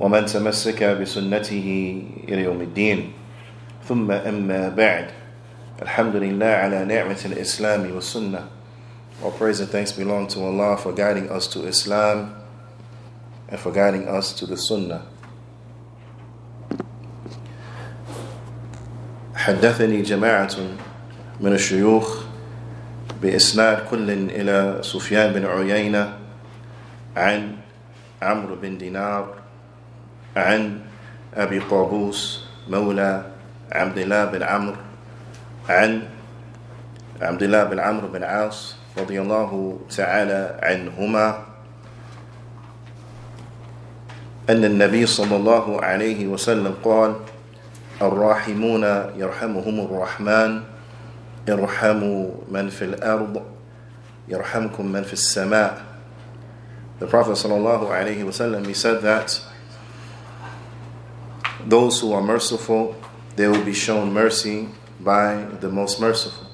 ومن 0.00 0.26
تمسك 0.26 0.82
بسنته 0.82 1.68
إلى 2.28 2.42
يوم 2.42 2.60
الدين. 2.60 3.12
ثم 3.84 4.10
أما 4.10 4.68
بعد. 4.68 5.06
الحمد 5.82 6.16
لله 6.16 6.46
على 6.46 6.84
نعمة 6.84 7.20
الإسلام 7.24 7.92
والسنة. 7.92 8.48
All 9.22 9.30
praise 9.30 9.60
and 9.60 9.68
thanks 9.68 9.92
belong 9.92 10.26
to 10.28 10.40
Allah 10.40 10.76
for 10.78 10.92
guiding 10.92 11.28
us 11.28 11.46
to 11.48 11.66
Islam 11.68 12.34
and 13.48 13.60
for 13.60 13.72
guiding 13.72 14.08
us 14.08 14.32
to 14.32 14.46
the 14.46 14.56
Sunnah. 14.56 15.02
حدثني 19.34 20.02
جماعة 20.02 20.56
من 21.40 21.52
الشيوخ 21.52 22.24
بإسناد 23.22 23.88
كل 23.90 24.10
إلى 24.10 24.80
سفيان 24.82 25.32
بن 25.32 25.46
عيينة 25.46 26.16
عن 27.16 27.56
عمرو 28.22 28.56
بن 28.56 28.78
دينار 28.78 29.39
عن 30.40 30.80
أبي 31.34 31.58
قابوس 31.58 32.44
مولى 32.68 33.22
عبد 33.72 33.98
الله 33.98 34.24
بن 34.24 34.42
عمرو 34.42 34.76
عن 35.68 36.02
عبد 37.22 37.42
الله 37.42 37.64
بن 37.64 37.78
عمرو 37.80 38.08
بن 38.08 38.24
عاص 38.24 38.76
رضي 38.98 39.20
الله 39.20 39.78
تعالى 39.96 40.60
عنهما 40.62 41.38
أن 44.50 44.64
النبي 44.64 45.06
صلى 45.06 45.36
الله 45.36 45.82
عليه 45.82 46.26
وسلم 46.26 46.74
قال 46.84 47.14
الراحمون 48.02 48.84
يرحمهم 49.16 49.76
الرحمن 49.80 50.62
ارحموا 51.48 52.30
من 52.50 52.68
في 52.68 52.84
الأرض 52.84 53.42
يرحمكم 54.28 54.86
من 54.86 55.02
في 55.02 55.12
السماء. 55.12 55.82
The 57.00 57.06
Prophet 57.06 57.32
صلى 57.32 57.56
الله 57.56 57.92
عليه 57.92 58.24
وسلم 58.24 58.64
he 58.64 58.74
said 58.74 59.00
that 59.02 59.40
those 61.65 61.99
who 62.01 62.13
are 62.13 62.21
merciful 62.21 62.95
they 63.35 63.47
will 63.47 63.63
be 63.63 63.73
shown 63.73 64.13
mercy 64.13 64.69
by 64.99 65.45
the 65.59 65.69
most 65.69 65.99
merciful 65.99 66.47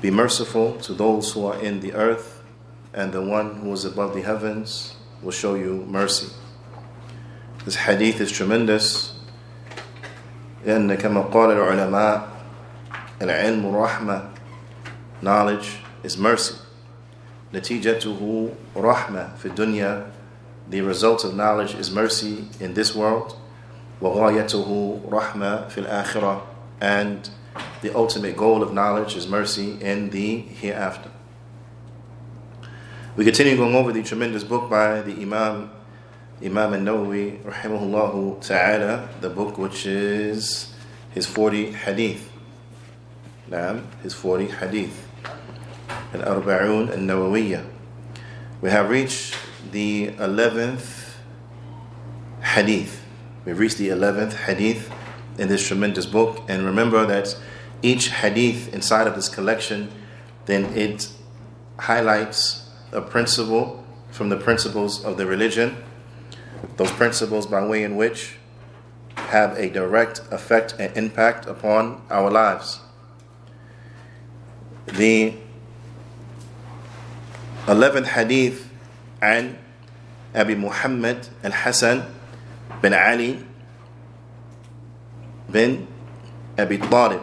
Be 0.00 0.10
merciful 0.10 0.76
to 0.82 0.94
those 0.94 1.32
who 1.32 1.46
are 1.46 1.58
in 1.60 1.80
the 1.80 1.92
earth 1.94 2.42
and 2.94 3.12
the 3.12 3.22
one 3.22 3.56
who 3.56 3.72
is 3.72 3.84
above 3.84 4.14
the 4.14 4.22
heavens 4.22 4.94
will 5.22 5.32
show 5.32 5.54
you 5.54 5.84
mercy 5.88 6.28
This 7.64 7.76
hadith 7.76 8.20
is 8.20 8.30
tremendous 8.30 9.14
لأن 10.66 10.94
كما 10.98 11.30
قال 11.32 11.50
العلماء 11.50 12.28
العلم 13.22 13.66
رحمة 13.66 14.30
knowledge 15.22 15.78
is 16.04 16.16
mercy 16.18 16.54
نتيجته 17.54 18.48
رحمة 18.76 19.34
في 19.38 19.46
الدنيا 19.48 20.06
the 20.68 20.80
result 20.80 21.24
of 21.24 21.34
knowledge 21.34 21.74
is 21.74 21.90
mercy 21.90 22.44
in 22.60 22.74
this 22.74 22.94
world 22.94 23.36
وغايته 24.00 25.00
رحمة 25.10 25.68
في 25.68 25.78
الآخرة 25.86 26.42
and 26.80 27.30
the 27.82 27.94
ultimate 27.94 28.36
goal 28.36 28.62
of 28.62 28.72
knowledge 28.72 29.16
is 29.16 29.26
mercy 29.26 29.76
in 29.80 30.10
the 30.10 30.38
hereafter 30.38 31.10
we 33.16 33.24
continue 33.24 33.56
going 33.56 33.74
over 33.74 33.92
the 33.92 34.02
tremendous 34.02 34.44
book 34.44 34.70
by 34.70 35.00
the 35.02 35.12
Imam 35.20 35.70
Imam 36.40 36.74
al-Nawawi 36.74 37.42
rahimahullah 37.42 38.40
ta'ala 38.46 39.08
the 39.20 39.28
book 39.28 39.58
which 39.58 39.86
is 39.86 40.72
his 41.12 41.26
40 41.26 41.72
hadith 41.72 42.30
نعم 43.50 43.82
his 44.02 44.14
40 44.14 44.46
hadith 44.46 45.08
al-Arba'un 46.14 46.90
al-Nawawiyya 46.90 47.64
we 48.60 48.70
have 48.70 48.88
reached 48.90 49.34
the 49.71 50.09
11th 50.17 51.15
hadith. 52.41 53.03
We've 53.45 53.57
reached 53.57 53.77
the 53.77 53.89
11th 53.89 54.33
hadith 54.33 54.91
in 55.37 55.47
this 55.47 55.65
tremendous 55.65 56.05
book. 56.05 56.41
And 56.47 56.65
remember 56.65 57.05
that 57.05 57.35
each 57.81 58.09
hadith 58.09 58.73
inside 58.73 59.07
of 59.07 59.15
this 59.15 59.29
collection 59.29 59.91
then 60.45 60.65
it 60.77 61.09
highlights 61.79 62.69
a 62.91 63.01
principle 63.01 63.83
from 64.11 64.29
the 64.29 64.37
principles 64.37 65.03
of 65.03 65.17
the 65.17 65.25
religion. 65.25 65.83
Those 66.77 66.91
principles 66.91 67.47
by 67.47 67.65
way 67.65 67.83
in 67.83 67.95
which 67.95 68.37
have 69.15 69.57
a 69.57 69.69
direct 69.69 70.21
effect 70.31 70.75
and 70.77 70.95
impact 70.97 71.45
upon 71.45 72.01
our 72.09 72.29
lives. 72.29 72.79
The 74.85 75.35
11th 77.65 78.07
hadith 78.07 78.69
عن 79.23 79.55
أبي 80.35 80.55
محمد 80.59 81.25
الحسن 81.45 82.03
بن 82.83 82.93
علي 82.93 83.39
بن 85.49 85.85
أبي 86.59 86.77
طالب. 86.77 87.21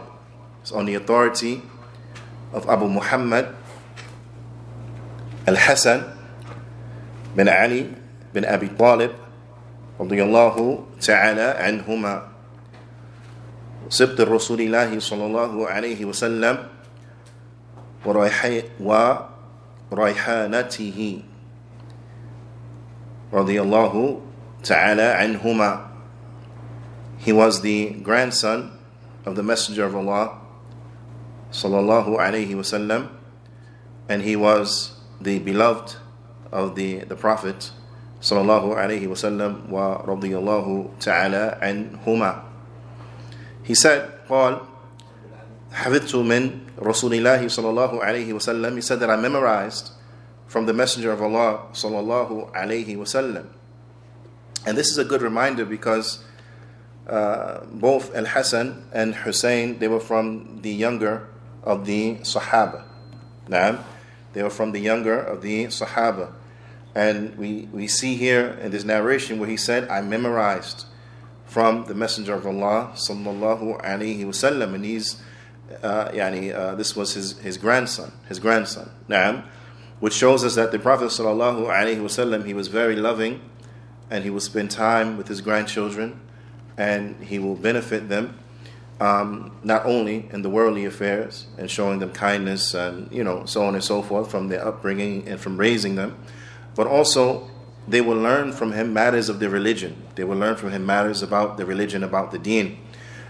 It's 0.64 0.72
on 0.72 0.84
the 0.88 0.94
authority 0.96 1.60
of 2.52 2.68
Abu 2.68 2.88
Muhammad 2.88 3.52
al-Hasan 5.48 6.04
bin 7.36 7.48
Ali 7.48 7.88
bin 8.32 8.44
Abi 8.44 8.68
Talib 8.72 9.12
رضي 10.00 10.16
الله 10.24 10.56
تعالى 11.00 11.48
عنهما 11.60 12.14
سبط 13.92 14.20
الرسول 14.20 14.60
الله 14.64 14.96
صلى 14.96 15.24
الله 15.28 15.52
عليه 15.68 16.00
وسلم 16.08 16.56
وريحانته 19.92 20.98
رضي 23.33 23.61
الله 23.61 24.21
تعالى 24.63 25.07
عنهما 25.13 25.71
He 27.17 27.33
was 27.33 27.61
the 27.61 27.89
grandson 28.03 28.71
of 29.25 29.35
the 29.35 29.43
Messenger 29.43 29.85
of 29.85 29.95
Allah 29.95 30.41
صلى 31.51 31.79
الله 31.79 32.07
عليه 32.19 32.55
وسلم 32.55 33.07
and 34.09 34.21
he 34.21 34.35
was 34.35 34.93
the 35.19 35.39
beloved 35.39 35.95
of 36.51 36.75
the, 36.75 36.99
the 37.05 37.15
Prophet 37.15 37.71
صلى 38.21 38.41
الله 38.41 38.75
عليه 38.75 39.07
وسلم 39.07 39.69
ورضي 39.71 40.37
الله 40.37 40.89
تعالى 40.99 41.57
عنهما 41.61 42.41
He 43.63 43.73
said, 43.73 44.09
قال 44.29 44.61
حفظت 45.73 46.15
من 46.21 46.69
رسول 46.77 47.13
الله 47.13 47.47
صلى 47.47 47.69
الله 47.69 47.91
عليه 48.03 48.33
وسلم 48.33 48.75
He 48.77 48.81
said 48.81 48.99
that 48.99 49.09
I 49.09 49.15
memorized 49.15 49.91
from 50.50 50.66
the 50.66 50.72
Messenger 50.74 51.12
of 51.12 51.22
Allah 51.22 51.68
sallallahu 51.72 52.50
alaihi 52.50 52.96
wasallam. 52.96 53.46
And 54.66 54.76
this 54.76 54.88
is 54.88 54.98
a 54.98 55.04
good 55.04 55.22
reminder 55.22 55.64
because 55.64 56.24
uh, 57.06 57.60
both 57.66 58.12
Al 58.16 58.24
Hassan 58.24 58.82
and 58.92 59.14
Hussein 59.14 59.78
they 59.78 59.86
were 59.86 60.00
from 60.00 60.58
the 60.62 60.72
younger 60.72 61.28
of 61.62 61.86
the 61.86 62.16
Sahaba. 62.16 62.82
Naam. 63.48 63.84
They 64.32 64.42
were 64.42 64.50
from 64.50 64.72
the 64.72 64.80
younger 64.80 65.20
of 65.20 65.40
the 65.40 65.66
Sahaba. 65.66 66.32
And 66.96 67.38
we, 67.38 67.68
we 67.70 67.86
see 67.86 68.16
here 68.16 68.58
in 68.60 68.72
this 68.72 68.82
narration 68.82 69.38
where 69.38 69.48
he 69.48 69.56
said, 69.56 69.88
I 69.88 70.00
memorized 70.00 70.84
from 71.44 71.84
the 71.84 71.94
Messenger 71.94 72.34
of 72.34 72.46
Allah 72.48 72.90
sallallahu 72.96 73.80
alaihi 73.82 74.24
wasallam, 74.24 74.74
and 74.74 74.84
he's, 74.84 75.22
uh, 75.84 76.08
yani, 76.08 76.52
uh, 76.52 76.74
this 76.74 76.96
was 76.96 77.14
his, 77.14 77.38
his 77.38 77.56
grandson, 77.56 78.10
his 78.28 78.40
grandson. 78.40 78.90
Naam 79.08 79.44
which 80.00 80.14
shows 80.14 80.44
us 80.44 80.54
that 80.56 80.72
the 80.72 80.78
Prophet 80.78 81.06
wasallam, 81.06 82.46
he 82.46 82.54
was 82.54 82.68
very 82.68 82.96
loving, 82.96 83.40
and 84.10 84.24
he 84.24 84.30
will 84.30 84.40
spend 84.40 84.70
time 84.70 85.16
with 85.16 85.28
his 85.28 85.40
grandchildren, 85.40 86.20
and 86.76 87.22
he 87.22 87.38
will 87.38 87.54
benefit 87.54 88.08
them, 88.08 88.38
um, 89.00 89.56
not 89.62 89.86
only 89.86 90.28
in 90.32 90.42
the 90.42 90.50
worldly 90.50 90.84
affairs 90.84 91.46
and 91.56 91.70
showing 91.70 92.00
them 92.00 92.12
kindness 92.12 92.74
and 92.74 93.10
you 93.10 93.24
know 93.24 93.46
so 93.46 93.64
on 93.64 93.74
and 93.74 93.82
so 93.82 94.02
forth 94.02 94.30
from 94.30 94.48
their 94.48 94.62
upbringing 94.66 95.26
and 95.26 95.40
from 95.40 95.56
raising 95.56 95.94
them 95.94 96.16
but 96.74 96.86
also 96.86 97.50
they 97.88 98.00
will 98.00 98.16
learn 98.16 98.52
from 98.52 98.72
him 98.72 98.92
matters 98.92 99.28
of 99.28 99.40
their 99.40 99.50
religion. 99.50 99.96
They 100.14 100.24
will 100.24 100.36
learn 100.36 100.56
from 100.56 100.70
him 100.70 100.86
matters 100.86 101.22
about 101.22 101.56
the 101.56 101.66
religion, 101.66 102.04
about 102.04 102.30
the 102.30 102.38
deen. 102.38 102.78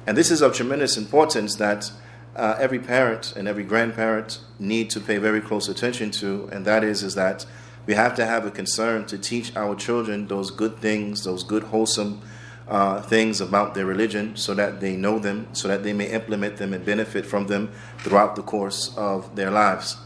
And 0.06 0.16
this 0.16 0.30
is 0.30 0.42
of 0.42 0.54
tremendous 0.54 0.96
importance 0.96 1.56
that 1.56 1.90
uh, 2.36 2.56
every 2.58 2.78
parent 2.78 3.34
and 3.36 3.48
every 3.48 3.64
grandparent 3.64 4.40
need 4.58 4.90
to 4.90 5.00
pay 5.00 5.18
very 5.18 5.40
close 5.40 5.68
attention 5.68 6.10
to, 6.12 6.48
and 6.52 6.64
that 6.64 6.84
is, 6.84 7.02
is 7.02 7.14
that 7.14 7.46
we 7.86 7.94
have 7.94 8.14
to 8.14 8.26
have 8.26 8.46
a 8.46 8.50
concern 8.50 9.04
to 9.06 9.18
teach 9.18 9.54
our 9.56 9.74
children 9.74 10.28
those 10.28 10.50
good 10.50 10.78
things, 10.78 11.24
those 11.24 11.42
good, 11.42 11.64
wholesome 11.64 12.22
uh, 12.68 13.02
things 13.02 13.40
about 13.40 13.74
their 13.74 13.84
religion 13.84 14.36
so 14.36 14.54
that 14.54 14.80
they 14.80 14.96
know 14.96 15.18
them, 15.18 15.48
so 15.52 15.66
that 15.66 15.82
they 15.82 15.92
may 15.92 16.08
implement 16.10 16.56
them 16.58 16.72
and 16.72 16.84
benefit 16.84 17.26
from 17.26 17.48
them 17.48 17.72
throughout 17.98 18.36
the 18.36 18.42
course 18.42 18.94
of 18.96 19.34
their 19.34 19.50
lives. 19.50 19.96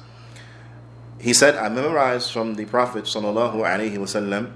He 1.21 1.35
said, 1.35 1.57
I 1.57 1.69
memorized 1.69 2.33
from 2.33 2.55
the 2.55 2.65
Prophet 2.65 3.05
sallallahu 3.05 3.57
alaihi 3.57 3.97
wasallam, 3.97 4.53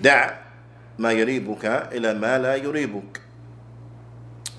"Da 0.00 0.32
ma 0.98 1.08
yuribuka 1.08 1.94
ila 1.94 2.14
ma 2.14 2.36
la 2.36 2.54
yuribuk." 2.58 3.23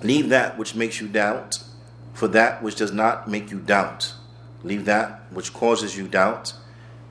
Leave 0.03 0.30
that 0.30 0.57
which 0.57 0.75
makes 0.75 1.00
you 1.01 1.07
doubt 1.07 1.63
for 2.13 2.27
that 2.30 2.62
which 2.62 2.75
does 2.75 2.92
not 2.92 3.27
make 3.27 3.51
you 3.51 3.59
doubt. 3.59 4.13
Leave 4.63 4.86
that 4.86 5.21
which 5.31 5.53
causes 5.53 5.97
you 5.97 6.07
doubt 6.07 6.53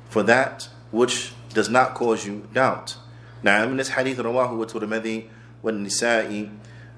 for 0.08 0.22
that 0.22 0.68
which 0.90 1.32
does 1.52 1.68
not 1.68 1.94
cause 1.94 2.26
you 2.26 2.48
doubt. 2.52 2.96
Now, 3.42 3.64
in 3.64 3.76
this 3.76 3.90
hadith, 3.90 4.18
رواه 4.18 4.66
الترمذي 4.66 5.24
والنسائي 5.62 6.50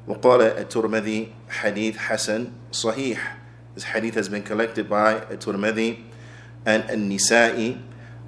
وقال 0.08 0.40
الترمذي 0.58 1.28
حديث 1.48 1.96
حسن 1.96 2.50
صحيح. 2.72 3.18
This 3.74 3.84
hadith 3.84 4.14
has 4.14 4.28
been 4.28 4.42
collected 4.42 4.88
by 4.88 5.20
الترمذي 5.20 6.04
and 6.66 7.10
Nisai. 7.10 7.80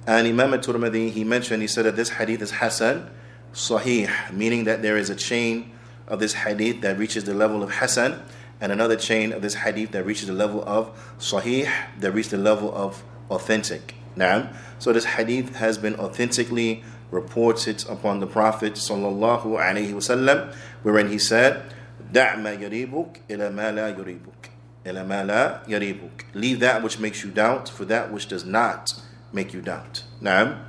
And 0.07 0.27
Imam 0.27 0.53
al-Tirmidhi, 0.53 1.11
he 1.11 1.23
mentioned, 1.23 1.61
he 1.61 1.67
said 1.67 1.85
that 1.85 1.95
this 1.95 2.09
hadith 2.09 2.41
is 2.41 2.51
Hasan 2.51 3.09
Sahih, 3.53 4.31
meaning 4.31 4.63
that 4.63 4.81
there 4.81 4.97
is 4.97 5.09
a 5.09 5.15
chain 5.15 5.71
of 6.09 6.19
this 6.19 6.33
hadith 6.33 6.81
that 6.81 6.97
reaches 6.97 7.23
the 7.23 7.33
level 7.33 7.63
of 7.63 7.71
Hasan 7.71 8.21
and 8.61 8.71
another 8.71 8.95
chain 8.95 9.31
of 9.31 9.41
this 9.41 9.53
hadith 9.53 9.91
that 9.91 10.05
reaches 10.05 10.27
the 10.27 10.33
level 10.33 10.63
of 10.67 10.91
Sahih 11.19 11.71
that 11.99 12.11
reaches 12.11 12.31
the 12.31 12.37
level 12.37 12.73
of 12.75 13.03
authentic. 13.29 13.95
Now, 14.15 14.51
so 14.79 14.91
this 14.91 15.05
hadith 15.05 15.55
has 15.55 15.77
been 15.77 15.95
authentically 15.95 16.83
reported 17.11 17.85
upon 17.87 18.19
the 18.19 18.27
Prophet 18.27 18.73
sallallahu 18.73 19.43
alaihi 19.43 19.93
wasallam, 19.93 20.53
wherein 20.83 21.09
he 21.09 21.17
said, 21.17 21.73
"Da' 22.11 22.35
ma 22.37 22.49
yaribuk 22.49 23.17
ila 23.29 23.49
ma 23.51 23.69
la 23.69 23.91
yaribuk, 23.93 24.49
ila 24.85 25.03
ma 25.05 25.21
la 25.21 25.59
yaribuk." 25.65 26.23
Leave 26.33 26.59
that 26.59 26.83
which 26.83 26.99
makes 26.99 27.23
you 27.23 27.31
doubt 27.31 27.69
for 27.69 27.85
that 27.85 28.11
which 28.11 28.27
does 28.27 28.45
not 28.45 28.91
make 29.31 29.53
you 29.53 29.61
doubt. 29.61 30.03
Now, 30.19 30.65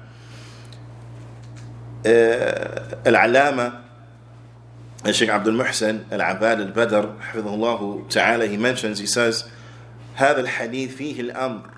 uh, 2.05 2.95
al-alama 3.05 3.83
and 5.05 5.17
Sheikh 5.17 5.31
Abdul 5.31 5.55
Muhsin 5.55 6.11
Al 6.13 6.21
Abbad 6.21 6.61
Al 6.61 6.73
Badr, 6.73 7.07
Hafidhullah 7.23 8.09
Ta'ala, 8.09 8.47
he 8.47 8.57
mentions, 8.57 8.99
he 8.99 9.07
says, 9.07 9.49
هذا 10.17 10.41
الحديث 10.45 10.97
فيه 10.97 11.21
الأمر 11.21 11.71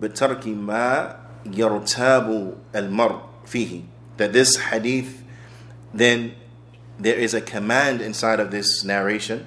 بترك 0.00 0.46
ما 0.46 1.16
يرتاب 1.44 2.54
فيه. 3.46 3.82
That 4.16 4.32
this 4.32 4.56
hadith, 4.56 5.22
then 5.92 6.34
there 6.98 7.14
is 7.16 7.34
a 7.34 7.40
command 7.40 8.00
inside 8.00 8.40
of 8.40 8.50
this 8.50 8.82
narration 8.82 9.46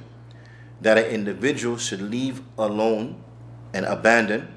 that 0.82 0.98
an 0.98 1.06
individual 1.06 1.78
should 1.78 2.02
leave 2.02 2.42
alone 2.58 3.22
and 3.74 3.86
abandon 3.86 4.48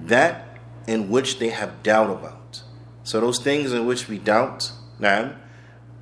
that 0.00 0.58
in 0.86 1.08
which 1.08 1.38
they 1.38 1.50
have 1.50 1.82
doubt 1.82 2.10
about. 2.10 2.62
So 3.04 3.20
those 3.20 3.38
things 3.38 3.72
in 3.72 3.86
which 3.86 4.08
we 4.08 4.18
doubt, 4.18 4.72
na'am, 5.00 5.36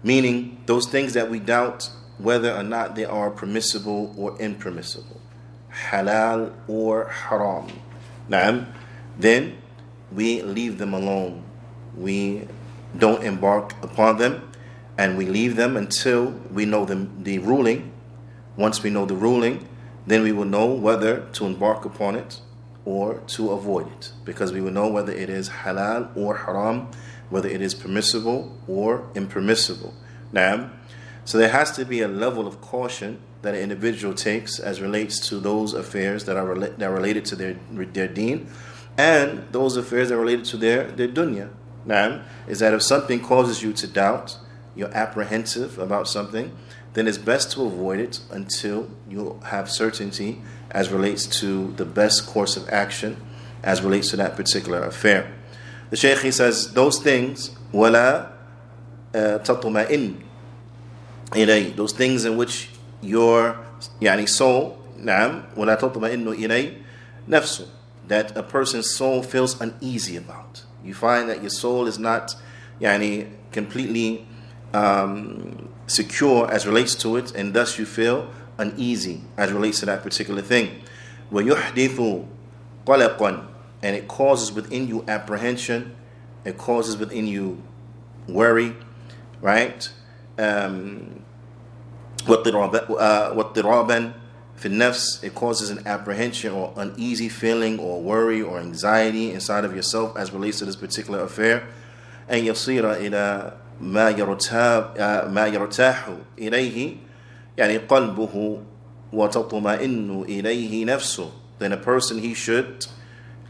meaning 0.02 0.62
those 0.66 0.86
things 0.86 1.12
that 1.14 1.30
we 1.30 1.38
doubt 1.38 1.90
whether 2.18 2.52
or 2.54 2.62
not 2.62 2.94
they 2.94 3.04
are 3.04 3.30
permissible 3.30 4.14
or 4.16 4.38
impermissible, 4.40 5.20
halal 5.90 6.52
or 6.68 7.08
haram. 7.08 7.68
Now, 8.28 8.66
then 9.18 9.58
we 10.12 10.42
leave 10.42 10.78
them 10.78 10.94
alone. 10.94 11.44
We 11.96 12.48
don't 12.96 13.22
embark 13.24 13.72
upon 13.82 14.18
them, 14.18 14.50
and 14.98 15.16
we 15.16 15.26
leave 15.26 15.56
them 15.56 15.76
until 15.76 16.30
we 16.52 16.64
know 16.64 16.84
the, 16.84 17.08
the 17.18 17.38
ruling. 17.38 17.92
Once 18.56 18.82
we 18.82 18.90
know 18.90 19.06
the 19.06 19.16
ruling, 19.16 19.66
then 20.06 20.22
we 20.22 20.32
will 20.32 20.44
know 20.44 20.66
whether 20.66 21.26
to 21.32 21.46
embark 21.46 21.84
upon 21.84 22.16
it 22.16 22.40
or 22.84 23.14
to 23.28 23.52
avoid 23.52 23.86
it, 23.92 24.12
because 24.24 24.52
we 24.52 24.60
will 24.60 24.72
know 24.72 24.88
whether 24.88 25.12
it 25.12 25.30
is 25.30 25.48
halal 25.48 26.14
or 26.16 26.36
haram, 26.36 26.90
whether 27.32 27.48
it 27.48 27.60
is 27.60 27.74
permissible 27.74 28.56
or 28.68 29.10
impermissible. 29.14 29.94
Now, 30.32 30.70
so 31.24 31.38
there 31.38 31.48
has 31.48 31.72
to 31.72 31.84
be 31.84 32.00
a 32.00 32.08
level 32.08 32.46
of 32.46 32.60
caution 32.60 33.20
that 33.42 33.54
an 33.54 33.60
individual 33.60 34.14
takes 34.14 34.58
as 34.58 34.80
relates 34.80 35.18
to 35.28 35.40
those 35.40 35.72
affairs 35.72 36.24
that 36.26 36.36
are 36.36 36.54
that 36.54 36.82
are 36.82 36.94
related 36.94 37.24
to 37.26 37.36
their 37.36 37.56
their 37.70 38.08
deen, 38.08 38.48
and 38.96 39.46
those 39.50 39.76
affairs 39.76 40.08
that 40.08 40.16
are 40.16 40.20
related 40.20 40.44
to 40.46 40.56
their 40.56 40.84
their 40.84 41.08
dunya. 41.08 41.50
Now, 41.84 42.22
is 42.46 42.60
that 42.60 42.74
if 42.74 42.82
something 42.82 43.20
causes 43.20 43.62
you 43.62 43.72
to 43.72 43.86
doubt, 43.88 44.38
you're 44.76 44.94
apprehensive 44.94 45.78
about 45.78 46.06
something, 46.06 46.56
then 46.94 47.08
it's 47.08 47.18
best 47.18 47.52
to 47.52 47.64
avoid 47.64 47.98
it 47.98 48.20
until 48.30 48.88
you 49.08 49.40
have 49.46 49.70
certainty 49.70 50.40
as 50.70 50.90
relates 50.90 51.26
to 51.40 51.72
the 51.72 51.84
best 51.84 52.26
course 52.26 52.56
of 52.56 52.68
action 52.68 53.16
as 53.62 53.82
relates 53.82 54.10
to 54.10 54.16
that 54.16 54.36
particular 54.36 54.82
affair. 54.82 55.32
The 55.91 55.97
Shaykh 55.97 56.19
he 56.19 56.31
says 56.31 56.73
those 56.73 56.99
things 56.99 57.51
wala 57.71 58.31
uh, 59.13 59.39
tatma'in 59.39 60.21
ilay 61.31 61.75
those 61.75 61.93
things 61.93 62.25
in 62.25 62.37
which 62.37 62.69
your 63.01 63.59
yani 64.01 64.27
soul 64.27 64.77
نعم 64.97 65.43
ولا 65.57 65.75
تطمئن 65.75 66.27
إلي 66.27 66.73
نفسه 67.29 67.67
that 68.07 68.35
a 68.35 68.41
person's 68.41 68.89
soul 68.89 69.21
feels 69.21 69.61
uneasy 69.61 70.17
about 70.17 70.63
you 70.83 70.93
find 70.95 71.29
that 71.29 71.41
your 71.41 71.51
soul 71.51 71.85
is 71.85 71.99
not 71.99 72.33
yani, 72.79 73.27
completely 73.51 74.25
um, 74.73 75.69
secure 75.87 76.49
as 76.51 76.67
relates 76.67 76.95
to 76.95 77.15
it, 77.17 77.33
and 77.35 77.53
thus 77.53 77.79
you 77.79 77.85
feel 77.85 78.29
uneasy 78.57 79.21
as 79.37 79.51
relates 79.51 79.79
to 79.79 79.85
that 79.85 80.03
particular 80.03 80.41
thing. 80.41 80.81
وَيُحْدِثُ 81.31 82.25
قَلَقًا 82.85 83.45
And 83.81 83.95
it 83.95 84.07
causes 84.07 84.51
within 84.51 84.87
you 84.87 85.03
apprehension, 85.07 85.95
it 86.43 86.57
causes 86.57 86.97
within 86.97 87.27
you 87.27 87.61
worry, 88.27 88.75
right? 89.41 89.89
Um, 90.37 91.23
وَاضْطِرَابًا 92.25 94.13
في 94.57 94.65
النفس, 94.65 95.23
it 95.23 95.35
causes 95.35 95.69
an 95.69 95.85
apprehension 95.85 96.51
or 96.51 96.73
uneasy 96.77 97.29
feeling 97.29 97.79
or 97.79 98.01
worry 98.01 98.41
or 98.41 98.59
anxiety 98.59 99.31
inside 99.31 99.63
of 99.63 99.75
yourself 99.75 100.17
as 100.17 100.31
relates 100.31 100.57
to 100.59 100.65
this 100.65 100.75
particular 100.75 101.21
affair. 101.21 101.63
أن 102.29 102.43
يصير 102.43 102.93
إلى 102.93 103.53
ما 103.81 104.09
يرتاب 104.09 104.97
ما 105.31 105.47
يرتاح 105.47 106.09
إليه 106.39 106.95
يعني 107.57 107.77
قلبه 107.77 108.61
وتطمئن 109.13 110.23
إليه 110.23 110.85
نفسه. 110.85 111.31
Then 111.59 111.71
a 111.71 111.77
person 111.77 112.17
he 112.19 112.33
should 112.33 112.87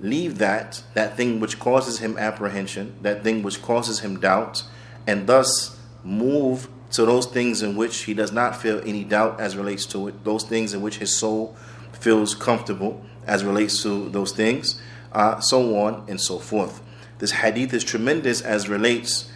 leave 0.03 0.39
that 0.39 0.83
that 0.95 1.17
thing 1.17 1.41
which 1.41 1.59
causes 1.59 2.01
him 2.01 2.19
apprehension, 2.19 2.95
that 3.03 3.23
thing 3.23 3.43
which 3.43 3.63
causes 3.63 4.01
him 4.01 4.21
doubt, 4.21 4.65
and 5.07 5.27
thus 5.27 5.79
move 6.05 6.69
to 6.91 7.07
those 7.07 7.27
things 7.27 7.63
in 7.63 7.77
which 7.77 8.03
he 8.03 8.13
does 8.13 8.33
not 8.33 8.61
feel 8.61 8.81
any 8.85 9.05
doubt 9.05 9.41
as 9.41 9.57
relates 9.57 9.87
to 9.87 10.09
it, 10.09 10.25
those 10.25 10.45
things 10.45 10.75
in 10.75 10.83
which 10.83 10.99
his 10.99 11.17
soul 11.17 11.57
feels 11.93 12.35
comfortable 12.35 13.03
as 13.27 13.45
relates 13.45 13.83
to 13.83 14.09
those 14.11 14.33
things, 14.33 14.81
uh, 15.13 15.41
so 15.41 15.79
on 15.81 16.05
and 16.09 16.21
so 16.21 16.39
forth. 16.39 16.83
This 17.19 17.31
hadith 17.31 17.73
is 17.73 17.85
tremendous 17.85 18.43
as 18.43 18.69
relates 18.69 19.31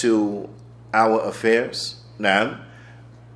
to 0.00 0.48
our 0.92 1.20
affairs. 1.20 2.02
Now, 2.18 2.60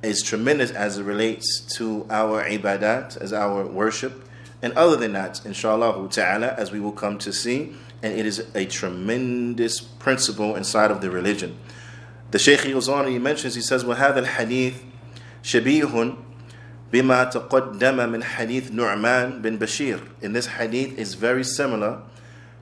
it's 0.01 0.23
tremendous 0.23 0.71
as 0.71 0.97
it 0.97 1.03
relates 1.03 1.61
to 1.77 2.07
our 2.09 2.43
ibadat, 2.43 3.17
as 3.17 3.31
our 3.31 3.65
worship 3.67 4.27
And 4.62 4.72
other 4.72 4.96
than 4.96 5.12
that, 5.12 5.44
inshallah 5.44 6.08
ta'ala, 6.10 6.54
as 6.56 6.72
we 6.72 6.80
will 6.80 6.92
come 6.92 7.18
to 7.18 7.32
see, 7.32 7.74
and 8.02 8.18
it 8.18 8.26
is 8.26 8.46
a 8.54 8.64
tremendous 8.66 9.80
principle 9.80 10.56
inside 10.56 10.90
of 10.90 11.00
the 11.00 11.10
religion. 11.10 11.58
The 12.30 12.38
Shaykh 12.38 12.64
goes 12.64 12.88
on 12.88 13.04
and 13.04 13.12
he 13.12 13.18
mentions, 13.18 13.54
he 13.54 13.60
says, 13.60 13.84
وهذا 13.84 14.26
الحديث 14.26 14.74
شبيه 15.42 16.16
بما 16.92 17.30
تقدم 17.32 18.10
من 18.10 18.22
حديث 18.22 18.70
نعمان 18.72 19.42
bin 19.42 19.58
Bashir. 19.58 20.00
In 20.20 20.32
this 20.32 20.46
hadith 20.46 20.98
is 20.98 21.14
very 21.14 21.44
similar 21.44 22.02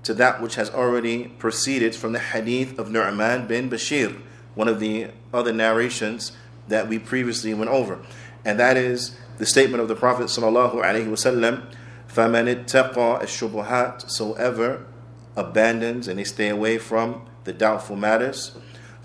to 0.03 0.15
that 0.15 0.43
which 0.43 0.57
has 0.57 0.71
already 0.71 1.29
proceeded 1.39 1.95
from 1.95 2.13
the 2.13 2.19
hadith 2.19 2.79
of 2.79 2.91
Nu'man 2.91 3.47
bin 3.47 3.71
Bashir, 3.71 4.21
one 4.55 4.69
of 4.69 4.81
the 4.81 5.09
other 5.33 5.53
narrations 5.53 6.33
that 6.69 6.89
we 6.89 6.99
previously 6.99 7.55
went 7.55 7.71
over. 7.71 7.99
And 8.45 8.59
that 8.61 8.77
is 8.77 9.17
the 9.39 9.47
statement 9.47 9.83
of 9.83 9.89
the 9.89 9.95
Prophet 9.95 10.27
sallallahu 10.27 10.75
alaihi 10.75 11.07
wasallam, 11.07 11.65
فَمَنِ 12.09 12.65
اتَّقَى 12.65 13.23
الشُّبُهَاتِ 13.23 14.11
So 14.11 14.35
ever 14.35 14.87
abandons 15.37 16.07
and 16.09 16.19
they 16.19 16.25
stay 16.25 16.49
away 16.49 16.79
from 16.79 17.27
the 17.45 17.53
doubtful 17.53 17.97
matters, 17.97 18.57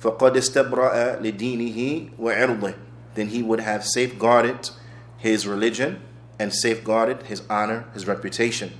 فَقَدْ 0.01 0.35
اسْتَبْرَأَ 0.35 1.19
لِدِينِهِ 1.21 2.17
وَعِرْضِهِ 2.17 2.75
Then 3.15 3.27
he 3.29 3.43
would 3.43 3.59
have 3.59 3.85
safeguarded 3.85 4.69
his 5.17 5.47
religion 5.47 6.01
and 6.37 6.53
safeguarded 6.53 7.23
his 7.23 7.41
honor, 7.49 7.85
his 7.93 8.07
reputation. 8.07 8.71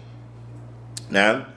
Now, 1.10 1.48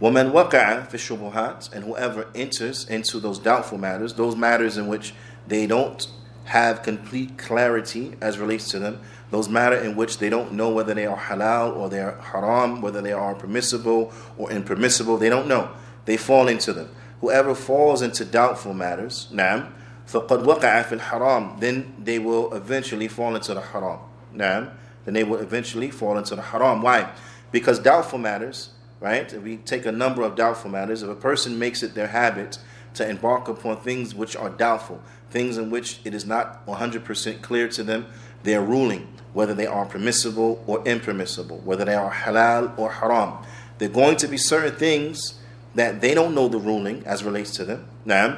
وَمَنْ 0.00 0.32
وَقَعَ 0.32 0.88
فِي 0.88 0.94
الشُّبُهَاتِ 0.94 1.72
And 1.72 1.84
whoever 1.84 2.28
enters 2.34 2.88
into 2.88 3.20
those 3.20 3.38
doubtful 3.38 3.78
matters, 3.78 4.14
those 4.14 4.34
matters 4.36 4.76
in 4.76 4.88
which 4.88 5.14
they 5.46 5.66
don't 5.66 6.06
have 6.46 6.82
complete 6.82 7.38
clarity 7.38 8.14
as 8.20 8.38
relates 8.38 8.68
to 8.70 8.78
them. 8.78 9.00
Those 9.30 9.48
matter 9.48 9.76
in 9.76 9.96
which 9.96 10.18
they 10.18 10.28
don't 10.28 10.52
know 10.52 10.70
whether 10.70 10.94
they 10.94 11.06
are 11.06 11.16
halal 11.16 11.76
or 11.76 11.88
they 11.88 12.00
are 12.00 12.20
haram, 12.20 12.80
whether 12.80 13.02
they 13.02 13.12
are 13.12 13.34
permissible 13.34 14.12
or 14.38 14.50
impermissible. 14.50 15.16
They 15.16 15.28
don't 15.28 15.48
know. 15.48 15.70
They 16.04 16.16
fall 16.16 16.48
into 16.48 16.72
them. 16.72 16.88
Whoever 17.20 17.54
falls 17.54 18.02
into 18.02 18.24
doubtful 18.24 18.74
matters, 18.74 19.28
نعم, 19.32 19.72
فقد 20.06 20.44
وقع 20.44 20.82
في 20.84 21.00
الحرام, 21.00 21.60
then 21.60 21.94
they 21.98 22.18
will 22.18 22.54
eventually 22.54 23.08
fall 23.08 23.34
into 23.34 23.54
the 23.54 23.60
haram. 23.60 23.98
نعم, 24.34 24.70
then 25.04 25.14
they 25.14 25.24
will 25.24 25.38
eventually 25.38 25.90
fall 25.90 26.16
into 26.16 26.36
the 26.36 26.42
haram. 26.42 26.82
Why? 26.82 27.10
Because 27.50 27.78
doubtful 27.78 28.18
matters, 28.18 28.70
right? 29.00 29.32
If 29.32 29.42
we 29.42 29.56
take 29.56 29.86
a 29.86 29.92
number 29.92 30.22
of 30.22 30.36
doubtful 30.36 30.70
matters, 30.70 31.02
if 31.02 31.08
a 31.08 31.14
person 31.14 31.58
makes 31.58 31.82
it 31.82 31.94
their 31.94 32.08
habit 32.08 32.58
to 32.94 33.08
embark 33.08 33.48
upon 33.48 33.78
things 33.78 34.14
which 34.14 34.36
are 34.36 34.50
doubtful, 34.50 35.00
things 35.30 35.58
in 35.58 35.70
which 35.70 36.00
it 36.04 36.14
is 36.14 36.24
not 36.26 36.66
100% 36.66 37.42
clear 37.42 37.68
to 37.68 37.82
them 37.82 38.06
their 38.43 38.61
ruling, 38.61 39.07
whether 39.33 39.53
they 39.53 39.65
are 39.65 39.85
permissible 39.85 40.63
or 40.67 40.83
impermissible, 40.85 41.59
whether 41.59 41.85
they 41.85 41.95
are 41.95 42.11
halal 42.11 42.77
or 42.77 42.91
haram. 42.91 43.45
There 43.77 43.89
are 43.89 43.93
going 43.93 44.17
to 44.17 44.27
be 44.27 44.37
certain 44.37 44.75
things 44.75 45.39
that 45.75 46.01
they 46.01 46.13
don't 46.13 46.35
know 46.35 46.47
the 46.47 46.59
ruling 46.59 47.05
as 47.05 47.23
relates 47.23 47.51
to 47.51 47.65
them, 47.65 48.37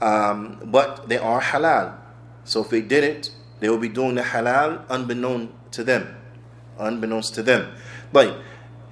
um, 0.00 0.60
but 0.64 1.08
they 1.08 1.18
are 1.18 1.40
halal. 1.40 1.96
So 2.44 2.62
if 2.62 2.70
they 2.70 2.80
did 2.80 3.04
it, 3.04 3.30
they 3.60 3.68
will 3.68 3.78
be 3.78 3.88
doing 3.88 4.14
the 4.14 4.22
halal 4.22 4.88
unbeknown 4.88 5.52
to 5.72 5.84
them, 5.84 6.16
unbeknownst 6.78 7.34
to 7.34 7.42
them. 7.42 7.72
But 8.12 8.38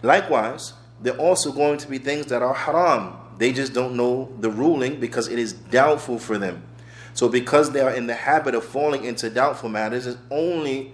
likewise, 0.03 0.75
there 1.01 1.15
are 1.15 1.21
also 1.21 1.53
going 1.53 1.79
to 1.79 1.89
be 1.89 1.99
things 1.99 2.27
that 2.27 2.43
are 2.43 2.55
haram. 2.55 3.15
They 3.39 3.53
just 3.53 3.73
don't 3.73 3.97
know 3.97 4.33
the 4.41 4.51
ruling 4.51 5.01
because 5.01 5.29
it 5.29 5.39
is 5.39 5.53
doubtful 5.53 6.19
for 6.19 6.39
them. 6.39 6.63
So 7.18 7.30
because 7.30 7.72
they 7.72 7.82
are 7.82 7.92
in 7.92 8.08
the 8.08 8.16
habit 8.16 8.56
of 8.56 8.64
falling 8.64 9.06
into 9.06 9.30
doubtful 9.30 9.70
matters, 9.70 10.08
it's 10.08 10.18
only 10.32 10.94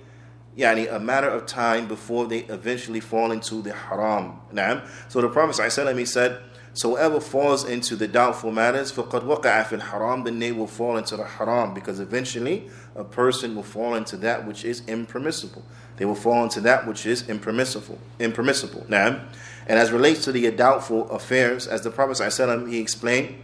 yani, 0.57 0.93
a 0.93 0.99
matter 0.99 1.29
of 1.29 1.45
time 1.45 1.87
before 1.87 2.27
they 2.27 2.39
eventually 2.39 2.99
fall 2.99 3.31
into 3.31 3.61
the 3.61 3.73
haram. 3.73 4.39
Naam. 4.53 4.87
So 5.07 5.21
the 5.21 5.29
Prophet 5.29 5.55
ﷺ, 5.61 6.07
said, 6.07 6.41
so 6.73 6.91
whoever 6.91 7.19
falls 7.19 7.67
into 7.67 7.95
the 7.95 8.07
doubtful 8.07 8.51
matters, 8.51 8.91
فَقَدْ 8.91 9.23
وَقَعَ 9.23 9.65
فِي 9.65 9.79
الْحَرَامِ 9.79 10.25
Then 10.25 10.39
they 10.39 10.51
will 10.51 10.67
fall 10.67 10.97
into 10.97 11.17
the 11.17 11.23
haram 11.23 11.73
because 11.73 11.99
eventually 11.99 12.69
a 12.95 13.03
person 13.03 13.55
will 13.55 13.63
fall 13.63 13.95
into 13.95 14.17
that 14.17 14.45
which 14.45 14.63
is 14.63 14.87
impermissible. 14.87 15.63
They 15.97 16.05
will 16.05 16.15
fall 16.15 16.43
into 16.43 16.61
that 16.61 16.87
which 16.87 17.05
is 17.05 17.27
impermissible. 17.27 17.97
Impermissible. 18.19 18.85
Now, 18.87 19.25
and 19.67 19.79
as 19.79 19.91
relates 19.91 20.23
to 20.25 20.31
the 20.31 20.49
doubtful 20.51 21.09
affairs, 21.09 21.67
as 21.67 21.81
the 21.81 21.91
Prophet 21.91 22.17
ﷺ, 22.17 22.71
he 22.71 22.79
explained, 22.79 23.35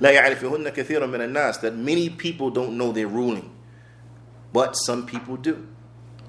لا 0.00 0.10
يعرفهن 0.10 0.68
كثير 0.68 1.06
من 1.06 1.20
الناس 1.20 1.60
that 1.60 1.76
many 1.76 2.08
people 2.08 2.50
don't 2.50 2.76
know 2.76 2.92
their 2.92 3.08
ruling, 3.08 3.50
but 4.52 4.74
some 4.74 5.06
people 5.06 5.36
do. 5.36 5.66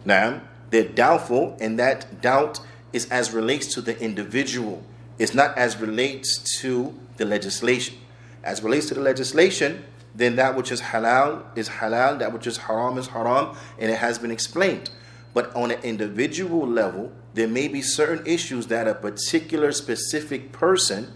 Now, 0.06 0.42
they're 0.70 0.84
doubtful, 0.84 1.58
and 1.60 1.78
that 1.80 2.22
doubt 2.22 2.60
is 2.94 3.08
as 3.10 3.32
relates 3.32 3.74
to 3.74 3.82
the 3.82 4.00
individual. 4.00 4.84
It's 5.20 5.34
not 5.34 5.58
as 5.58 5.78
relates 5.78 6.60
to 6.62 6.94
the 7.18 7.26
legislation. 7.26 7.98
As 8.44 8.64
relates 8.64 8.88
to 8.88 8.94
the 8.94 9.02
legislation, 9.02 9.84
then 10.16 10.36
that 10.38 10.56
which 10.56 10.72
is 10.72 10.82
halal 10.82 11.44
is 11.56 11.70
halal, 11.70 12.20
that 12.20 12.34
which 12.34 12.48
is 12.48 12.58
haram 12.58 12.98
is 12.98 13.08
haram, 13.08 13.56
and 13.80 13.92
it 13.92 13.98
has 13.98 14.18
been 14.18 14.32
explained. 14.32 14.90
But 15.34 15.56
on 15.56 15.72
an 15.72 15.80
individual 15.84 16.68
level, 16.68 17.12
there 17.34 17.48
may 17.48 17.68
be 17.68 17.82
certain 17.82 18.26
issues 18.26 18.68
that 18.68 18.88
a 18.88 18.96
particular 18.96 19.72
specific 19.72 20.52
person 20.52 21.14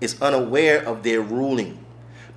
is 0.00 0.20
unaware 0.20 0.86
of 0.86 1.02
their 1.02 1.20
ruling. 1.20 1.84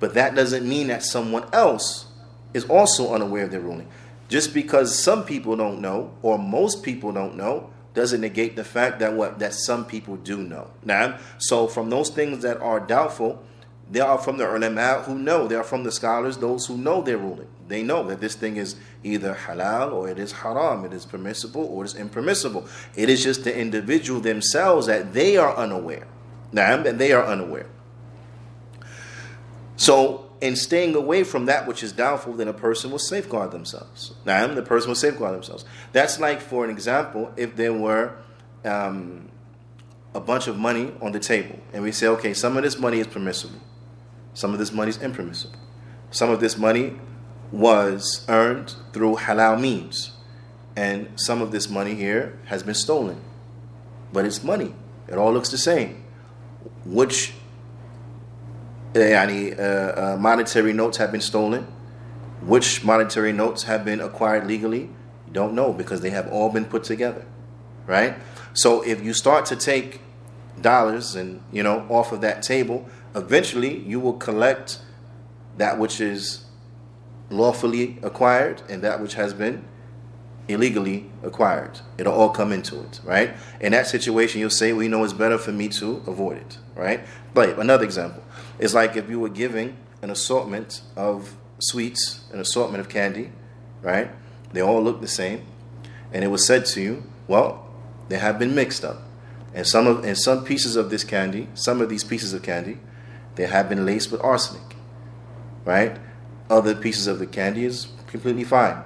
But 0.03 0.15
that 0.15 0.35
doesn't 0.35 0.67
mean 0.67 0.87
that 0.87 1.01
someone 1.01 1.45
else 1.53 2.07
is 2.53 2.65
also 2.65 3.13
unaware 3.13 3.45
of 3.45 3.51
their 3.51 3.61
ruling. 3.61 3.87
Just 4.27 4.53
because 4.53 4.99
some 4.99 5.23
people 5.23 5.55
don't 5.55 5.79
know, 5.79 6.11
or 6.21 6.37
most 6.37 6.83
people 6.83 7.13
don't 7.13 7.37
know, 7.37 7.69
doesn't 7.93 8.19
negate 8.19 8.57
the 8.57 8.65
fact 8.65 8.99
that 8.99 9.13
what 9.13 9.39
that 9.39 9.53
some 9.53 9.85
people 9.85 10.17
do 10.17 10.39
know. 10.39 10.71
Now, 10.83 11.19
so 11.37 11.67
from 11.67 11.89
those 11.89 12.09
things 12.09 12.41
that 12.41 12.59
are 12.59 12.81
doubtful, 12.81 13.41
they 13.89 14.01
are 14.01 14.17
from 14.17 14.37
the 14.37 14.53
ulama 14.53 15.03
who 15.05 15.15
know. 15.17 15.47
They 15.47 15.55
are 15.55 15.63
from 15.63 15.85
the 15.85 15.91
scholars, 15.93 16.35
those 16.35 16.65
who 16.65 16.75
know 16.75 17.01
their 17.01 17.17
ruling. 17.17 17.47
They 17.69 17.81
know 17.81 18.05
that 18.09 18.19
this 18.19 18.35
thing 18.35 18.57
is 18.57 18.75
either 19.05 19.33
halal 19.33 19.93
or 19.93 20.09
it 20.09 20.19
is 20.19 20.33
haram. 20.33 20.83
It 20.83 20.91
is 20.91 21.05
permissible 21.05 21.63
or 21.63 21.85
it 21.85 21.93
is 21.93 21.95
impermissible. 21.95 22.67
It 22.97 23.07
is 23.07 23.23
just 23.23 23.45
the 23.45 23.57
individual 23.57 24.19
themselves 24.19 24.87
that 24.87 25.13
they 25.13 25.37
are 25.37 25.55
unaware. 25.55 26.07
Now, 26.51 26.83
that 26.83 26.97
they 26.97 27.13
are 27.13 27.25
unaware. 27.25 27.67
So, 29.83 30.31
in 30.39 30.55
staying 30.55 30.95
away 30.95 31.25
from 31.25 31.45
that 31.47 31.67
which 31.67 31.83
is 31.83 31.91
doubtful, 31.91 32.31
then 32.31 32.47
a 32.47 32.53
person 32.53 32.89
will 32.89 32.99
safeguard 32.99 33.51
themselves. 33.51 34.13
Now, 34.25 34.47
the 34.47 34.61
person 34.61 34.87
will 34.87 34.95
safeguard 34.95 35.33
themselves. 35.35 35.65
That's 35.91 36.21
like, 36.21 36.39
for 36.39 36.63
an 36.63 36.71
example, 36.71 37.33
if 37.35 37.57
there 37.57 37.73
were 37.73 38.15
um, 38.63 39.27
a 40.15 40.21
bunch 40.21 40.47
of 40.47 40.57
money 40.57 40.93
on 41.01 41.11
the 41.11 41.19
table, 41.19 41.59
and 41.73 41.83
we 41.83 41.91
say, 41.91 42.07
okay, 42.07 42.33
some 42.33 42.55
of 42.55 42.63
this 42.63 42.79
money 42.79 42.99
is 42.99 43.07
permissible, 43.07 43.59
some 44.33 44.53
of 44.53 44.59
this 44.59 44.71
money 44.71 44.87
is 44.87 45.01
impermissible, 45.01 45.59
some 46.11 46.29
of 46.29 46.39
this 46.39 46.57
money 46.57 46.97
was 47.51 48.25
earned 48.29 48.75
through 48.93 49.15
halal 49.17 49.59
means, 49.59 50.13
and 50.77 51.09
some 51.19 51.41
of 51.41 51.51
this 51.51 51.69
money 51.69 51.95
here 51.95 52.39
has 52.45 52.63
been 52.63 52.73
stolen, 52.73 53.19
but 54.13 54.23
it's 54.23 54.45
money. 54.45 54.73
It 55.09 55.17
all 55.17 55.33
looks 55.33 55.49
the 55.49 55.57
same. 55.57 56.05
Which 56.85 57.33
يعني, 58.94 59.58
uh, 59.58 60.14
uh, 60.14 60.16
monetary 60.18 60.72
notes 60.72 60.96
have 60.98 61.12
been 61.12 61.20
stolen. 61.20 61.66
Which 62.40 62.84
monetary 62.84 63.32
notes 63.32 63.64
have 63.64 63.84
been 63.84 64.00
acquired 64.00 64.46
legally? 64.46 64.90
You 65.26 65.32
don't 65.32 65.54
know 65.54 65.72
because 65.72 66.00
they 66.00 66.10
have 66.10 66.28
all 66.28 66.50
been 66.50 66.64
put 66.64 66.84
together, 66.84 67.24
right? 67.86 68.14
So 68.54 68.82
if 68.82 69.02
you 69.04 69.12
start 69.12 69.44
to 69.46 69.56
take 69.56 70.00
dollars 70.60 71.14
and 71.14 71.40
you 71.52 71.62
know 71.62 71.86
off 71.88 72.12
of 72.12 72.20
that 72.22 72.42
table, 72.42 72.86
eventually 73.14 73.78
you 73.80 74.00
will 74.00 74.14
collect 74.14 74.80
that 75.56 75.78
which 75.78 76.00
is 76.00 76.44
lawfully 77.30 77.98
acquired 78.02 78.62
and 78.68 78.82
that 78.82 79.00
which 79.02 79.14
has 79.14 79.34
been 79.34 79.64
illegally 80.48 81.10
acquired. 81.22 81.80
It'll 81.98 82.14
all 82.14 82.30
come 82.30 82.52
into 82.52 82.80
it, 82.80 83.00
right? 83.04 83.34
In 83.60 83.72
that 83.72 83.86
situation, 83.86 84.40
you'll 84.40 84.50
say, 84.50 84.72
"We 84.72 84.88
well, 84.88 84.98
know 84.98 85.04
it's 85.04 85.12
better 85.12 85.38
for 85.38 85.52
me 85.52 85.68
to 85.80 86.02
avoid 86.06 86.38
it," 86.38 86.58
right? 86.74 87.00
But 87.34 87.58
another 87.58 87.84
example. 87.84 88.21
it's 88.59 88.73
like 88.73 88.95
if 88.95 89.09
you 89.09 89.19
were 89.19 89.29
giving 89.29 89.77
an 90.01 90.09
assortment 90.09 90.81
of 90.95 91.35
sweets, 91.59 92.21
an 92.31 92.39
assortment 92.39 92.81
of 92.81 92.89
candy, 92.89 93.31
right? 93.81 94.11
They 94.51 94.61
all 94.61 94.83
look 94.83 95.01
the 95.01 95.07
same, 95.07 95.45
and 96.11 96.23
it 96.23 96.27
was 96.27 96.45
said 96.45 96.65
to 96.67 96.81
you, 96.81 97.03
well, 97.27 97.73
they 98.09 98.17
have 98.19 98.37
been 98.37 98.53
mixed 98.53 98.83
up, 98.83 99.01
and 99.53 99.65
some 99.65 99.87
of 99.87 100.03
and 100.03 100.17
some 100.17 100.43
pieces 100.43 100.75
of 100.75 100.89
this 100.89 101.03
candy, 101.03 101.47
some 101.53 101.81
of 101.81 101.89
these 101.89 102.03
pieces 102.03 102.33
of 102.33 102.43
candy, 102.43 102.79
they 103.35 103.47
have 103.47 103.69
been 103.69 103.85
laced 103.85 104.11
with 104.11 104.21
arsenic, 104.21 104.75
right? 105.65 105.97
Other 106.49 106.75
pieces 106.75 107.07
of 107.07 107.19
the 107.19 107.25
candy 107.25 107.65
is 107.65 107.87
completely 108.07 108.43
fine. 108.43 108.83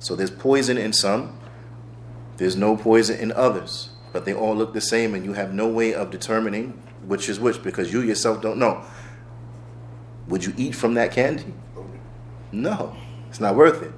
So 0.00 0.16
there's 0.16 0.30
poison 0.30 0.76
in 0.78 0.92
some, 0.92 1.38
there's 2.38 2.56
no 2.56 2.76
poison 2.76 3.18
in 3.20 3.32
others, 3.32 3.90
but 4.12 4.24
they 4.24 4.34
all 4.34 4.56
look 4.56 4.72
the 4.72 4.80
same, 4.80 5.14
and 5.14 5.24
you 5.24 5.34
have 5.34 5.54
no 5.54 5.68
way 5.68 5.94
of 5.94 6.10
determining 6.10 6.82
which 7.06 7.28
is 7.28 7.38
which 7.38 7.62
because 7.62 7.92
you 7.92 8.00
yourself 8.00 8.40
don't 8.40 8.58
know. 8.58 8.82
Would 10.28 10.44
you 10.44 10.54
eat 10.56 10.74
from 10.74 10.94
that 10.94 11.12
candy? 11.12 11.52
No, 12.52 12.96
it's 13.28 13.40
not 13.40 13.56
worth 13.56 13.82
it. 13.82 13.92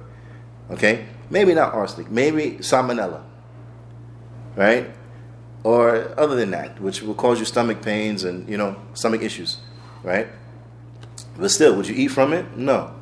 Okay, 0.71 1.05
maybe 1.29 1.53
not 1.53 1.73
arsenic, 1.73 2.11
maybe 2.11 2.57
salmonella, 2.59 3.23
right? 4.55 4.91
Or 5.63 6.13
other 6.19 6.35
than 6.35 6.51
that, 6.51 6.81
which 6.81 7.01
will 7.01 7.13
cause 7.13 7.39
you 7.39 7.45
stomach 7.45 7.81
pains 7.81 8.23
and 8.23 8.49
you 8.49 8.57
know 8.57 8.75
stomach 8.93 9.21
issues, 9.21 9.57
right? 10.03 10.27
But 11.37 11.51
still, 11.51 11.75
would 11.75 11.87
you 11.87 11.95
eat 11.95 12.09
from 12.09 12.33
it? 12.33 12.57
No. 12.57 12.93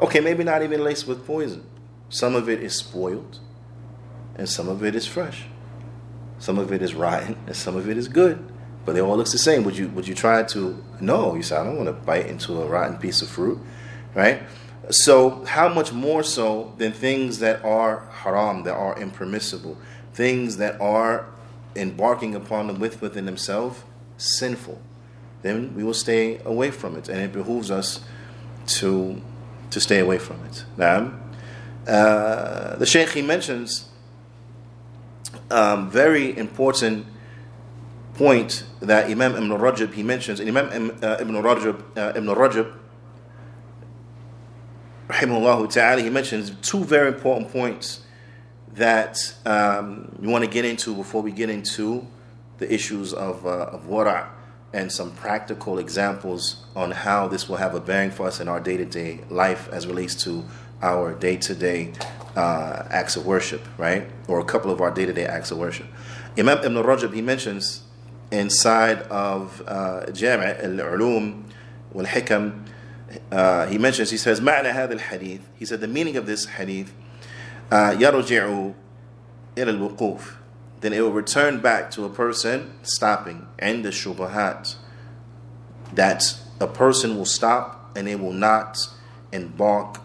Okay, 0.00 0.20
maybe 0.20 0.44
not 0.44 0.62
even 0.62 0.84
laced 0.84 1.06
with 1.06 1.26
poison. 1.26 1.64
Some 2.08 2.34
of 2.34 2.48
it 2.48 2.62
is 2.62 2.76
spoiled, 2.76 3.40
and 4.36 4.48
some 4.48 4.68
of 4.68 4.84
it 4.84 4.94
is 4.94 5.06
fresh. 5.06 5.44
Some 6.38 6.58
of 6.58 6.72
it 6.72 6.82
is 6.82 6.94
rotten, 6.94 7.36
and 7.46 7.56
some 7.56 7.76
of 7.76 7.88
it 7.88 7.96
is 7.96 8.08
good 8.08 8.50
but 8.90 8.94
they 8.94 9.02
all 9.02 9.16
looks 9.16 9.30
the 9.30 9.38
same. 9.38 9.62
Would 9.62 9.76
you 9.76 9.88
would 9.90 10.08
you 10.08 10.16
try 10.16 10.42
to? 10.42 10.76
No, 11.00 11.36
you 11.36 11.44
say 11.44 11.54
I 11.54 11.62
don't 11.62 11.76
want 11.76 11.86
to 11.86 11.92
bite 11.92 12.26
into 12.26 12.60
a 12.60 12.66
rotten 12.66 12.96
piece 12.96 13.22
of 13.22 13.28
fruit, 13.28 13.56
right? 14.16 14.42
So 14.90 15.44
how 15.44 15.68
much 15.68 15.92
more 15.92 16.24
so 16.24 16.74
than 16.76 16.90
things 16.90 17.38
that 17.38 17.64
are 17.64 18.08
haram, 18.10 18.64
that 18.64 18.74
are 18.74 19.00
impermissible, 19.00 19.78
things 20.12 20.56
that 20.56 20.80
are 20.80 21.26
embarking 21.76 22.34
upon 22.34 22.66
them 22.66 22.80
with 22.80 23.00
within 23.00 23.26
themselves 23.26 23.84
sinful, 24.16 24.82
then 25.42 25.72
we 25.76 25.84
will 25.84 25.94
stay 25.94 26.40
away 26.44 26.72
from 26.72 26.96
it, 26.96 27.08
and 27.08 27.20
it 27.20 27.32
behooves 27.32 27.70
us 27.70 28.00
to 28.80 29.22
to 29.70 29.80
stay 29.80 30.00
away 30.00 30.18
from 30.18 30.44
it. 30.46 30.64
Now, 30.76 31.12
uh, 31.86 32.74
the 32.74 32.86
Sheikh 32.86 33.10
he 33.10 33.22
mentions 33.22 33.88
um, 35.48 35.88
very 35.88 36.36
important 36.36 37.06
point 38.20 38.64
that 38.80 39.10
Imam 39.10 39.34
Ibn 39.34 39.48
Rajab 39.48 39.94
he 39.94 40.02
mentions, 40.02 40.40
and 40.40 40.48
Imam 40.50 40.90
uh, 41.02 41.16
Ibn 41.20 41.34
Rajab, 41.36 41.96
uh, 41.96 42.12
Ibn 42.14 42.28
Rajab, 42.28 42.76
rahimahullah 45.08 45.72
ta'ala, 45.72 46.02
he 46.02 46.10
mentions 46.10 46.50
two 46.60 46.84
very 46.84 47.08
important 47.08 47.50
points 47.50 48.02
that 48.74 49.34
um, 49.46 50.14
we 50.20 50.28
want 50.28 50.44
to 50.44 50.50
get 50.50 50.66
into 50.66 50.94
before 50.94 51.22
we 51.22 51.32
get 51.32 51.48
into 51.48 52.06
the 52.58 52.70
issues 52.70 53.14
of, 53.14 53.46
uh, 53.46 53.72
of 53.72 53.84
wara' 53.86 54.28
and 54.74 54.92
some 54.92 55.12
practical 55.12 55.78
examples 55.78 56.66
on 56.76 56.90
how 56.90 57.26
this 57.26 57.48
will 57.48 57.56
have 57.56 57.74
a 57.74 57.80
bearing 57.80 58.10
for 58.10 58.26
us 58.26 58.38
in 58.38 58.48
our 58.48 58.60
day 58.60 58.76
to 58.76 58.84
day 58.84 59.20
life 59.30 59.66
as 59.72 59.86
relates 59.86 60.14
to 60.14 60.44
our 60.82 61.14
day 61.14 61.38
to 61.38 61.54
day 61.54 61.94
acts 62.36 63.16
of 63.16 63.24
worship, 63.24 63.66
right? 63.78 64.06
Or 64.28 64.40
a 64.40 64.44
couple 64.44 64.70
of 64.70 64.82
our 64.82 64.90
day 64.90 65.06
to 65.06 65.12
day 65.14 65.24
acts 65.24 65.50
of 65.50 65.56
worship. 65.56 65.86
Imam 66.36 66.58
Ibn 66.58 66.74
Rajab, 66.84 67.14
he 67.14 67.22
mentions 67.22 67.84
inside 68.31 68.99
of 69.03 69.61
uh, 69.67 70.11
Jami' 70.11 70.45
al-Ulum 70.45 71.43
wal-Hikam, 71.93 72.65
uh, 73.31 73.67
he 73.67 73.77
mentions, 73.77 74.11
he 74.11 74.17
says, 74.17 74.39
معنى 74.39 74.73
هذا 74.73 74.99
الحديث, 74.99 75.39
he 75.55 75.65
said, 75.65 75.81
the 75.81 75.87
meaning 75.87 76.17
of 76.17 76.25
this 76.25 76.45
hadith, 76.45 76.93
uh, 77.71 77.91
يرجع 77.91 78.73
إلى 79.55 79.97
الوقوف 79.97 80.35
then 80.81 80.93
it 80.93 81.01
will 81.01 81.11
return 81.11 81.59
back 81.61 81.89
to 81.89 82.05
a 82.05 82.09
person 82.09 82.77
stopping 82.83 83.47
and 83.57 83.83
the 83.83 83.89
shubahat 83.89 84.75
that 85.93 86.37
a 86.59 86.67
person 86.67 87.17
will 87.17 87.25
stop 87.25 87.91
and 87.95 88.05
they 88.05 88.15
will 88.15 88.33
not 88.33 88.77
embark 89.31 89.99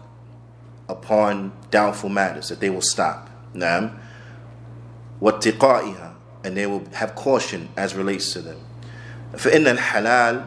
upon 0.89 1.51
doubtful 1.69 2.09
matters 2.09 2.49
that 2.49 2.59
they 2.59 2.69
will 2.69 2.81
stop 2.81 3.29
نعم 3.53 3.91
واتقائها 5.21 6.04
and 6.45 6.57
they 6.57 6.65
will 6.65 6.83
have 6.93 7.15
caution 7.15 7.69
as 7.77 7.95
relates 7.95 8.33
to 8.33 8.41
them 8.41 8.57
فإن 9.37 9.67
الحلال 9.67 10.45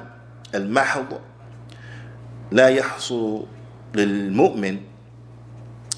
المحض 0.55 1.21
لا 2.53 2.69
يحصل 2.69 3.47
للمؤمن 3.95 4.81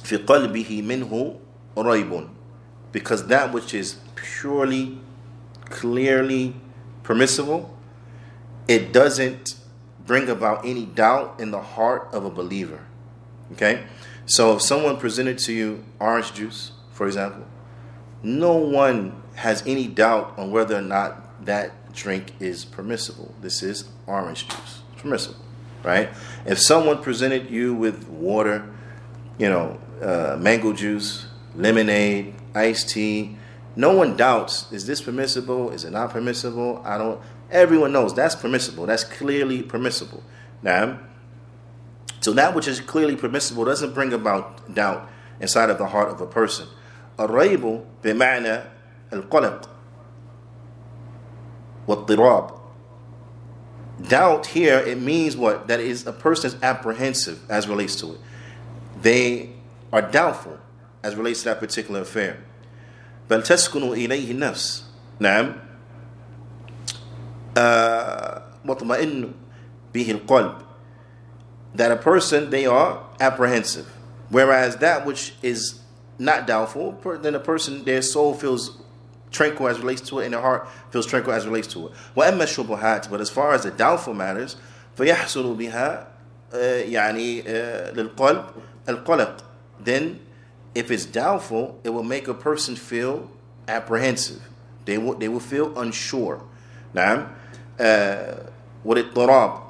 في 0.04 0.16
قلبه 0.16 0.82
منه 0.82 1.36
ريب 1.78 2.28
because 2.92 3.26
that 3.26 3.52
which 3.52 3.74
is 3.74 3.96
purely, 4.14 4.98
clearly 5.66 6.54
permissible, 7.02 7.76
it 8.66 8.92
doesn't 8.92 9.56
bring 10.06 10.28
about 10.30 10.64
any 10.64 10.86
doubt 10.86 11.38
in 11.38 11.50
the 11.50 11.60
heart 11.60 12.08
of 12.12 12.24
a 12.24 12.30
believer. 12.30 12.80
Okay? 13.52 13.84
So 14.24 14.56
if 14.56 14.62
someone 14.62 14.96
presented 14.96 15.38
to 15.40 15.52
you 15.52 15.84
orange 16.00 16.32
juice, 16.32 16.72
for 16.92 17.06
example, 17.06 17.44
no 18.22 18.54
one 18.56 19.19
has 19.35 19.63
any 19.65 19.87
doubt 19.87 20.33
on 20.37 20.51
whether 20.51 20.75
or 20.75 20.81
not 20.81 21.45
that 21.45 21.93
drink 21.93 22.33
is 22.39 22.65
permissible. 22.65 23.33
This 23.41 23.63
is 23.63 23.85
orange 24.07 24.47
juice. 24.47 24.81
It's 24.93 25.01
permissible, 25.01 25.43
right? 25.83 26.09
If 26.45 26.59
someone 26.59 27.01
presented 27.01 27.49
you 27.49 27.73
with 27.73 28.07
water, 28.07 28.69
you 29.37 29.49
know, 29.49 29.79
uh, 30.01 30.37
mango 30.39 30.73
juice, 30.73 31.25
lemonade, 31.55 32.35
iced 32.53 32.89
tea, 32.89 33.37
no 33.75 33.95
one 33.95 34.17
doubts 34.17 34.71
is 34.71 34.85
this 34.85 35.01
permissible? 35.01 35.71
Is 35.71 35.85
it 35.85 35.91
not 35.91 36.11
permissible? 36.11 36.81
I 36.83 36.97
don't. 36.97 37.21
Everyone 37.49 37.91
knows 37.91 38.13
that's 38.13 38.35
permissible. 38.35 38.85
That's 38.85 39.03
clearly 39.03 39.61
permissible. 39.61 40.23
Now, 40.61 40.99
so 42.19 42.33
that 42.33 42.53
which 42.53 42.67
is 42.67 42.79
clearly 42.79 43.15
permissible 43.15 43.65
doesn't 43.65 43.93
bring 43.93 44.13
about 44.13 44.73
doubt 44.73 45.09
inside 45.39 45.69
of 45.69 45.77
the 45.77 45.87
heart 45.87 46.09
of 46.09 46.21
a 46.21 46.27
person. 46.27 46.67
A 47.17 47.27
rabel 47.27 47.85
bimana 48.03 48.67
القلق 49.12 49.68
والضراب 51.88 52.56
Doubt 54.08 54.48
here, 54.48 54.78
it 54.78 55.00
means 55.00 55.38
what? 55.38 55.68
That 55.68 55.80
is 55.80 56.06
a 56.06 56.12
person 56.12 56.48
is 56.48 56.62
apprehensive 56.62 57.40
as 57.50 57.66
relates 57.66 57.96
to 57.96 58.12
it. 58.12 58.20
They 59.00 59.52
are 59.90 60.02
doubtful 60.02 60.58
as 61.02 61.14
relates 61.14 61.40
to 61.40 61.44
that 61.46 61.60
particular 61.60 62.02
affair. 62.02 62.42
بل 63.28 63.42
تسكن 63.42 63.82
إليه 63.92 64.30
النفس 64.30 64.84
نعم 65.20 65.56
مطمئن 68.64 69.32
به 69.94 70.10
القلب 70.10 70.62
that 71.74 71.90
a 71.90 71.96
person 71.96 72.50
they 72.50 72.66
are 72.66 73.02
apprehensive 73.20 73.86
whereas 74.30 74.76
that 74.76 75.04
which 75.04 75.34
is 75.42 75.80
not 76.18 76.46
doubtful 76.46 76.92
then 77.22 77.34
a 77.34 77.40
person 77.40 77.84
their 77.84 78.02
soul 78.02 78.34
feels 78.34 78.78
tranquil 79.30 79.68
as 79.68 79.78
relates 79.78 80.00
to 80.00 80.20
it 80.20 80.24
and 80.24 80.34
their 80.34 80.40
heart 80.40 80.68
feels 80.90 81.06
tranquil 81.06 81.34
as 81.34 81.46
relates 81.46 81.68
to 81.68 81.88
it 81.88 81.92
وأما 82.16 82.42
الشبهات 82.42 83.10
but 83.10 83.20
as 83.20 83.30
far 83.30 83.52
as 83.54 83.62
the 83.62 83.70
doubtful 83.70 84.14
matters 84.14 84.56
فيحصل 84.96 85.56
بها 85.56 86.06
يعني 86.52 87.42
للقلب 87.92 88.44
القلق 88.88 89.44
then 89.84 90.20
if 90.76 90.90
it's 90.90 91.06
doubtful, 91.06 91.80
it 91.84 91.88
will 91.88 92.02
make 92.02 92.28
a 92.28 92.34
person 92.34 92.76
feel 92.76 93.30
apprehensive. 93.66 94.42
They 94.84 94.98
will, 94.98 95.14
they 95.14 95.26
will 95.26 95.40
feel 95.40 95.76
unsure. 95.78 96.42
Now, 96.92 97.30
uh, 97.80 98.34
والاضطراب 98.84 99.62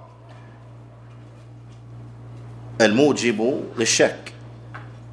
الموجب 2.81 3.65
للشك 3.77 4.33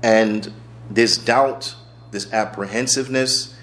and 0.01 0.51
this 0.89 1.17
doubt, 1.17 1.75
this 2.11 2.31
apprehensiveness, 2.33 3.55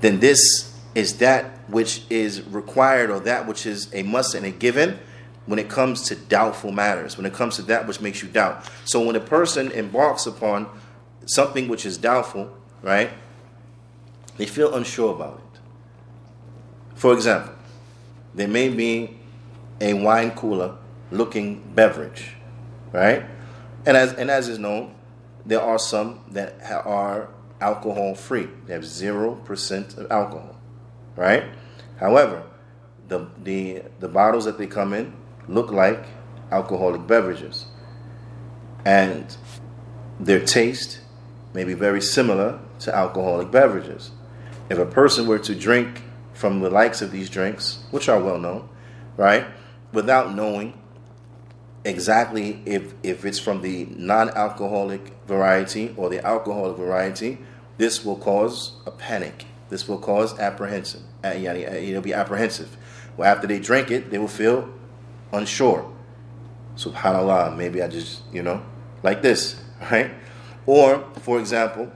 then 0.00 0.20
this 0.20 0.72
is 0.94 1.18
that 1.18 1.58
which 1.68 2.02
is 2.10 2.42
required 2.42 3.10
or 3.10 3.20
that 3.20 3.46
which 3.46 3.66
is 3.66 3.92
a 3.92 4.02
must 4.02 4.34
and 4.34 4.46
a 4.46 4.50
given 4.50 4.98
when 5.46 5.58
it 5.58 5.68
comes 5.68 6.02
to 6.02 6.16
doubtful 6.16 6.72
matters, 6.72 7.16
when 7.16 7.26
it 7.26 7.32
comes 7.32 7.56
to 7.56 7.62
that 7.62 7.86
which 7.86 8.00
makes 8.00 8.22
you 8.22 8.28
doubt. 8.28 8.68
So 8.84 9.04
when 9.04 9.14
a 9.14 9.20
person 9.20 9.70
embarks 9.70 10.26
upon 10.26 10.68
something 11.26 11.68
which 11.68 11.86
is 11.86 11.98
doubtful, 11.98 12.54
right? 12.82 13.10
They 14.36 14.46
feel 14.46 14.74
unsure 14.74 15.14
about 15.14 15.38
it. 15.38 15.60
For 16.94 17.12
example, 17.12 17.54
there 18.34 18.48
may 18.48 18.68
be 18.68 19.18
a 19.80 19.94
wine 19.94 20.32
cooler 20.32 20.76
looking 21.10 21.62
beverage, 21.74 22.32
right? 22.92 23.24
And 23.84 23.96
as 23.96 24.12
and 24.14 24.30
as 24.30 24.48
is 24.48 24.58
known, 24.58 24.94
there 25.44 25.60
are 25.60 25.78
some 25.78 26.20
that 26.30 26.60
are 26.84 27.28
alcohol 27.60 28.14
free. 28.14 28.48
They 28.66 28.72
have 28.72 28.84
zero 28.84 29.34
percent 29.34 29.96
of 29.96 30.10
alcohol, 30.10 30.56
right? 31.16 31.44
However, 31.98 32.44
the 33.08 33.28
the 33.42 33.82
the 34.00 34.08
bottles 34.08 34.44
that 34.44 34.58
they 34.58 34.66
come 34.66 34.92
in 34.92 35.14
look 35.48 35.70
like 35.70 36.04
alcoholic 36.50 37.06
beverages, 37.06 37.66
and 38.84 39.36
their 40.18 40.44
taste 40.44 41.00
may 41.54 41.64
be 41.64 41.74
very 41.74 42.00
similar 42.00 42.60
to 42.80 42.94
alcoholic 42.94 43.50
beverages. 43.50 44.10
If 44.68 44.78
a 44.78 44.86
person 44.86 45.26
were 45.26 45.38
to 45.40 45.54
drink 45.54 46.02
from 46.32 46.60
the 46.60 46.70
likes 46.70 47.00
of 47.00 47.12
these 47.12 47.30
drinks, 47.30 47.84
which 47.90 48.08
are 48.08 48.20
well 48.20 48.38
known, 48.38 48.68
right, 49.16 49.46
without 49.92 50.34
knowing 50.34 50.78
exactly 51.84 52.60
if, 52.64 52.94
if 53.02 53.24
it's 53.24 53.38
from 53.38 53.62
the 53.62 53.86
non 53.90 54.30
alcoholic 54.30 55.12
variety 55.26 55.94
or 55.96 56.08
the 56.08 56.24
alcoholic 56.24 56.76
variety, 56.76 57.38
this 57.78 58.04
will 58.04 58.16
cause 58.16 58.72
a 58.86 58.90
panic. 58.90 59.46
This 59.68 59.88
will 59.88 59.98
cause 59.98 60.38
apprehension. 60.38 61.02
Uh, 61.24 61.28
it'll 61.28 62.02
be 62.02 62.14
apprehensive. 62.14 62.76
Well, 63.16 63.32
after 63.32 63.46
they 63.46 63.58
drink 63.58 63.90
it, 63.90 64.10
they 64.10 64.18
will 64.18 64.28
feel 64.28 64.68
unsure. 65.32 65.90
Subhanallah, 66.76 67.56
maybe 67.56 67.82
I 67.82 67.88
just, 67.88 68.22
you 68.32 68.42
know, 68.42 68.62
like 69.02 69.22
this, 69.22 69.56
right? 69.90 70.12
Or, 70.66 71.04
for 71.20 71.38
example, 71.38 71.90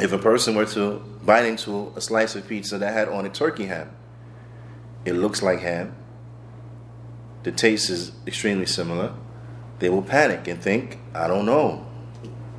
if 0.00 0.12
a 0.12 0.18
person 0.18 0.54
were 0.54 0.66
to 0.66 1.02
bite 1.24 1.46
into 1.46 1.92
a 1.96 2.00
slice 2.00 2.34
of 2.34 2.46
pizza 2.46 2.78
that 2.78 2.92
had 2.92 3.08
on 3.08 3.26
a 3.26 3.30
turkey 3.30 3.66
ham, 3.66 3.90
it 5.04 5.12
looks 5.12 5.42
like 5.42 5.60
ham, 5.60 5.94
the 7.44 7.52
taste 7.52 7.88
is 7.90 8.12
extremely 8.26 8.66
similar, 8.66 9.14
they 9.78 9.88
will 9.88 10.02
panic 10.02 10.48
and 10.48 10.60
think, 10.60 10.98
I 11.14 11.28
don't 11.28 11.46
know, 11.46 11.86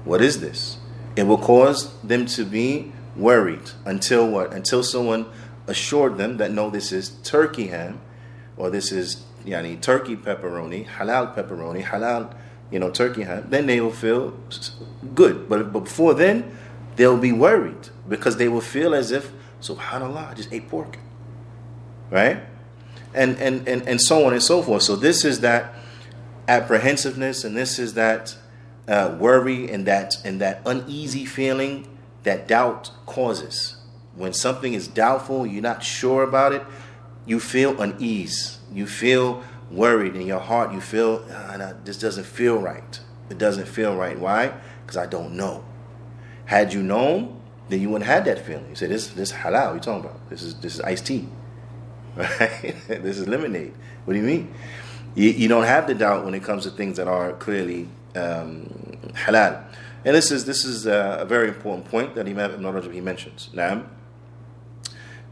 what 0.04 0.22
is 0.22 0.40
this? 0.40 0.78
It 1.16 1.24
will 1.24 1.38
cause 1.38 2.00
them 2.02 2.26
to 2.28 2.46
be 2.46 2.92
worried 3.16 3.72
until 3.86 4.30
what? 4.30 4.54
Until 4.54 4.84
someone 4.84 5.26
assured 5.68 6.18
them 6.18 6.38
that 6.38 6.52
no, 6.52 6.70
this 6.70 6.92
is 6.92 7.10
turkey 7.24 7.68
ham, 7.68 8.00
or 8.58 8.70
this 8.70 8.92
is 8.92 9.24
yani 9.46 9.82
turkey 9.82 10.16
pepperoni, 10.16 10.88
halal 10.88 11.36
pepperoni, 11.36 11.84
halal 11.84 12.34
you 12.72 12.80
know, 12.80 12.90
turkey 12.90 13.24
ham, 13.24 13.46
then 13.50 13.68
they 13.68 13.80
will 13.80 13.92
feel 13.92 14.38
good. 15.14 15.48
But, 15.48 15.72
but 15.72 15.84
before 15.84 16.14
then, 16.14 16.58
they'll 16.96 17.18
be 17.18 17.32
worried 17.32 17.90
because 18.08 18.38
they 18.38 18.48
will 18.48 18.62
feel 18.62 18.94
as 18.96 19.12
if, 19.12 19.32
subhanAllah, 19.62 20.32
I 20.32 20.34
just 20.34 20.52
ate 20.52 20.68
pork. 20.70 20.98
Right? 22.10 22.42
And, 23.16 23.38
and, 23.40 23.68
and, 23.68 23.88
and 23.88 24.02
so 24.02 24.26
on 24.26 24.34
and 24.34 24.44
so 24.44 24.62
forth. 24.62 24.84
So 24.84 24.96
this 24.96 25.24
is 25.24 25.40
that 25.40 25.74
apprehensiveness 26.48 27.44
and 27.44 27.56
this 27.56 27.80
is 27.80 27.94
that 27.96 28.36
uh, 28.88 29.16
worry 29.20 29.72
and 29.72 29.86
that, 29.88 30.16
and 30.24 30.40
that 30.42 30.62
uneasy 30.66 31.26
feeling 31.26 31.88
that 32.24 32.48
doubt 32.48 32.92
causes. 33.06 33.78
When 34.16 34.34
something 34.34 34.74
is 34.74 34.88
doubtful, 34.88 35.46
you're 35.46 35.62
not 35.62 35.84
sure 35.84 36.24
about 36.24 36.54
it, 36.54 36.64
you 37.26 37.40
feel 37.40 37.82
unease. 37.82 38.60
You 38.72 38.86
feel 38.86 39.44
worried 39.72 40.16
in 40.16 40.28
your 40.28 40.40
heart, 40.40 40.72
you 40.72 40.82
feel, 40.82 41.26
ah, 41.32 41.74
this 41.84 41.98
doesn't 41.98 42.26
feel 42.26 42.58
right. 42.58 43.00
It 43.30 43.38
doesn't 43.38 43.68
feel 43.68 43.96
right. 43.96 44.18
Why? 44.20 44.54
Because 44.84 44.98
I 44.98 45.08
don't 45.08 45.34
know. 45.34 45.66
Had 46.46 46.74
you 46.74 46.84
known, 46.84 47.42
then 47.70 47.82
you 47.82 47.90
wouldn't 47.90 48.08
have 48.08 48.26
that 48.26 48.46
feeling. 48.46 48.70
You 48.70 48.76
say, 48.76 48.88
this, 48.88 49.08
this 49.08 49.32
halal, 49.32 49.74
you 49.74 49.80
talking 49.80 50.06
about? 50.06 50.30
This 50.30 50.44
is, 50.44 50.56
this 50.56 50.76
is 50.76 50.82
iced 50.82 51.08
tea. 51.08 51.28
Right? 52.16 52.76
this 52.88 53.18
is 53.18 53.28
lemonade. 53.28 53.74
What 54.06 54.14
do 54.14 54.20
you 54.20 54.26
mean? 54.26 54.54
You, 55.16 55.30
you 55.30 55.48
don't 55.48 55.66
have 55.66 55.88
the 55.88 55.96
doubt 55.96 56.26
when 56.26 56.34
it 56.34 56.44
comes 56.44 56.64
to 56.64 56.70
things 56.70 56.98
that 56.98 57.08
are 57.08 57.34
clearly 57.34 57.88
um, 58.16 58.70
halal. 59.14 59.64
And 60.04 60.16
this 60.16 60.32
is 60.32 60.46
this 60.46 60.66
is 60.66 60.86
a, 60.86 61.20
a 61.22 61.26
very 61.26 61.48
important 61.48 61.90
point 61.90 62.16
that 62.16 62.28
Imam 62.28 62.52
Ibn 62.52 62.64
Rajab 62.64 62.94
he 62.94 63.02
mentions. 63.02 63.50
Now, 63.54 63.84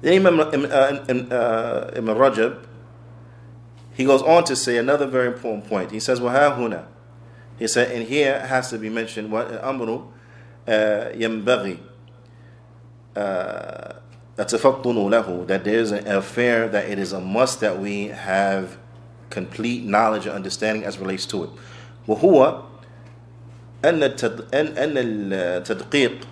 the 0.01 0.15
Imam 0.15 0.39
uh, 0.39 0.43
uh, 0.43 1.91
Ibn 1.95 2.15
Rajab 2.15 2.65
he 3.93 4.05
goes 4.05 4.23
on 4.23 4.43
to 4.45 4.55
say 4.55 4.77
another 4.77 5.05
very 5.05 5.27
important 5.27 5.67
point. 5.67 5.91
He 5.91 5.99
says, 5.99 6.19
"Waha 6.19 6.57
huna." 6.57 6.85
He 7.59 7.67
said, 7.67 7.91
and 7.91 8.07
here 8.07 8.39
has 8.47 8.71
to 8.71 8.79
be 8.79 8.89
mentioned 8.89 9.31
what 9.31 9.63
amru 9.63 10.07
uh, 10.67 11.11
yambaghi 11.13 11.79
uh, 13.15 13.93
له 14.38 15.46
that 15.46 15.64
there 15.64 15.78
is 15.78 15.92
an 15.92 16.06
affair 16.06 16.68
that 16.68 16.88
it 16.88 16.98
is 16.98 17.12
a 17.12 17.20
must 17.20 17.60
that 17.60 17.78
we 17.78 18.08
have 18.08 18.76
complete 19.30 19.84
knowledge 19.84 20.26
and 20.26 20.34
understanding 20.34 20.84
as 20.84 20.98
relates 20.98 21.26
to 21.26 21.44
it. 21.44 21.50
وهو 22.06 22.62
أن 23.84 24.02
أن 24.02 24.94
التدقيق 24.96 26.26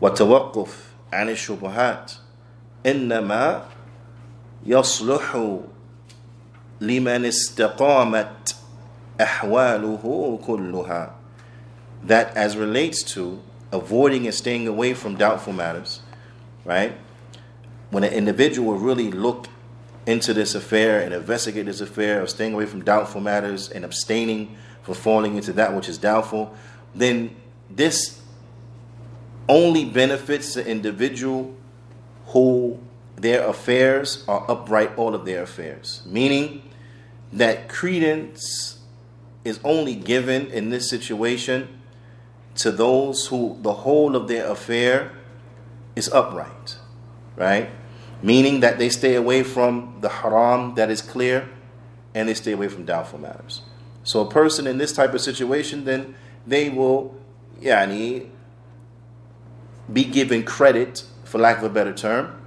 والتوقف 0.00 0.90
عن 1.12 1.28
الشبهات 1.28 2.12
إنما 2.86 3.62
يصلح 4.66 5.58
لمن 6.80 7.24
استقامت 7.24 8.56
أحواله 9.20 10.38
كلها 10.46 11.10
that 12.06 12.34
as 12.36 12.56
relates 12.56 13.02
to 13.02 13.42
avoiding 13.72 14.24
and 14.26 14.34
staying 14.34 14.66
away 14.66 14.94
from 14.94 15.16
doubtful 15.16 15.52
matters 15.52 16.00
right 16.65 16.97
when 17.89 18.03
an 18.03 18.11
individual 18.11 18.75
really 18.75 19.09
look 19.11 19.47
into 20.05 20.33
this 20.33 20.53
affair 20.53 20.99
and 20.99 21.13
investigate 21.13 21.65
this 21.65 21.81
affair 21.81 22.21
of 22.21 22.29
staying 22.29 22.53
away 22.53 22.65
from 22.65 22.83
doubtful 22.83 23.21
matters 23.21 23.69
and 23.69 23.85
abstaining 23.85 24.55
from 24.83 24.93
falling 24.93 25.35
into 25.35 25.53
that 25.53 25.73
which 25.73 25.89
is 25.89 25.97
doubtful, 25.97 26.53
then 26.93 27.35
this 27.69 28.21
only 29.47 29.85
benefits 29.85 30.53
the 30.53 30.67
individual 30.67 31.55
who 32.27 32.79
their 33.15 33.47
affairs 33.47 34.23
are 34.27 34.49
upright, 34.49 34.95
all 34.97 35.15
of 35.15 35.25
their 35.25 35.43
affairs. 35.43 36.01
Meaning 36.05 36.61
that 37.31 37.69
credence 37.69 38.79
is 39.43 39.59
only 39.63 39.95
given 39.95 40.47
in 40.47 40.69
this 40.69 40.89
situation 40.89 41.67
to 42.55 42.71
those 42.71 43.27
who 43.27 43.57
the 43.61 43.73
whole 43.73 44.15
of 44.15 44.27
their 44.27 44.47
affair 44.47 45.11
is 45.95 46.09
upright, 46.09 46.77
right? 47.35 47.69
meaning 48.21 48.61
that 48.61 48.79
they 48.79 48.89
stay 48.89 49.15
away 49.15 49.43
from 49.43 49.97
the 50.01 50.09
haram 50.09 50.73
that 50.75 50.89
is 50.89 51.01
clear 51.01 51.47
and 52.13 52.27
they 52.27 52.33
stay 52.33 52.53
away 52.53 52.67
from 52.67 52.83
doubtful 52.85 53.19
matters. 53.19 53.61
So 54.03 54.21
a 54.21 54.29
person 54.29 54.65
in 54.65 54.77
this 54.77 54.93
type 54.93 55.13
of 55.13 55.21
situation, 55.21 55.85
then 55.85 56.15
they 56.47 56.69
will 56.69 57.15
yani, 57.61 58.29
be 59.91 60.03
given 60.03 60.43
credit, 60.43 61.03
for 61.23 61.37
lack 61.37 61.57
of 61.59 61.63
a 61.65 61.69
better 61.69 61.93
term, 61.93 62.41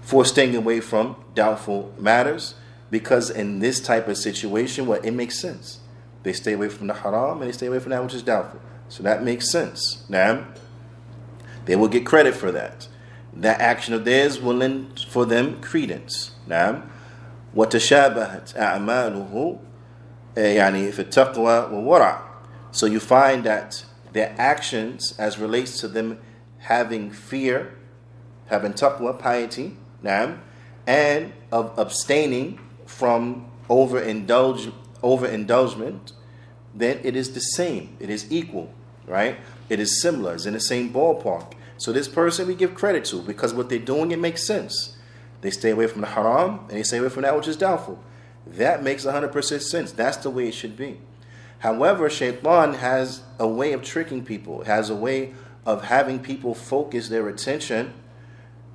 for 0.00 0.24
staying 0.26 0.54
away 0.54 0.80
from 0.80 1.16
doubtful 1.34 1.94
matters 1.98 2.54
because 2.90 3.30
in 3.30 3.60
this 3.60 3.80
type 3.80 4.08
of 4.08 4.18
situation, 4.18 4.86
well, 4.86 5.00
it 5.02 5.12
makes 5.12 5.38
sense. 5.38 5.80
They 6.22 6.34
stay 6.34 6.52
away 6.52 6.68
from 6.68 6.86
the 6.86 6.94
haram 6.94 7.40
and 7.40 7.48
they 7.48 7.52
stay 7.52 7.66
away 7.66 7.78
from 7.78 7.90
that 7.90 8.02
which 8.02 8.14
is 8.14 8.22
doubtful. 8.22 8.60
So 8.88 9.02
that 9.02 9.22
makes 9.22 9.50
sense. 9.50 10.04
Now, 10.08 10.46
they 11.65 11.75
will 11.75 11.87
get 11.87 12.05
credit 12.05 12.35
for 12.35 12.51
that 12.51 12.87
that 13.33 13.59
action 13.61 13.93
of 13.93 14.05
theirs 14.05 14.39
will 14.39 14.55
lend 14.55 15.05
for 15.09 15.25
them 15.25 15.61
credence. 15.61 16.31
نعم 16.47 16.81
وتشابهت 17.55 18.57
أعماله 18.57 19.59
يعني 20.37 20.91
في 20.91 20.99
التقوى 20.99 21.69
والورع. 21.71 22.21
So 22.71 22.85
you 22.85 22.99
find 22.99 23.43
that 23.43 23.83
their 24.13 24.35
actions 24.37 25.15
as 25.17 25.39
relates 25.39 25.79
to 25.79 25.87
them 25.87 26.19
having 26.59 27.11
fear, 27.11 27.75
having 28.47 28.73
taqwa, 28.73 29.17
piety, 29.17 29.77
نعم, 30.03 30.39
and 30.85 31.33
of 31.51 31.77
abstaining 31.77 32.59
from 32.85 33.45
overindulge, 33.69 34.71
overindulgement, 35.03 36.13
then 36.75 36.99
it 37.03 37.15
is 37.15 37.33
the 37.33 37.39
same. 37.39 37.95
It 37.99 38.09
is 38.09 38.31
equal, 38.31 38.71
right? 39.07 39.37
It 39.68 39.80
is 39.80 40.00
similar. 40.00 40.34
It's 40.34 40.46
in 40.46 40.54
the 40.54 40.60
same 40.60 40.92
ballpark. 40.92 41.52
So 41.76 41.92
this 41.92 42.08
person 42.08 42.46
we 42.46 42.54
give 42.54 42.74
credit 42.74 43.04
to 43.06 43.22
because 43.22 43.52
what 43.52 43.68
they're 43.68 43.78
doing 43.78 44.10
it 44.10 44.18
makes 44.18 44.46
sense. 44.46 44.96
They 45.40 45.50
stay 45.50 45.70
away 45.70 45.86
from 45.86 46.00
the 46.00 46.08
haram 46.08 46.60
and 46.68 46.70
they 46.70 46.82
stay 46.82 46.98
away 46.98 47.08
from 47.08 47.22
that 47.22 47.36
which 47.36 47.48
is 47.48 47.56
doubtful. 47.56 48.02
That 48.46 48.82
makes 48.82 49.04
100% 49.04 49.60
sense. 49.60 49.92
That's 49.92 50.18
the 50.18 50.30
way 50.30 50.48
it 50.48 50.54
should 50.54 50.76
be. 50.76 50.98
However, 51.58 52.10
shaitan 52.10 52.74
has 52.74 53.22
a 53.38 53.48
way 53.48 53.72
of 53.72 53.82
tricking 53.82 54.24
people, 54.24 54.64
has 54.64 54.90
a 54.90 54.94
way 54.94 55.32
of 55.64 55.84
having 55.84 56.18
people 56.18 56.54
focus 56.54 57.08
their 57.08 57.28
attention 57.28 57.94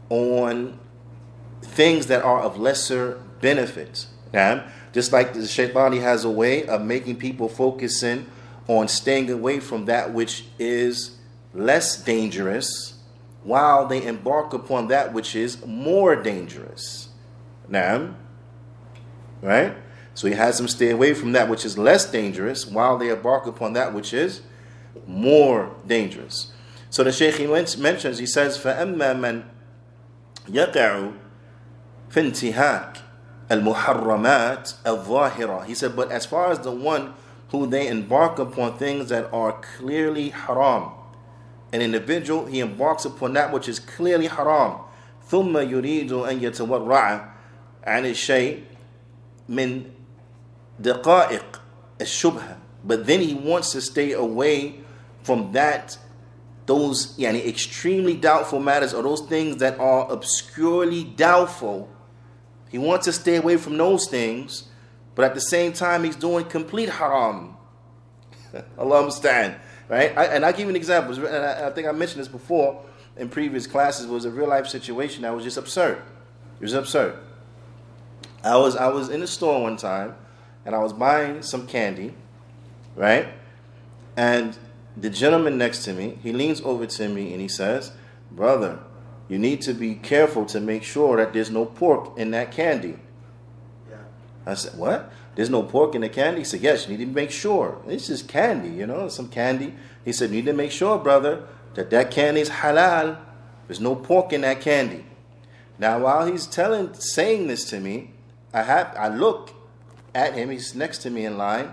on 0.10 0.80
things 1.62 2.08
that 2.08 2.24
are 2.24 2.42
of 2.42 2.58
lesser 2.58 3.22
benefit. 3.42 4.08
Yeah? 4.34 4.68
Just 4.92 5.14
like 5.14 5.34
the 5.34 5.48
shaitan 5.48 5.94
has 5.98 6.26
a 6.26 6.30
way 6.30 6.66
of 6.66 6.82
making 6.82 7.18
people 7.18 7.48
focus 7.48 8.02
in 8.02 8.26
on 8.69 8.89
staying 8.89 9.31
away 9.31 9.61
from 9.61 9.85
that 9.87 10.13
which 10.13 10.47
is 10.59 11.17
less 11.53 12.03
dangerous 12.03 12.95
while 13.43 13.87
they 13.87 14.05
embark 14.05 14.53
upon 14.53 14.89
that 14.89 15.13
which 15.13 15.37
is 15.37 15.65
more 15.67 16.17
dangerous. 16.17 17.09
Now, 17.69 18.15
right? 19.43 19.77
So 20.15 20.29
he 20.29 20.35
has 20.35 20.59
them 20.59 20.69
stay 20.69 20.91
away 20.91 21.13
from 21.13 21.33
that 21.33 21.49
which 21.49 21.65
is 21.65 21.77
less 21.77 22.11
dangerous 22.11 22.67
while 22.67 22.97
they 22.97 23.11
embark 23.11 23.47
upon 23.47 23.75
that 23.75 23.93
which 23.93 24.15
is 24.15 24.43
more 25.07 25.75
dangerous. 25.87 26.53
So 26.89 27.03
the 27.03 27.13
Shaykh 27.13 27.35
he 27.35 27.47
mentions, 27.47 28.19
he 28.19 28.27
says, 28.27 28.57
فَأَمَّا 28.57 28.97
مَنْ 28.97 29.45
يَقَعُ 30.49 31.13
فِي 32.11 32.31
انْتِهَاكِ 32.31 32.99
الْمُحَرَّمَاتِ 33.51 34.83
الظَّاهِرَةِ 34.85 35.67
He 35.67 35.75
said, 35.75 35.97
but 35.97 36.11
as 36.11 36.25
far 36.25 36.53
as 36.53 36.61
the 36.61 36.71
one 36.71 37.15
who 37.51 37.67
they 37.67 37.87
embark 37.89 38.39
upon 38.39 38.79
things 38.79 39.09
that 39.11 39.33
are 39.33 39.53
clearly 39.53 40.31
haram, 40.31 40.91
an 41.73 41.81
individual, 41.81 42.47
he 42.47 42.61
embarks 42.61 43.05
upon 43.05 43.33
that 43.35 43.53
which 43.53 43.69
is 43.69 43.79
clearly 43.79 44.27
haram. 44.27 44.81
ثم 45.31 45.57
يريد 45.57 46.13
أن 46.13 46.41
يتورع 46.43 47.35
عن 47.87 48.07
الشيء 48.07 48.65
من 49.49 49.91
دقائق 50.81 51.61
الشبهة 52.01 52.57
but 52.87 53.07
then 53.07 53.21
he 53.21 53.35
wants 53.35 53.73
to 53.73 53.81
stay 53.81 54.13
away 54.13 54.81
from 55.23 55.53
that 55.53 55.97
those 56.67 57.17
yani, 57.19 57.47
extremely 57.47 58.15
doubtful 58.15 58.61
matters 58.61 58.93
or 58.95 59.03
those 59.03 59.23
things 59.23 59.57
that 59.57 59.79
are 59.79 60.11
obscurely 60.11 61.05
doubtful 61.05 61.89
he 62.69 62.79
wants 62.79 63.07
to 63.07 63.13
stay 63.13 63.37
away 63.37 63.57
from 63.57 63.77
those 63.77 64.07
things 64.07 64.65
but 65.20 65.26
at 65.26 65.34
the 65.36 65.42
same 65.42 65.74
time 65.74 66.06
he's 66.06 66.16
doing 66.16 66.46
complete 66.46 66.88
haram 66.88 67.58
Allah 68.78 69.00
understand 69.00 69.60
right? 69.90 70.16
I, 70.18 70.26
and 70.26 70.46
I'll 70.46 70.54
give 70.54 70.62
you 70.62 70.70
an 70.70 70.76
example. 70.76 71.14
And 71.26 71.46
I, 71.46 71.68
I, 71.68 71.72
think 71.72 71.88
I 71.88 71.92
mentioned 71.92 72.22
this 72.22 72.30
before 72.30 72.82
in 73.18 73.28
previous 73.28 73.68
classes. 73.68 74.06
It 74.06 74.10
was 74.10 74.24
a 74.24 74.32
real 74.32 74.48
life 74.48 74.68
situation 74.68 75.24
that 75.24 75.36
was 75.36 75.44
just 75.44 75.58
absurd. 75.58 75.98
It 76.60 76.64
was 76.64 76.74
absurd. 76.74 77.18
I 78.44 78.56
was 78.56 78.78
I 78.78 78.88
was 78.88 79.10
in 79.10 79.20
the 79.20 79.28
store 79.28 79.62
one 79.62 79.76
time, 79.76 80.16
and 80.66 80.74
I 80.74 80.78
was 80.78 80.94
buying 80.94 81.42
some 81.42 81.68
candy, 81.68 82.14
right? 82.96 83.28
And 84.16 84.58
the 84.96 85.10
gentleman 85.10 85.58
next 85.58 85.84
to 85.86 85.94
me, 85.94 86.20
he 86.24 86.32
leans 86.32 86.62
over 86.62 86.86
to 86.86 87.10
me 87.10 87.34
and 87.34 87.42
he 87.42 87.50
says, 87.50 87.92
"Brother, 88.32 88.80
you 89.28 89.38
need 89.38 89.62
to 89.64 89.74
be 89.74 89.96
careful 89.96 90.46
to 90.46 90.62
make 90.62 90.84
sure 90.84 91.18
that 91.18 91.34
there's 91.34 91.52
no 91.52 91.66
pork 91.66 92.18
in 92.18 92.32
that 92.32 92.52
candy." 92.54 93.00
I 94.50 94.56
said, 94.56 94.78
"What?" 94.78 95.12
There's 95.40 95.50
no 95.50 95.64
pork 95.64 95.96
in 95.96 96.02
the 96.02 96.10
candy. 96.10 96.42
He 96.42 96.44
said, 96.44 96.60
Yes, 96.60 96.86
you 96.86 96.98
need 96.98 97.06
to 97.06 97.12
make 97.12 97.32
sure. 97.32 97.82
It's 97.88 98.08
just 98.08 98.28
candy, 98.28 98.68
you 98.68 98.86
know, 98.86 99.08
some 99.08 99.30
candy. 99.30 99.74
He 100.04 100.12
said, 100.12 100.32
You 100.32 100.38
need 100.38 100.48
to 100.48 100.54
make 100.54 100.70
sure, 100.70 100.98
brother, 100.98 101.48
that 101.76 101.90
that 101.92 102.12
candy 102.12 102.42
is 102.42 102.50
halal. 102.50 103.18
There's 103.66 103.80
no 103.80 103.96
pork 103.96 104.34
in 104.34 104.42
that 104.42 104.60
candy. 104.60 105.06
Now, 105.78 106.00
while 106.00 106.26
he's 106.26 106.46
telling, 106.46 106.94
saying 106.94 107.48
this 107.48 107.70
to 107.70 107.80
me, 107.80 108.12
I 108.54 108.64
have, 108.64 108.94
I 108.98 109.08
look 109.08 109.52
at 110.14 110.34
him. 110.34 110.50
He's 110.50 110.76
next 110.76 110.98
to 111.04 111.10
me 111.10 111.24
in 111.24 111.38
line, 111.38 111.72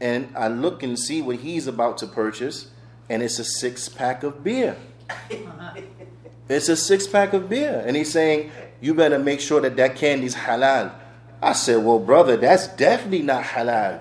and 0.00 0.32
I 0.36 0.46
look 0.46 0.84
and 0.84 0.96
see 0.96 1.22
what 1.22 1.38
he's 1.38 1.66
about 1.66 1.98
to 1.98 2.06
purchase, 2.06 2.70
and 3.10 3.20
it's 3.20 3.40
a 3.40 3.44
six 3.44 3.88
pack 3.88 4.22
of 4.22 4.44
beer. 4.44 4.76
it's 6.48 6.68
a 6.68 6.76
six 6.76 7.08
pack 7.08 7.32
of 7.32 7.48
beer, 7.48 7.82
and 7.84 7.96
he's 7.96 8.12
saying, 8.12 8.52
"You 8.80 8.94
better 8.94 9.18
make 9.18 9.40
sure 9.40 9.60
that 9.60 9.74
that 9.76 9.96
candy's 9.96 10.36
halal." 10.36 10.92
I 11.42 11.52
said, 11.52 11.84
Well, 11.84 11.98
brother, 11.98 12.36
that's 12.36 12.68
definitely 12.68 13.22
not 13.22 13.42
halal. 13.42 14.00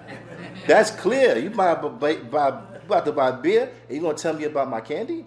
That's 0.68 0.92
clear. 0.92 1.38
You 1.38 1.50
buy, 1.50 1.74
buy, 1.76 2.16
buy 2.16 2.62
about 2.86 3.06
to 3.06 3.12
buy 3.12 3.32
beer, 3.32 3.72
and 3.88 3.96
you 3.96 4.02
gonna 4.02 4.18
tell 4.18 4.34
me 4.34 4.44
about 4.44 4.70
my 4.70 4.82
candy? 4.82 5.26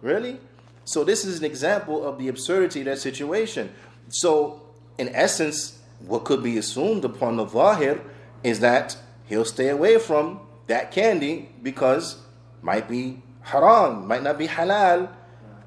Really? 0.00 0.38
So 0.84 1.04
this 1.04 1.24
is 1.24 1.38
an 1.38 1.44
example 1.44 2.04
of 2.04 2.18
the 2.18 2.28
absurdity 2.28 2.80
of 2.80 2.86
that 2.86 2.98
situation. 2.98 3.72
So 4.08 4.62
in 4.98 5.08
essence, 5.14 5.78
what 6.00 6.24
could 6.24 6.42
be 6.42 6.58
assumed 6.58 7.04
upon 7.04 7.36
the 7.36 7.46
Zahir 7.46 8.00
is 8.42 8.60
that 8.60 8.96
he'll 9.26 9.44
stay 9.44 9.68
away 9.68 9.98
from 9.98 10.40
that 10.66 10.90
candy 10.90 11.48
because 11.62 12.18
might 12.60 12.88
be 12.88 13.22
haram, 13.40 14.06
might 14.06 14.22
not 14.22 14.38
be 14.38 14.48
halal, 14.48 15.08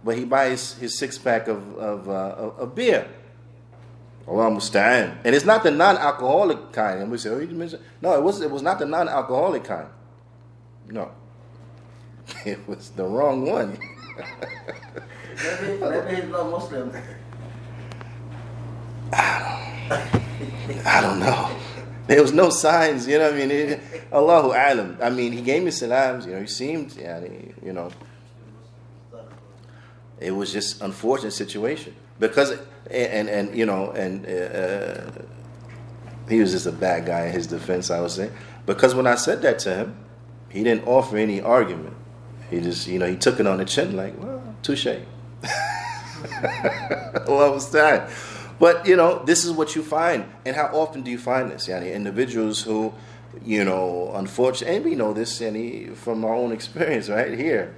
but 0.04 0.18
he 0.18 0.26
buys 0.26 0.74
his 0.74 0.98
six 0.98 1.18
pack 1.18 1.48
of, 1.48 1.78
of, 1.78 2.10
uh, 2.10 2.52
of 2.58 2.76
beer. 2.76 3.08
Allah 4.28 4.50
musta'an. 4.50 5.18
And 5.24 5.36
it's 5.36 5.46
not 5.46 5.64
the 5.64 5.72
non-alcoholic 5.72 6.72
kind. 6.72 7.02
And 7.02 7.12
we 7.12 7.18
say, 7.18 7.30
oh, 7.30 7.40
you 7.40 7.48
mentioned 7.48 7.84
no, 8.02 8.14
it 8.16 8.24
was 8.24 8.42
it 8.42 8.50
was 8.50 8.62
not 8.62 8.80
the 8.80 8.86
non-alcoholic 8.86 9.64
kind. 9.64 9.90
No. 10.90 11.12
It 12.46 12.68
was 12.68 12.90
the 12.90 13.06
wrong 13.06 13.46
one. 13.46 13.78
maybe, 14.18 15.78
maybe 15.80 16.16
he's 16.16 16.30
not 16.30 16.50
Muslim. 16.50 16.92
I 19.14 21.02
don't 21.02 21.20
know. 21.20 21.56
There 22.08 22.22
was 22.22 22.34
no 22.34 22.50
signs, 22.50 23.08
you 23.08 23.20
know. 23.20 23.26
What 23.26 23.34
I 23.34 23.38
mean, 23.38 23.52
it, 23.52 23.82
Allahu 24.12 24.54
alam. 24.54 24.98
I 25.02 25.12
mean, 25.12 25.34
he 25.34 25.42
gave 25.42 25.62
me 25.64 25.70
salams. 25.70 26.26
You 26.26 26.34
know, 26.34 26.42
he 26.42 26.48
seemed, 26.48 26.96
yeah, 26.96 27.20
you 27.64 27.74
know. 27.74 27.92
It 30.20 30.32
was 30.32 30.52
just 30.52 30.82
unfortunate 30.82 31.32
situation 31.32 31.96
because, 32.20 32.52
and 32.90 33.30
and 33.30 33.56
you 33.56 33.66
know, 33.66 33.92
and 33.92 34.26
uh, 34.26 35.12
he 36.30 36.40
was 36.40 36.52
just 36.52 36.66
a 36.66 36.72
bad 36.72 37.06
guy 37.06 37.28
in 37.28 37.34
his 37.34 37.48
defense. 37.48 37.92
I 37.92 38.02
would 38.02 38.12
say 38.12 38.32
because 38.66 38.96
when 38.96 39.08
I 39.08 39.16
said 39.16 39.42
that 39.44 39.60
to 39.60 39.76
him, 39.76 39.98
he 40.50 40.64
didn't 40.64 40.88
offer 40.88 41.18
any 41.18 41.42
argument. 41.42 41.96
He 42.50 42.62
just, 42.62 42.88
you 42.88 43.00
know, 43.00 43.08
he 43.08 43.16
took 43.16 43.40
it 43.40 43.48
on 43.48 43.58
the 43.58 43.66
chin, 43.66 43.96
like, 43.96 44.22
well, 44.22 44.56
touche. 44.62 44.88
Allah 47.28 47.52
was 47.52 47.72
that. 47.72 48.10
But 48.60 48.88
you 48.88 48.96
know, 48.96 49.24
this 49.26 49.44
is 49.44 49.52
what 49.52 49.76
you 49.76 49.84
find, 49.84 50.26
and 50.46 50.56
how 50.56 50.68
often 50.68 51.02
do 51.02 51.12
you 51.12 51.18
find 51.18 51.52
this? 51.52 51.68
Yani 51.68 51.94
individuals 51.94 52.62
who, 52.62 52.94
you 53.44 53.66
know, 53.66 54.12
unfortunately, 54.16 54.78
and 54.78 54.86
we 54.86 54.96
know 54.96 55.14
this, 55.14 55.42
yani, 55.42 55.94
from 55.96 56.24
our 56.24 56.34
own 56.34 56.54
experience, 56.54 57.10
right 57.10 57.38
here, 57.38 57.76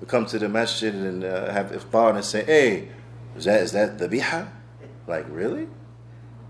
we 0.00 0.08
come 0.08 0.26
to 0.26 0.38
the 0.38 0.48
masjid 0.48 0.94
and 0.94 1.22
uh, 1.22 1.52
have 1.52 1.70
iftar 1.70 2.16
and 2.16 2.24
say, 2.24 2.44
"Hey, 2.44 2.88
is 3.36 3.44
that 3.44 3.62
is 3.62 3.72
that 3.72 3.98
dhabiha?" 3.98 4.48
Like, 5.06 5.26
really? 5.28 5.68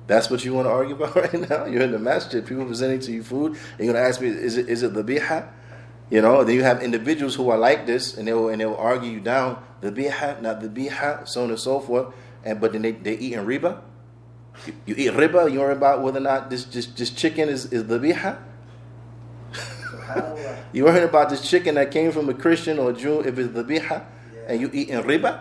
That's 0.06 0.30
what 0.30 0.44
you 0.44 0.54
want 0.54 0.66
to 0.66 0.70
argue 0.70 0.94
about 0.94 1.14
right 1.34 1.50
now? 1.50 1.66
You're 1.66 1.82
in 1.82 1.92
the 1.92 1.98
masjid, 1.98 2.46
people 2.46 2.64
presenting 2.64 3.00
to 3.00 3.12
you 3.12 3.22
food, 3.22 3.56
and 3.78 3.84
you're 3.86 3.92
gonna 3.92 4.06
ask 4.06 4.20
me, 4.20 4.28
"Is 4.28 4.56
it 4.56 4.68
is 4.68 4.82
it 4.82 4.92
dhabiha?" 4.92 5.48
You 6.08 6.22
know, 6.22 6.44
then 6.44 6.54
you 6.54 6.62
have 6.62 6.82
individuals 6.82 7.34
who 7.34 7.50
are 7.50 7.58
like 7.58 7.86
this, 7.86 8.16
and 8.16 8.28
they 8.28 8.32
will 8.32 8.48
and 8.48 8.60
they 8.60 8.66
will 8.66 8.76
argue 8.76 9.10
you 9.10 9.20
down 9.20 9.62
dhabiha, 9.82 10.40
not 10.40 10.60
dhabiha, 10.60 11.26
so 11.26 11.44
on 11.44 11.50
and 11.50 11.58
so 11.58 11.80
forth 11.80 12.14
and 12.46 12.60
but 12.60 12.72
then 12.72 12.82
they 12.82 12.92
they 12.92 13.18
eating 13.18 13.40
riba. 13.40 13.82
You, 14.66 14.72
you 14.86 14.94
eat 14.96 15.12
riba. 15.12 15.52
You 15.52 15.58
worry 15.60 15.74
about 15.74 16.02
whether 16.02 16.18
or 16.18 16.22
not 16.22 16.48
this 16.48 16.64
this, 16.64 16.86
this 16.86 17.10
chicken 17.10 17.48
is 17.48 17.66
is 17.72 17.82
dhabiha. 17.84 18.38
you 20.72 20.84
worry 20.84 21.02
about 21.02 21.28
this 21.28 21.46
chicken 21.46 21.74
that 21.74 21.90
came 21.90 22.12
from 22.12 22.28
a 22.28 22.34
Christian 22.34 22.78
or 22.78 22.90
a 22.90 22.92
Jew 22.94 23.20
if 23.20 23.36
it's 23.38 23.52
dhabiha, 23.52 23.90
yeah. 23.90 24.40
and 24.46 24.60
you 24.60 24.70
eating 24.72 24.96
riba. 25.02 25.40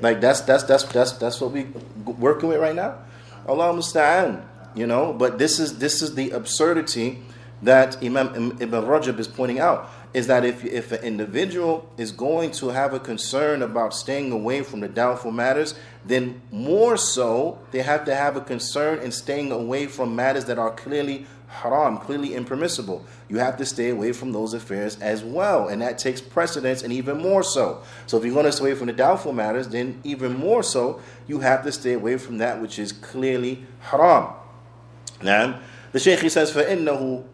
Like 0.00 0.20
that's 0.20 0.40
that's 0.42 0.64
that's 0.64 0.84
that's 0.84 1.12
that's 1.12 1.40
what 1.40 1.52
we 1.52 1.64
working 2.04 2.48
with 2.48 2.60
right 2.60 2.74
now. 2.74 2.98
Allah 3.46 3.72
musta'an. 3.72 4.44
You 4.74 4.86
know, 4.86 5.12
but 5.12 5.38
this 5.38 5.58
is 5.58 5.78
this 5.78 6.02
is 6.02 6.14
the 6.14 6.30
absurdity 6.30 7.22
that 7.62 8.02
Imam 8.02 8.56
Ibn 8.60 8.82
Rajab 8.82 9.18
is 9.18 9.28
pointing 9.28 9.58
out 9.58 9.90
is 10.16 10.28
that 10.28 10.46
if, 10.46 10.64
if 10.64 10.92
an 10.92 11.02
individual 11.04 11.90
is 11.98 12.10
going 12.10 12.50
to 12.50 12.68
have 12.68 12.94
a 12.94 12.98
concern 12.98 13.60
about 13.60 13.92
staying 13.92 14.32
away 14.32 14.62
from 14.62 14.80
the 14.80 14.88
doubtful 14.88 15.30
matters, 15.30 15.74
then 16.06 16.40
more 16.50 16.96
so 16.96 17.58
they 17.70 17.82
have 17.82 18.02
to 18.06 18.14
have 18.14 18.34
a 18.34 18.40
concern 18.40 18.98
in 19.00 19.12
staying 19.12 19.52
away 19.52 19.86
from 19.86 20.16
matters 20.16 20.46
that 20.46 20.58
are 20.58 20.70
clearly 20.70 21.26
haram, 21.55 21.97
clearly 21.97 22.33
impermissible. 22.33 23.05
You 23.29 23.37
have 23.37 23.57
to 23.57 23.65
stay 23.65 23.89
away 23.89 24.13
from 24.13 24.31
those 24.31 24.53
affairs 24.53 24.97
as 24.99 25.23
well, 25.23 25.67
and 25.67 25.81
that 25.81 25.97
takes 25.97 26.21
precedence 26.21 26.81
and 26.81 26.93
even 26.93 27.17
more 27.17 27.43
so. 27.43 27.83
So 28.07 28.17
if 28.17 28.25
you're 28.25 28.33
going 28.33 28.45
to 28.45 28.51
stay 28.51 28.65
away 28.65 28.75
from 28.75 28.87
the 28.87 28.93
doubtful 28.93 29.33
matters, 29.33 29.67
then 29.67 29.99
even 30.03 30.37
more 30.37 30.63
so, 30.63 31.01
you 31.27 31.39
have 31.39 31.63
to 31.65 31.71
stay 31.71 31.93
away 31.93 32.17
from 32.17 32.37
that 32.37 32.61
which 32.61 32.79
is 32.79 32.91
clearly 32.91 33.65
haram. 33.79 34.33
Now, 35.21 35.59
the 35.91 35.99
Shaykh 35.99 36.29
says, 36.29 36.51
فَإِنَّهُ 36.51 37.25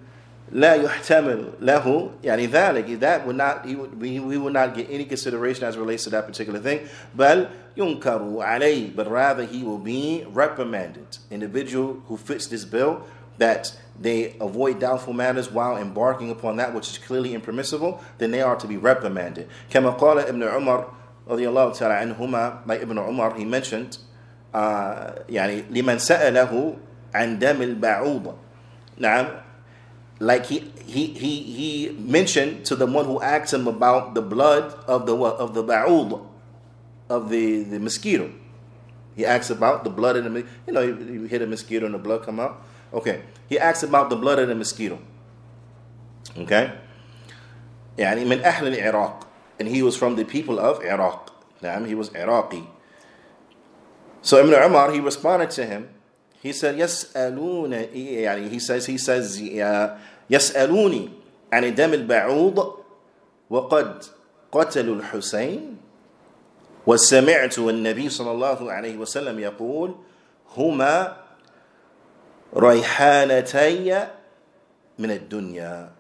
لا 0.52 0.76
يحتمل 0.76 1.60
له 1.62 2.12
يعني 2.24 2.48
ذلك 2.48 3.00
that 3.00 3.28
would 3.28 3.36
not 3.36 3.66
he 3.66 3.76
would, 3.76 4.02
he, 4.02 4.14
he 4.14 4.20
would 4.38 4.54
not 4.54 4.74
get 4.74 4.90
any 4.90 5.04
consideration 5.04 5.66
as 5.66 5.78
relates 5.78 6.06
to 6.06 6.10
that 6.10 6.26
particular 6.26 6.60
thing 6.60 6.88
بل 7.18 7.50
ينكر 7.76 8.38
عليه 8.40 8.96
but 8.96 9.12
rather 9.12 9.44
he 9.44 9.64
will 9.64 9.78
be 9.78 10.26
reprimanded 10.30 11.18
individual 11.30 12.02
who 12.08 12.16
fits 12.16 12.48
this 12.48 12.64
bill 12.64 13.04
that 13.38 13.78
they 14.00 14.36
avoid 14.40 14.80
doubtful 14.80 15.14
matters 15.14 15.52
while 15.52 15.78
embarking 15.78 16.30
upon 16.32 16.58
that 16.58 16.74
which 16.74 16.90
is 16.90 16.98
clearly 16.98 17.34
impermissible 17.34 18.02
then 18.18 18.32
they 18.32 18.42
are 18.42 18.56
to 18.56 18.68
be 18.68 18.78
reprimanded 18.78 19.48
كما 19.70 19.98
قال 19.98 20.20
ابن 20.20 20.44
عمر 20.44 20.86
رضي 21.28 21.50
الله 21.50 21.72
تعالى 21.72 21.94
عنهما 21.94 22.68
like 22.68 22.82
Ibn 22.82 22.98
Umar 22.98 23.36
he 23.36 23.46
mentioned 23.46 23.98
uh, 24.54 25.12
يعني 25.30 25.64
لمن 25.72 25.98
سأله 25.98 26.76
عن 27.14 27.40
دم 27.40 27.62
البعوضة 27.62 28.34
نعم 28.98 29.28
like 30.20 30.46
he 30.48 30.72
he 30.86 31.14
he 31.14 31.44
he 31.44 31.96
mentioned 32.00 32.66
to 32.66 32.76
the 32.76 32.86
one 32.86 33.06
who 33.06 33.22
asked 33.22 33.54
him 33.54 33.68
about 33.68 34.16
the 34.16 34.22
blood 34.22 34.74
of 34.88 35.06
the 35.06 35.16
of 35.16 35.54
the 35.54 35.64
ba'ud 35.64 36.26
of 37.10 37.30
the 37.30 37.64
the 37.64 37.80
mosquito. 37.80 38.32
He 39.16 39.26
asked 39.26 39.50
about 39.50 39.84
the 39.84 39.90
blood 39.90 40.16
of 40.18 40.24
the 40.26 40.46
you 40.66 40.74
know 40.74 40.82
you, 40.82 40.98
you 40.98 41.24
hit 41.26 41.42
a 41.42 41.48
mosquito 41.48 41.86
and 41.86 41.94
the 41.94 42.00
blood 42.00 42.24
come 42.24 42.40
out. 42.40 42.64
Okay, 42.94 43.22
he 43.50 43.60
asked 43.60 43.84
about 43.84 44.10
the 44.10 44.16
blood 44.16 44.40
of 44.40 44.48
the 44.48 44.56
mosquito. 44.56 45.00
Okay, 46.38 46.72
يعني 47.98 48.26
من 48.26 48.42
أهل 48.44 48.68
العراق 48.74 49.28
and 49.60 49.68
he 49.68 49.82
was 49.82 49.98
from 49.98 50.16
the 50.16 50.24
people 50.26 50.60
of 50.60 50.84
Iraq. 50.84 51.34
Now 51.62 51.84
he 51.84 51.96
was 51.96 52.10
Iraqi. 52.14 52.70
So 54.22 54.38
Ibn 54.38 54.54
Umar 54.54 54.92
he 54.92 55.00
responded 55.00 55.50
to 55.52 55.66
him. 55.66 55.90
He 56.42 56.54
said, 56.54 56.78
"Yes, 56.78 57.12
He 57.14 58.60
says 58.60 58.86
he 58.86 58.98
says 58.98 59.42
يسألوني 60.30 61.10
عن 61.54 61.76
دم 61.76 61.94
البعوض 61.94 62.74
وقد 63.50 64.04
قتلوا 64.52 64.96
الحسين 64.96 65.78
وسمعت 66.88 67.60
النبي 67.60 68.10
صلى 68.10 68.32
الله 68.32 68.72
عليه 68.72 68.98
وسلم 68.98 69.40
يقول 69.40 69.96
هما 70.58 71.18
Rayhanatayya 72.53 74.11
min 74.99 75.11
ad-dunya. 75.11 75.91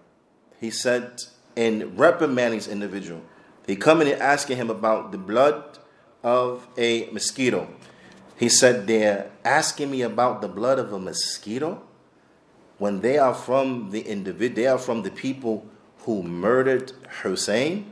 He 0.60 0.70
said, 0.70 1.22
in 1.56 1.96
reprimanding 1.96 2.58
this 2.58 2.68
individual. 2.68 3.22
They 3.64 3.76
come 3.76 4.00
in 4.00 4.08
and 4.08 4.20
asking 4.20 4.56
him 4.56 4.70
about 4.70 5.12
the 5.12 5.18
blood 5.18 5.78
of 6.22 6.66
a 6.76 7.08
mosquito. 7.10 7.68
He 8.36 8.48
said, 8.48 8.86
They're 8.86 9.30
asking 9.44 9.90
me 9.90 10.02
about 10.02 10.40
the 10.40 10.48
blood 10.48 10.78
of 10.78 10.92
a 10.92 10.98
mosquito 10.98 11.82
when 12.78 13.00
they 13.00 13.18
are 13.18 13.34
from 13.34 13.90
the 13.90 14.00
individual, 14.00 14.56
they 14.56 14.66
are 14.66 14.78
from 14.78 15.02
the 15.02 15.10
people 15.10 15.64
who 15.98 16.22
murdered 16.22 16.90
Hussein. 17.22 17.86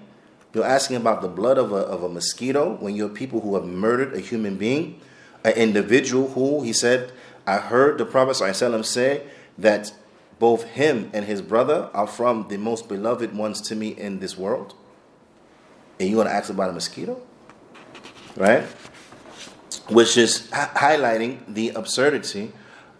You're 0.53 0.65
asking 0.65 0.97
about 0.97 1.23
the 1.23 1.29
blood 1.29 1.59
of 1.59 1.71
a, 1.71 1.77
of 1.77 2.03
a 2.03 2.09
mosquito 2.09 2.77
when 2.81 2.97
you're 2.97 3.09
people 3.09 3.41
who 3.41 3.55
have 3.55 3.65
murdered 3.65 4.15
a 4.15 4.19
human 4.19 4.57
being, 4.57 5.01
an 5.45 5.53
individual 5.53 6.31
who, 6.31 6.63
he 6.63 6.73
said, 6.73 7.13
I 7.51 7.59
heard 7.59 7.99
the 7.99 8.05
Prophet 8.07 8.37
ﷺ 8.37 8.85
say 8.85 9.25
that 9.59 9.93
both 10.39 10.63
him 10.63 11.11
and 11.13 11.25
his 11.25 11.43
brother 11.43 11.91
are 11.93 12.07
from 12.07 12.47
the 12.47 12.57
most 12.57 12.89
beloved 12.89 13.37
ones 13.37 13.61
to 13.63 13.75
me 13.75 13.89
in 13.89 14.21
this 14.21 14.39
world. 14.39 14.75
And 15.99 16.09
you 16.09 16.17
want 16.17 16.29
to 16.29 16.33
ask 16.33 16.49
about 16.49 16.71
a 16.71 16.73
mosquito? 16.73 17.21
Right? 18.37 18.63
Which 19.89 20.17
is 20.17 20.49
highlighting 20.53 21.41
the 21.53 21.71
absurdity 21.71 22.53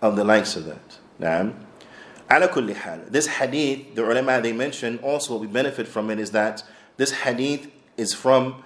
of 0.03 0.17
the 0.17 0.25
likes 0.25 0.57
of 0.57 0.65
that. 0.65 0.99
Hal. 1.21 3.01
This 3.09 3.29
hadith, 3.29 3.95
the 3.95 4.05
ulama 4.05 4.41
they 4.43 4.53
mention, 4.53 4.99
also 4.99 5.39
we 5.39 5.47
benefit 5.47 5.87
from 5.87 6.11
it 6.11 6.19
is 6.19 6.33
that 6.33 6.65
this 6.97 7.13
hadith 7.13 7.69
is 7.97 8.13
from 8.15 8.65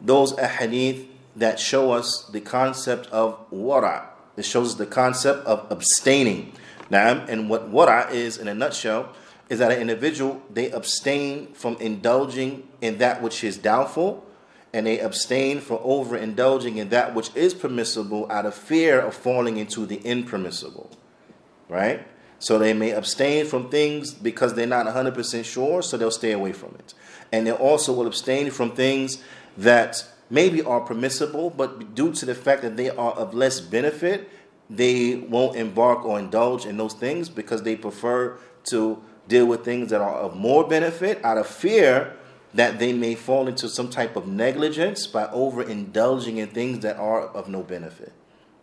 those 0.00 0.38
hadith 0.38 1.06
that 1.36 1.60
show 1.60 1.92
us 1.92 2.24
the 2.32 2.40
concept 2.40 3.06
of 3.08 3.38
wara. 3.50 4.09
It 4.40 4.44
shows 4.46 4.72
us 4.72 4.74
the 4.74 4.86
concept 4.86 5.46
of 5.46 5.70
abstaining. 5.70 6.54
Now, 6.88 7.24
and 7.28 7.48
what 7.48 7.70
wara 7.70 8.10
is 8.10 8.38
in 8.38 8.48
a 8.48 8.54
nutshell 8.54 9.12
is 9.50 9.58
that 9.58 9.70
an 9.70 9.80
individual 9.80 10.42
they 10.50 10.70
abstain 10.70 11.52
from 11.52 11.76
indulging 11.76 12.66
in 12.80 12.98
that 12.98 13.20
which 13.20 13.44
is 13.44 13.58
doubtful 13.58 14.24
and 14.72 14.86
they 14.86 14.98
abstain 14.98 15.60
from 15.60 15.78
overindulging 15.78 16.76
in 16.76 16.88
that 16.88 17.14
which 17.14 17.34
is 17.34 17.52
permissible 17.52 18.30
out 18.30 18.46
of 18.46 18.54
fear 18.54 18.98
of 19.00 19.14
falling 19.14 19.58
into 19.58 19.84
the 19.84 19.96
impermissible. 19.96 20.90
Right? 21.68 22.06
So 22.38 22.58
they 22.58 22.72
may 22.72 22.92
abstain 22.92 23.44
from 23.44 23.68
things 23.68 24.14
because 24.14 24.54
they're 24.54 24.66
not 24.66 24.86
100% 24.86 25.44
sure, 25.44 25.82
so 25.82 25.98
they'll 25.98 26.10
stay 26.10 26.32
away 26.32 26.52
from 26.52 26.74
it. 26.78 26.94
And 27.30 27.46
they 27.46 27.52
also 27.52 27.92
will 27.92 28.06
abstain 28.06 28.50
from 28.50 28.70
things 28.70 29.22
that 29.58 30.06
maybe 30.30 30.62
are 30.62 30.80
permissible, 30.80 31.50
but 31.50 31.94
due 31.94 32.12
to 32.12 32.24
the 32.24 32.34
fact 32.34 32.62
that 32.62 32.76
they 32.76 32.88
are 32.88 33.12
of 33.12 33.34
less 33.34 33.60
benefit, 33.60 34.30
they 34.70 35.16
won't 35.16 35.56
embark 35.56 36.04
or 36.04 36.18
indulge 36.18 36.64
in 36.64 36.76
those 36.76 36.94
things 36.94 37.28
because 37.28 37.64
they 37.64 37.74
prefer 37.76 38.38
to 38.64 39.02
deal 39.26 39.46
with 39.46 39.64
things 39.64 39.90
that 39.90 40.00
are 40.00 40.14
of 40.14 40.36
more 40.36 40.66
benefit 40.66 41.22
out 41.24 41.36
of 41.36 41.46
fear 41.46 42.16
that 42.54 42.78
they 42.78 42.92
may 42.92 43.14
fall 43.14 43.46
into 43.48 43.68
some 43.68 43.88
type 43.88 44.16
of 44.16 44.26
negligence 44.26 45.06
by 45.06 45.26
overindulging 45.26 46.36
in 46.36 46.48
things 46.48 46.80
that 46.80 46.96
are 46.96 47.22
of 47.28 47.48
no 47.48 47.62
benefit. 47.62 48.12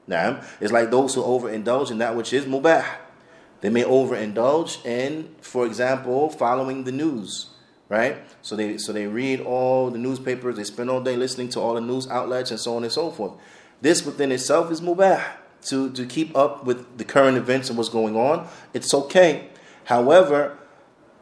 Now, 0.08 0.42
it's 0.60 0.72
like 0.72 0.92
those 0.92 1.16
who 1.16 1.22
overindulge 1.22 1.92
in 1.92 1.98
that 2.00 2.16
which 2.16 2.34
is 2.34 2.46
mubah. 2.46 2.86
They 3.62 3.70
may 3.70 3.84
overindulge 3.84 4.86
in, 4.86 5.36
for 5.42 5.66
example, 5.66 6.30
following 6.30 6.84
the 6.84 6.92
news, 6.92 7.50
right? 7.90 8.18
So 8.42 8.56
they 8.56 8.78
so 8.78 8.94
they 8.94 9.08
read 9.08 9.42
all 9.42 9.90
the 9.90 9.98
newspapers, 9.98 10.58
they 10.58 10.64
spend 10.64 10.90
all 10.90 11.02
day 11.02 11.16
listening 11.16 11.50
to 11.50 11.60
all 11.60 11.74
the 11.74 11.82
news 11.82 12.08
outlets 12.08 12.52
and 12.52 12.60
so 12.60 12.76
on 12.76 12.84
and 12.84 12.92
so 12.92 13.12
forth. 13.12 13.34
This 13.82 14.06
within 14.06 14.32
itself 14.32 14.72
is 14.72 14.82
mubah 14.82 15.24
to, 15.68 15.92
to 15.92 16.06
keep 16.06 16.36
up 16.36 16.66
with 16.66 16.98
the 16.98 17.04
current 17.04 17.38
events 17.38 17.70
and 17.70 17.78
what's 17.78 17.90
going 17.90 18.16
on. 18.16 18.48
It's 18.74 18.94
okay. 18.94 19.50
However, 19.86 20.58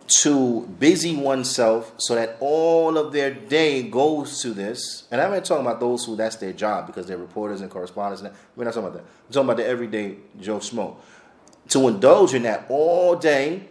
to 0.08 0.62
busy 0.80 1.16
oneself 1.16 1.94
so 1.98 2.16
that 2.16 2.38
all 2.40 2.98
of 2.98 3.12
their 3.12 3.34
day 3.34 3.82
goes 3.82 4.42
to 4.42 4.54
this, 4.54 5.06
and 5.10 5.20
I'm 5.20 5.32
not 5.32 5.46
talking 5.46 5.66
about 5.66 5.80
those 5.80 6.06
who 6.06 6.16
that's 6.16 6.36
their 6.36 6.54
job 6.54 6.86
because 6.88 7.08
they're 7.08 7.18
reporters 7.18 7.62
and 7.62 7.72
correspondents. 7.72 8.24
We're 8.56 8.66
not 8.66 8.74
talking 8.74 8.90
about 8.90 8.98
that. 8.98 9.06
I'm 9.28 9.34
talking 9.34 9.50
about 9.50 9.58
the 9.58 9.66
everyday 9.66 10.18
Joe 10.40 10.60
Schmo. 10.60 10.98
To 11.70 11.88
indulge 11.88 12.36
in 12.36 12.44
that 12.44 12.68
all 12.70 13.16
day, 13.16 13.70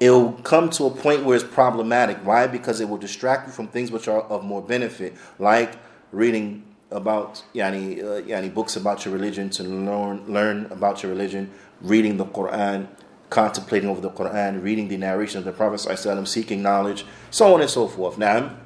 it'll 0.00 0.32
come 0.32 0.70
to 0.70 0.86
a 0.86 0.90
point 0.90 1.24
where 1.24 1.36
it's 1.36 1.44
problematic. 1.44 2.16
Why? 2.24 2.46
Because 2.46 2.80
it 2.80 2.88
will 2.88 2.98
distract 2.98 3.46
you 3.46 3.52
from 3.52 3.68
things 3.68 3.92
which 3.92 4.08
are 4.08 4.22
of 4.22 4.42
more 4.42 4.62
benefit, 4.62 5.14
like 5.38 5.76
reading 6.10 6.64
about 6.90 7.44
yani, 7.54 8.02
uh, 8.02 8.22
yani 8.22 8.52
books 8.52 8.74
about 8.76 9.04
your 9.04 9.14
religion, 9.14 9.50
to 9.50 9.62
learn 9.62 10.24
learn 10.26 10.66
about 10.70 11.02
your 11.02 11.12
religion, 11.12 11.50
reading 11.82 12.16
the 12.16 12.24
Quran, 12.24 12.88
contemplating 13.28 13.88
over 13.88 14.00
the 14.00 14.10
Quran, 14.10 14.62
reading 14.62 14.88
the 14.88 14.96
narration 14.96 15.38
of 15.38 15.44
the 15.44 15.52
Prophet 15.52 15.88
ﷺ, 15.88 16.26
seeking 16.26 16.62
knowledge, 16.62 17.04
so 17.30 17.54
on 17.54 17.60
and 17.60 17.70
so 17.70 17.86
forth. 17.86 18.18
Now, 18.18 18.56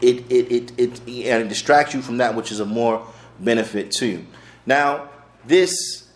it 0.00 0.30
it 0.30 0.52
it 0.52 0.72
it, 0.78 1.00
and 1.26 1.44
it 1.44 1.48
distracts 1.48 1.94
you 1.94 2.02
from 2.02 2.18
that 2.18 2.34
which 2.34 2.52
is 2.52 2.60
of 2.60 2.68
more 2.68 3.04
benefit 3.40 3.90
to 3.92 4.06
you. 4.06 4.26
Now, 4.66 5.08
this 5.46 6.08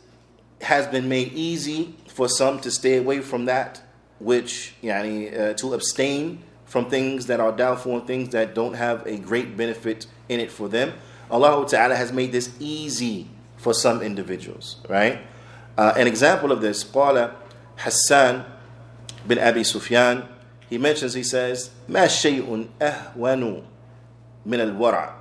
has 0.61 0.87
been 0.87 1.09
made 1.09 1.33
easy 1.33 1.95
for 2.09 2.29
some 2.29 2.61
to 2.61 2.71
stay 2.71 2.99
away 2.99 3.21
from 3.21 3.47
that, 3.47 3.81
which 4.20 4.76
yani, 4.82 5.38
uh, 5.38 5.54
to 5.56 5.74
abstain 5.74 6.44
from 6.66 6.90
things 6.90 7.28
that 7.28 7.40
are 7.40 7.52
doubtful 7.52 7.98
and 7.98 8.08
things 8.08 8.30
that 8.30 8.56
don't 8.56 8.74
have 8.74 9.06
a 9.06 9.18
great 9.18 9.56
benefit 9.56 10.08
in 10.30 10.40
it 10.40 10.52
for 10.52 10.68
them. 10.68 10.94
Allah 11.30 11.66
Ta'ala 11.68 11.96
has 11.96 12.12
made 12.12 12.32
this 12.32 12.56
easy 12.60 13.28
for 13.58 13.74
some 13.74 14.02
individuals, 14.02 14.78
right? 14.90 15.22
Uh, 15.78 15.94
an 15.98 16.08
example 16.08 16.52
of 16.52 16.62
this, 16.62 16.84
قال 16.84 17.34
Hassan 17.78 18.46
bin 19.28 19.40
Abi 19.40 19.64
Sufyan, 19.64 20.28
he 20.70 20.78
mentions, 20.78 21.14
he 21.14 21.24
says, 21.24 21.72
ما 21.88 22.08
شيء 22.08 22.68
أهون 22.82 23.64
من 24.46 24.60
الورع. 24.78 25.14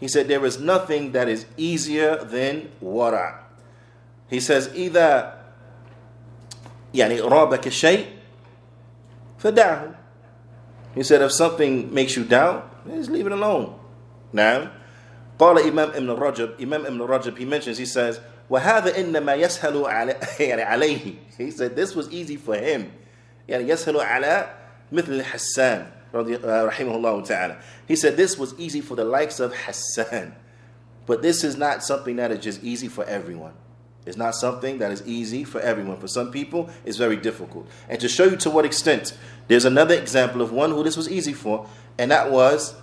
He 0.00 0.08
said, 0.08 0.26
there 0.26 0.44
is 0.44 0.58
nothing 0.58 1.12
that 1.12 1.28
is 1.28 1.46
easier 1.56 2.16
than 2.24 2.70
wara. 2.82 3.38
He 4.28 4.40
says, 4.40 4.68
إذا 4.68 5.34
يعني 6.94 7.20
رابك 7.20 7.68
شيء 7.68 8.06
فدعه. 9.38 9.94
He 10.94 11.02
said, 11.02 11.22
if 11.22 11.32
something 11.32 11.92
makes 11.92 12.16
you 12.16 12.24
doubt, 12.24 12.86
just 12.86 13.10
leave 13.10 13.26
it 13.26 13.32
alone. 13.32 13.78
Now, 14.32 14.70
قال 15.38 15.58
إمام 15.58 15.94
ابن 15.94 16.18
رجب, 16.18 16.60
Imam 16.60 16.86
ibn 16.86 16.98
Rajab, 16.98 17.38
he 17.38 17.44
mentions, 17.44 17.78
he 17.78 17.86
says, 17.86 18.20
وهذا 18.50 18.96
إنما 18.96 19.34
يسهل 19.34 19.86
عليه 19.86 21.16
he 21.38 21.50
said 21.50 21.74
this 21.74 21.96
was 21.96 22.10
easy 22.10 22.36
for 22.36 22.54
him 22.54 22.92
يعني 23.48 23.68
يسهل 23.68 24.00
على 24.00 24.50
مثل 24.92 25.22
حسان 25.22 25.86
رحمه 26.14 26.94
الله 26.94 27.22
تعالى 27.24 27.56
he 27.88 27.96
said 27.96 28.16
this 28.16 28.36
was 28.36 28.54
easy 28.58 28.82
for 28.82 28.94
the 28.94 29.04
likes 29.04 29.40
of 29.40 29.54
Hassan 29.54 30.34
but 31.06 31.22
this 31.22 31.44
is 31.44 31.56
not 31.56 31.82
something 31.82 32.16
that 32.16 32.30
is 32.30 32.40
just 32.40 32.62
easy 32.62 32.88
for 32.88 33.04
everyone 33.04 33.54
it's 34.06 34.16
not 34.16 34.34
something 34.34 34.78
that 34.78 34.90
is 34.90 35.06
easy 35.06 35.44
for 35.44 35.60
everyone. 35.60 35.96
For 35.98 36.08
some 36.08 36.32
people, 36.32 36.70
it's 36.84 36.96
very 36.96 37.16
difficult. 37.16 37.68
And 37.88 38.00
to 38.00 38.08
show 38.08 38.24
you 38.24 38.36
to 38.38 38.50
what 38.50 38.64
extent, 38.64 39.16
there's 39.46 39.64
another 39.64 39.94
example 39.94 40.42
of 40.42 40.50
one 40.50 40.70
who 40.70 40.82
this 40.82 40.96
was 40.96 41.08
easy 41.08 41.32
for, 41.32 41.68
and 41.98 42.10
that 42.10 42.30
was 42.30 42.74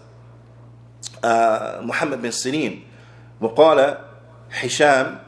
uh, 1.24 1.82
Muhammad 1.84 2.22
bin 2.22 2.32
Sirin. 2.32 2.84
وقال 3.42 3.98
هشام 4.52 5.20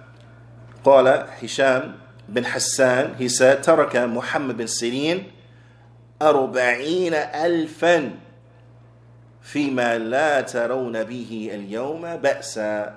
قال 0.83 1.07
هشام 1.41 1.95
بن 2.29 2.45
حسان 2.45 3.15
he 3.17 3.29
said 3.29 3.63
ترك 3.63 3.95
محمد 3.95 4.57
بن 4.57 4.67
سيرين 4.67 5.31
أربعين 6.21 7.13
ألفا 7.13 8.11
فيما 9.41 9.97
لا 9.97 10.41
ترون 10.41 11.03
به 11.03 11.49
اليوم 11.53 12.15
بأسا 12.15 12.95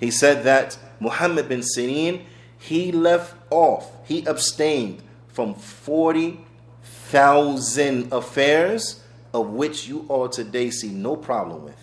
he 0.00 0.10
said 0.10 0.44
that 0.44 0.78
Muhammad 1.00 1.48
bin 1.48 1.60
Sirin 1.60 2.24
he 2.58 2.92
left 2.92 3.34
off 3.50 3.90
he 4.06 4.24
abstained 4.24 5.02
from 5.28 5.54
40,000 5.54 8.12
affairs 8.12 9.02
of 9.32 9.50
which 9.50 9.86
you 9.86 10.04
all 10.08 10.28
today 10.28 10.70
see 10.70 10.90
no 10.90 11.14
problem 11.16 11.64
with 11.64 11.76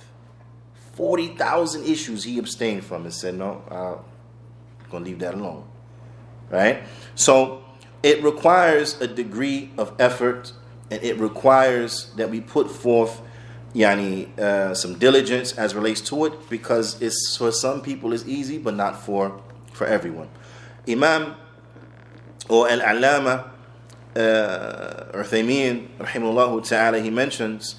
40,000 0.93 1.85
issues 1.85 2.23
he 2.23 2.39
abstained 2.39 2.85
from 2.85 3.03
and 3.03 3.13
said 3.13 3.35
no 3.35 3.61
uh, 3.69 3.97
gonna 4.89 5.05
leave 5.05 5.19
that 5.19 5.33
alone. 5.33 5.65
Right? 6.49 6.83
So 7.15 7.63
it 8.03 8.23
requires 8.23 8.99
a 9.01 9.07
degree 9.07 9.71
of 9.77 9.93
effort 9.99 10.53
and 10.91 11.03
it 11.03 11.19
requires 11.19 12.13
that 12.15 12.29
we 12.29 12.41
put 12.41 12.69
forth 12.69 13.21
yani 13.74 14.26
uh, 14.38 14.74
some 14.74 14.98
diligence 14.98 15.52
as 15.52 15.74
relates 15.74 16.00
to 16.00 16.24
it 16.24 16.50
because 16.50 17.00
it's 17.00 17.36
for 17.36 17.52
some 17.52 17.80
people 17.80 18.12
it's 18.12 18.26
easy 18.26 18.58
but 18.58 18.74
not 18.74 19.00
for 19.00 19.40
for 19.72 19.86
everyone. 19.86 20.28
Imam 20.88 21.36
or 22.48 22.68
Al-Alama 22.68 23.50
uh, 24.16 25.12
Uthaymin 25.14 25.86
rahimahullah 25.98 26.66
ta'ala 26.66 27.00
he 27.00 27.10
mentions 27.10 27.76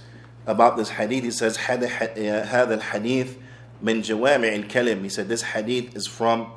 about 0.48 0.78
this 0.78 0.90
hadith 0.90 1.24
he 1.24 1.32
says 1.32 1.58
هذا 1.58 2.80
الحديث 2.80 3.36
من 3.84 4.02
جوامع 4.02 4.66
الكلم 4.70 5.04
he 5.04 5.10
said 5.10 5.28
this 5.28 5.42
hadith 5.42 5.96
is 5.96 6.08
from 6.08 6.52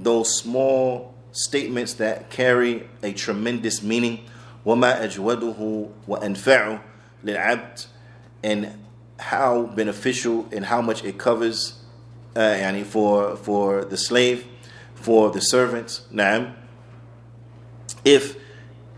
those 0.00 0.36
small 0.36 1.14
statements 1.32 1.94
that 1.94 2.28
carry 2.30 2.88
a 3.02 3.12
tremendous 3.12 3.82
meaning 3.82 4.26
وما 4.66 5.04
أجوده 5.04 5.88
وأنفعه 6.08 6.80
للعبد 7.24 7.86
and 8.42 8.68
how 9.19 9.63
beneficial 9.63 10.47
and 10.51 10.65
how 10.65 10.81
much 10.81 11.03
it 11.03 11.17
covers 11.17 11.81
uh, 12.35 12.39
yani 12.39 12.83
for 12.83 13.35
for 13.37 13.85
the 13.85 13.97
slave, 13.97 14.45
for 14.93 15.31
the 15.31 15.39
servants. 15.39 16.05
Now, 16.11 16.53
if 18.03 18.35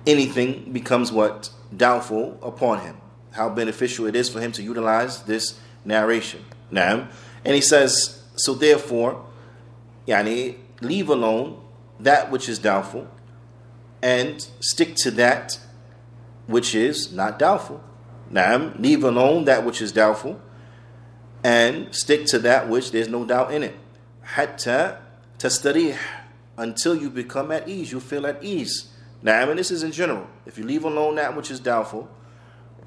anything 0.06 0.72
becomes 0.74 1.12
what 1.12 1.50
doubtful 1.76 2.40
upon 2.42 2.80
him, 2.80 2.98
how 3.32 3.50
beneficial 3.50 4.06
it 4.06 4.16
is 4.16 4.30
for 4.30 4.40
him 4.40 4.52
to 4.54 4.64
utilize 4.64 5.24
this 5.24 5.60
narration. 5.86 6.44
Now, 6.72 7.10
and 7.46 7.56
he 7.56 7.62
says, 7.62 8.24
so 8.36 8.54
therefore, 8.54 9.26
yani 10.08 10.58
leave 10.82 11.10
alone 11.10 11.62
that 12.00 12.32
which 12.32 12.50
is 12.50 12.60
doubtful, 12.60 13.08
and 14.02 14.48
stick 14.60 14.96
to 14.96 15.12
that 15.12 15.60
which 16.48 16.74
is 16.76 17.12
not 17.12 17.40
doubtful. 17.40 17.84
Now, 18.31 18.73
leave 18.79 19.05
alone 19.05 19.45
that 19.45 19.65
which 19.65 19.83
is 19.83 19.93
doubtful 19.93 20.41
and 21.45 21.95
stick 21.95 22.27
to 22.27 22.39
that 22.41 22.69
which 22.69 22.93
there's 22.93 23.09
no 23.09 23.25
doubt 23.25 23.53
in 23.53 23.63
it. 23.63 23.75
Hatta 24.23 25.01
tastarih 25.39 25.97
until 26.57 26.95
you 26.95 27.11
become 27.11 27.51
at 27.51 27.69
ease, 27.69 27.93
you 27.93 28.01
feel 28.01 28.27
at 28.27 28.43
ease. 28.43 28.89
Now, 29.23 29.41
I 29.41 29.47
mean, 29.47 29.57
this 29.57 29.71
is 29.71 29.83
in 29.83 29.93
general. 29.93 30.27
If 30.47 30.59
you 30.59 30.65
leave 30.65 30.85
alone 30.85 31.17
that 31.17 31.37
which 31.37 31.51
is 31.51 31.61
doubtful, 31.61 32.09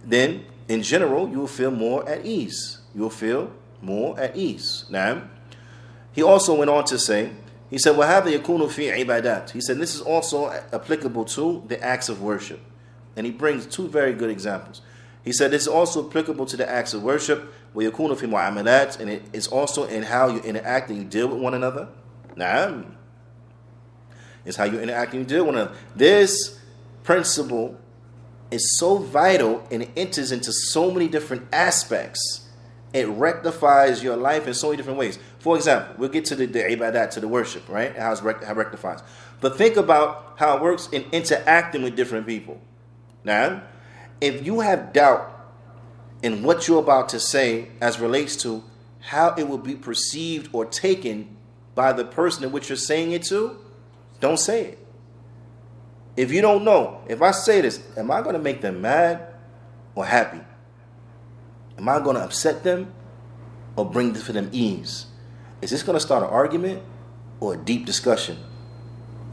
then 0.03 0.45
in 0.68 0.84
general, 0.84 1.30
you 1.30 1.39
will 1.39 1.47
feel 1.47 1.72
more 1.72 2.08
at 2.08 2.26
ease. 2.26 2.80
You 2.93 3.01
will 3.01 3.10
feel 3.10 3.51
more 3.82 4.20
at 4.20 4.36
ease. 4.36 4.86
Now, 4.89 5.24
he 6.12 6.24
also 6.24 6.56
went 6.56 6.70
on 6.70 6.86
to 6.86 6.97
say, 6.99 7.32
he 7.70 7.78
said, 7.78 7.95
وَهَذَا 7.95 8.39
يَكُونُ 8.39 8.68
فِي 8.70 9.06
عِبَادَات 9.06 9.51
He 9.51 9.62
said, 9.62 9.78
this 9.78 9.95
is 9.95 10.01
also 10.01 10.49
applicable 10.72 11.26
to 11.26 11.64
the 11.68 11.82
acts 11.84 12.10
of 12.10 12.22
worship. 12.22 12.60
And 13.16 13.26
he 13.26 13.32
brings 13.32 13.66
two 13.66 13.88
very 13.88 14.14
good 14.14 14.30
examples. 14.30 14.82
He 15.24 15.34
said, 15.34 15.51
this 15.51 15.64
is 15.64 15.68
also 15.68 16.08
applicable 16.08 16.45
to 16.45 16.58
the 16.58 16.70
acts 16.70 16.93
of 16.93 17.01
worship, 17.01 17.51
وَيَكُونُ 17.74 18.16
فِي 18.16 18.30
مُعَامَلَات 18.30 18.99
And 18.99 19.10
it 19.10 19.24
is 19.34 19.47
also 19.47 19.86
in 19.86 20.03
how 20.03 20.28
you 20.28 20.39
interact 20.41 20.89
and 20.89 20.99
you 20.99 21.03
deal 21.03 21.28
with 21.28 21.39
one 21.39 21.56
another. 21.56 21.89
Naam. 22.36 22.95
It's 24.45 24.58
how 24.58 24.66
you 24.66 24.80
interact 24.80 25.14
and 25.14 25.22
you 25.22 25.28
deal 25.28 25.45
with 25.45 25.56
one 25.56 25.64
another. 25.64 25.78
This 25.95 26.60
principle 27.03 27.76
is 28.51 28.78
so 28.78 28.99
vital 28.99 29.68
and 29.72 29.84
it 29.84 29.89
enters 29.97 30.32
into 30.32 30.53
so 30.53 30.91
many 30.91 31.08
different 31.08 31.47
aspects. 31.51 32.47
It 32.93 33.08
rectifies 33.08 34.03
your 34.03 34.16
life 34.16 34.47
in 34.47 34.53
so 34.53 34.68
many 34.68 34.78
different 34.78 34.99
ways. 34.99 35.20
For 35.39 35.58
example, 35.58 35.95
we'll 35.97 36.10
get 36.10 36.26
to 36.26 36.36
the, 36.36 36.45
the 36.45 36.60
ibadat, 36.60 37.10
to 37.12 37.20
the 37.20 37.28
worship, 37.28 37.68
right? 37.68 37.95
How, 37.97 38.12
it's 38.12 38.22
rect- 38.22 38.43
how 38.43 38.51
it 38.51 38.58
rectifies. 38.58 39.01
But 39.41 39.58
think 39.58 39.76
about 39.76 40.36
how 40.38 40.56
it 40.56 40.62
works 40.62 40.88
in 40.91 41.03
interacting 41.12 41.82
with 41.82 41.95
different 41.95 42.26
people. 42.26 42.62
Now, 43.24 43.64
if 44.21 44.45
you 44.45 44.61
have 44.61 44.93
doubt 44.93 45.27
in 46.23 46.43
what 46.43 46.68
you're 46.68 46.81
about 46.81 47.09
to 47.11 47.21
say 47.21 47.68
as 47.81 47.99
relates 47.99 48.37
to 48.37 48.62
how 49.01 49.35
it 49.37 49.49
will 49.49 49.59
be 49.59 49.75
perceived 49.75 50.51
or 50.53 50.66
taken 50.66 51.37
by 51.75 51.93
the 51.93 52.05
person 52.05 52.45
in 52.45 52.53
which 52.53 52.68
you're 52.68 52.77
saying 52.77 53.12
it 53.12 53.23
to, 53.25 53.59
don't 54.21 54.39
say 54.39 54.64
it. 54.66 54.87
If 56.16 56.33
you 56.33 56.43
don't 56.43 56.64
know, 56.64 57.01
if 57.09 57.23
I 57.23 57.31
say 57.31 57.62
this, 57.62 57.83
am 57.97 58.11
I 58.11 58.21
going 58.21 58.35
to 58.35 58.41
make 58.41 58.61
them 58.61 58.83
mad 58.83 59.27
or 59.95 60.05
happy? 60.05 60.41
Am 61.79 61.89
I 61.89 61.99
going 62.01 62.16
to 62.16 62.23
upset 62.23 62.62
them 62.62 62.93
or 63.77 63.89
bring 63.89 64.12
for 64.14 64.33
them 64.33 64.51
ease? 64.53 65.07
Is 65.62 65.71
this 65.71 65.83
going 65.83 65.97
to 65.97 66.01
start 66.01 66.23
an 66.23 66.29
argument 66.29 66.83
or 67.39 67.55
a 67.55 67.57
deep 67.57 67.87
discussion? 67.87 68.37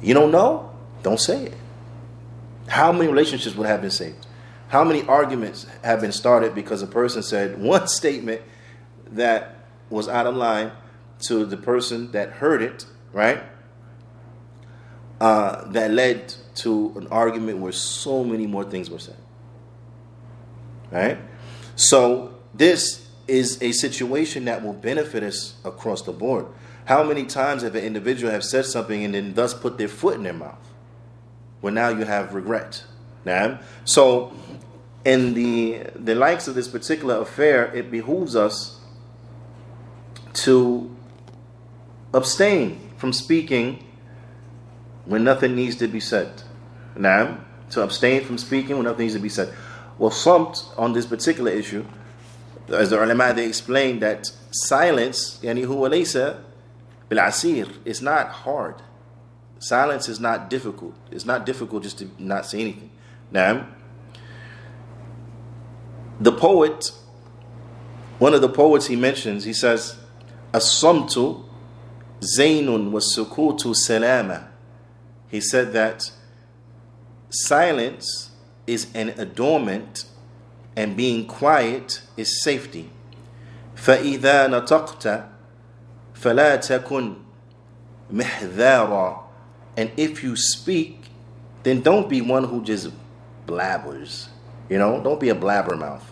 You 0.02 0.14
don't 0.14 0.32
know? 0.32 0.72
Don't 1.04 1.20
say 1.20 1.48
it. 1.48 1.54
How 2.68 2.92
many 2.92 3.08
relationships 3.08 3.56
would 3.56 3.68
have 3.68 3.82
been 3.82 3.92
saved? 3.92 4.26
How 4.70 4.84
many 4.84 5.04
arguments 5.08 5.66
have 5.84 6.02
been 6.02 6.12
started 6.12 6.54
because 6.54 6.82
a 6.82 6.88
person 6.88 7.24
said 7.24 7.60
one 7.60 7.88
statement 7.88 8.42
that 9.12 9.56
was 9.90 10.08
out 10.08 10.28
of 10.28 10.36
line 10.36 10.72
to 11.20 11.46
the 11.46 11.58
person 11.58 12.12
that 12.12 12.30
heard 12.34 12.62
it, 12.62 12.86
right? 13.14 13.42
Uh, 15.20 15.66
that 15.72 15.92
led 15.92 16.34
to 16.56 16.94
an 16.98 17.08
argument 17.08 17.60
where 17.60 17.72
so 17.72 18.24
many 18.24 18.46
more 18.46 18.64
things 18.64 18.90
were 18.90 19.00
said. 19.00 19.18
Right? 20.92 21.18
So, 21.76 22.36
this 22.54 23.08
is 23.28 23.62
a 23.62 23.72
situation 23.72 24.46
that 24.46 24.64
will 24.64 24.74
benefit 24.74 25.24
us 25.24 25.56
across 25.66 26.02
the 26.02 26.12
board. 26.12 26.46
How 26.86 27.04
many 27.04 27.26
times 27.26 27.64
have 27.64 27.76
an 27.76 27.84
individual 27.84 28.32
have 28.32 28.44
said 28.44 28.66
something 28.66 29.04
and 29.04 29.14
then 29.14 29.34
thus 29.34 29.54
put 29.54 29.78
their 29.78 29.90
foot 29.90 30.16
in 30.16 30.24
their 30.24 30.34
mouth? 30.34 30.60
Well, 31.62 31.74
now 31.74 31.90
you 31.90 32.06
have 32.06 32.34
regret. 32.34 32.84
Now, 33.26 33.60
so 33.84 34.32
in 35.08 35.34
the 35.34 35.80
the 35.96 36.14
likes 36.14 36.50
of 36.50 36.56
this 36.56 36.68
particular 36.68 37.22
affair, 37.22 37.74
it 37.74 37.90
behooves 37.90 38.36
us 38.36 38.82
to 40.34 40.94
abstain 42.14 42.92
from 42.98 43.14
speaking 43.14 43.86
when 45.06 45.24
nothing 45.24 45.56
needs 45.56 45.78
to 45.78 45.88
be 45.88 46.02
said. 46.02 46.44
Now, 46.98 47.40
to 47.70 47.82
abstain 47.84 48.26
from 48.26 48.38
speaking 48.38 48.76
when 48.76 48.84
nothing 48.84 49.06
needs 49.06 49.16
to 49.16 49.22
be 49.22 49.30
said. 49.30 49.54
Well, 49.98 50.12
sumped 50.12 50.66
on 50.78 50.92
this 50.92 51.06
particular 51.06 51.52
issue, 51.52 51.86
as 52.68 52.90
the 52.90 53.02
ulama 53.02 53.34
they 53.34 53.48
explained 53.48 54.02
that 54.02 54.30
silence, 54.52 55.40
yani 55.42 55.66
huwa 55.66 55.90
bil 57.08 57.20
asir, 57.20 57.68
is 57.86 58.02
not 58.02 58.28
hard. 58.28 58.76
Silence 59.60 60.10
is 60.10 60.20
not 60.20 60.50
difficult. 60.50 60.96
It's 61.12 61.26
not 61.26 61.46
difficult 61.46 61.84
just 61.84 61.98
to 62.00 62.10
not 62.20 62.46
say 62.46 62.60
anything. 62.60 62.92
Now, 63.32 63.68
the 66.21 66.33
poet, 66.33 66.93
one 68.19 68.35
of 68.35 68.41
the 68.41 68.49
poets 68.49 68.87
he 68.87 68.97
mentions, 68.97 69.45
he 69.45 69.53
says, 69.53 69.97
As-samtu 70.53 71.45
zaynun 72.21 72.91
was-sukutu 72.91 73.75
salama. 73.75 74.49
He 75.29 75.41
said 75.41 75.73
that 75.73 76.11
silence 77.31 78.31
is 78.67 78.87
an 78.95 79.11
adornment 79.19 80.05
and 80.77 80.97
being 80.97 81.27
quiet 81.27 82.03
is 82.17 82.43
safety. 82.43 82.91
فإذا 83.77 84.47
نطقت 84.47 85.25
فلا 86.15 86.57
تكن 86.57 87.15
محذارا 88.13 89.23
and 89.77 89.91
if 89.97 90.23
you 90.23 90.37
speak 90.37 91.09
then 91.63 91.81
don't 91.81 92.09
be 92.09 92.21
one 92.21 92.45
who 92.45 92.63
just 92.63 92.91
blabbers 93.47 94.29
you 94.69 94.79
know 94.79 95.03
don't 95.03 95.21
be 95.21 95.29
a 95.29 95.35
blabbermouth 95.35 96.03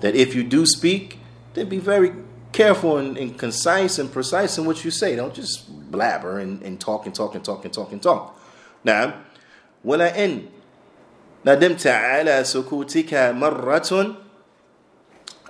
that 0.00 0.14
if 0.14 0.34
you 0.34 0.42
do 0.42 0.66
speak 0.66 1.18
then 1.54 1.68
be 1.68 1.78
very 1.78 2.12
careful 2.52 2.98
and, 2.98 3.16
and 3.16 3.38
concise 3.38 3.98
and 3.98 4.12
precise 4.12 4.58
in 4.58 4.64
what 4.64 4.84
you 4.84 4.90
say 4.90 5.16
don't 5.16 5.34
just 5.34 5.90
blabber 5.90 6.38
and, 6.38 6.62
and 6.62 6.80
talk 6.80 7.06
and 7.06 7.14
talk 7.14 7.34
and 7.34 7.44
talk 7.44 7.64
and 7.64 7.72
talk 7.72 7.92
and 7.92 8.02
talk 8.02 8.38
now 8.84 9.14
ولئن 9.84 10.46
ندمت 11.46 11.86
على 11.86 12.44
سكوتك 12.44 13.14
مرة 13.14 14.16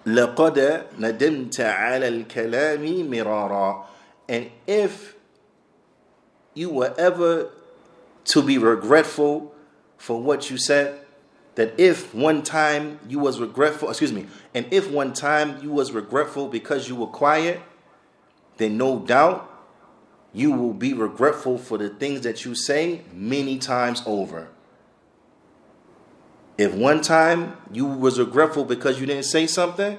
لقد 0.06 0.86
ندمت 0.98 1.60
على 1.60 2.08
الكلام 2.08 3.10
مرارا 3.10 3.86
and 4.28 4.50
if 4.68 5.14
you 6.54 6.70
were 6.70 6.94
ever 6.96 7.50
to 8.24 8.42
be 8.42 8.56
regretful 8.58 9.52
for 9.98 10.22
what 10.22 10.50
you 10.50 10.56
said 10.56 11.00
that 11.55 11.73
if 11.79 12.13
one 12.13 12.43
time 12.43 12.99
you 13.07 13.19
was 13.19 13.39
regretful 13.39 13.89
excuse 13.89 14.13
me 14.13 14.25
and 14.53 14.65
if 14.71 14.89
one 14.89 15.13
time 15.13 15.61
you 15.63 15.71
was 15.71 15.91
regretful 15.91 16.47
because 16.47 16.87
you 16.87 16.95
were 16.95 17.07
quiet 17.07 17.61
then 18.57 18.77
no 18.77 18.99
doubt 18.99 19.51
you 20.33 20.51
will 20.51 20.73
be 20.73 20.93
regretful 20.93 21.57
for 21.57 21.77
the 21.77 21.89
things 21.89 22.21
that 22.21 22.43
you 22.45 22.53
say 22.53 23.01
many 23.13 23.57
times 23.57 24.03
over 24.05 24.49
if 26.57 26.73
one 26.73 27.01
time 27.01 27.57
you 27.71 27.85
was 27.85 28.17
regretful 28.19 28.63
because 28.63 28.99
you 28.99 29.05
didn't 29.05 29.25
say 29.25 29.45
something, 29.45 29.97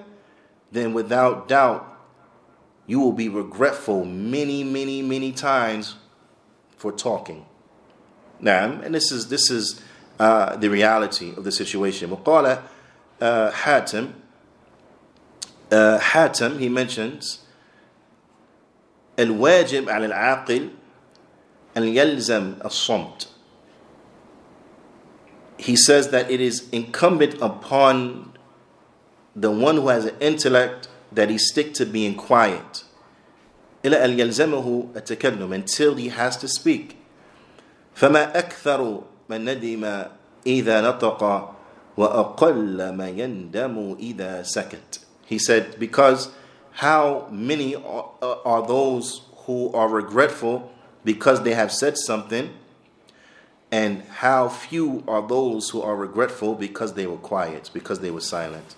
then 0.73 0.95
without 0.95 1.49
doubt 1.49 1.93
you 2.87 3.01
will 3.01 3.13
be 3.13 3.29
regretful 3.29 4.05
many, 4.05 4.65
many, 4.65 5.03
many 5.03 5.33
times 5.33 5.97
for 6.77 6.93
talking. 6.93 7.45
Now, 8.41 8.81
and 8.83 8.95
this 8.95 9.11
is 9.11 9.29
this 9.29 9.51
is 9.51 9.83
uh, 10.20 10.56
the 10.58 10.70
reality 10.70 11.34
of 11.36 11.44
the 11.44 11.52
situation. 11.52 12.10
وقال 12.10 12.62
uh, 13.22 13.52
Hatim, 13.52 14.14
uh, 15.72 16.00
Hatim, 16.00 16.60
he 16.60 16.70
mentions 16.70 17.40
الواجب 19.20 19.90
على 19.90 20.06
العاقل 20.06 20.70
أن 21.78 21.84
يلزم 21.84 22.56
الصمت 22.66 23.28
he 25.58 25.76
says 25.76 26.10
that 26.10 26.32
it 26.32 26.42
is 26.42 26.68
incumbent 26.72 27.36
upon 27.40 28.34
the 29.36 29.52
one 29.52 29.76
who 29.76 29.90
has 29.90 30.06
an 30.06 30.16
intellect 30.20 30.88
that 31.12 31.30
he 31.30 31.38
stick 31.38 31.76
to 31.76 31.86
being 31.86 32.16
quiet 32.16 32.84
until 33.84 34.10
he 35.96 36.10
has 36.10 36.38
to 36.38 36.48
speak 36.48 36.98
فما 37.96 38.34
أكثر 38.34 39.04
من 39.30 39.46
ندم 39.46 40.06
إذا 40.48 40.82
نطق 40.82 41.54
وأقل 41.98 42.90
ما 42.90 43.08
يندم 43.10 43.96
إذا 44.00 44.44
سكت 44.44 45.00
He 45.26 45.40
said, 45.40 45.80
because 45.80 46.30
how 46.72 47.28
many 47.32 47.76
are 47.76 48.68
those 48.68 49.22
who 49.46 49.72
are 49.72 49.88
regretful 49.88 50.72
because 51.06 51.44
they 51.44 51.54
have 51.54 51.72
said 51.72 51.98
something 51.98 52.54
and 53.72 54.04
how 54.04 54.50
few 54.50 55.04
are 55.08 55.26
those 55.26 55.70
who 55.70 55.82
are 55.82 55.96
regretful 55.96 56.56
because 56.56 56.94
they 56.94 57.08
were 57.08 57.18
quiet, 57.18 57.70
because 57.74 58.02
they 58.02 58.12
were 58.12 58.22
silent. 58.22 58.76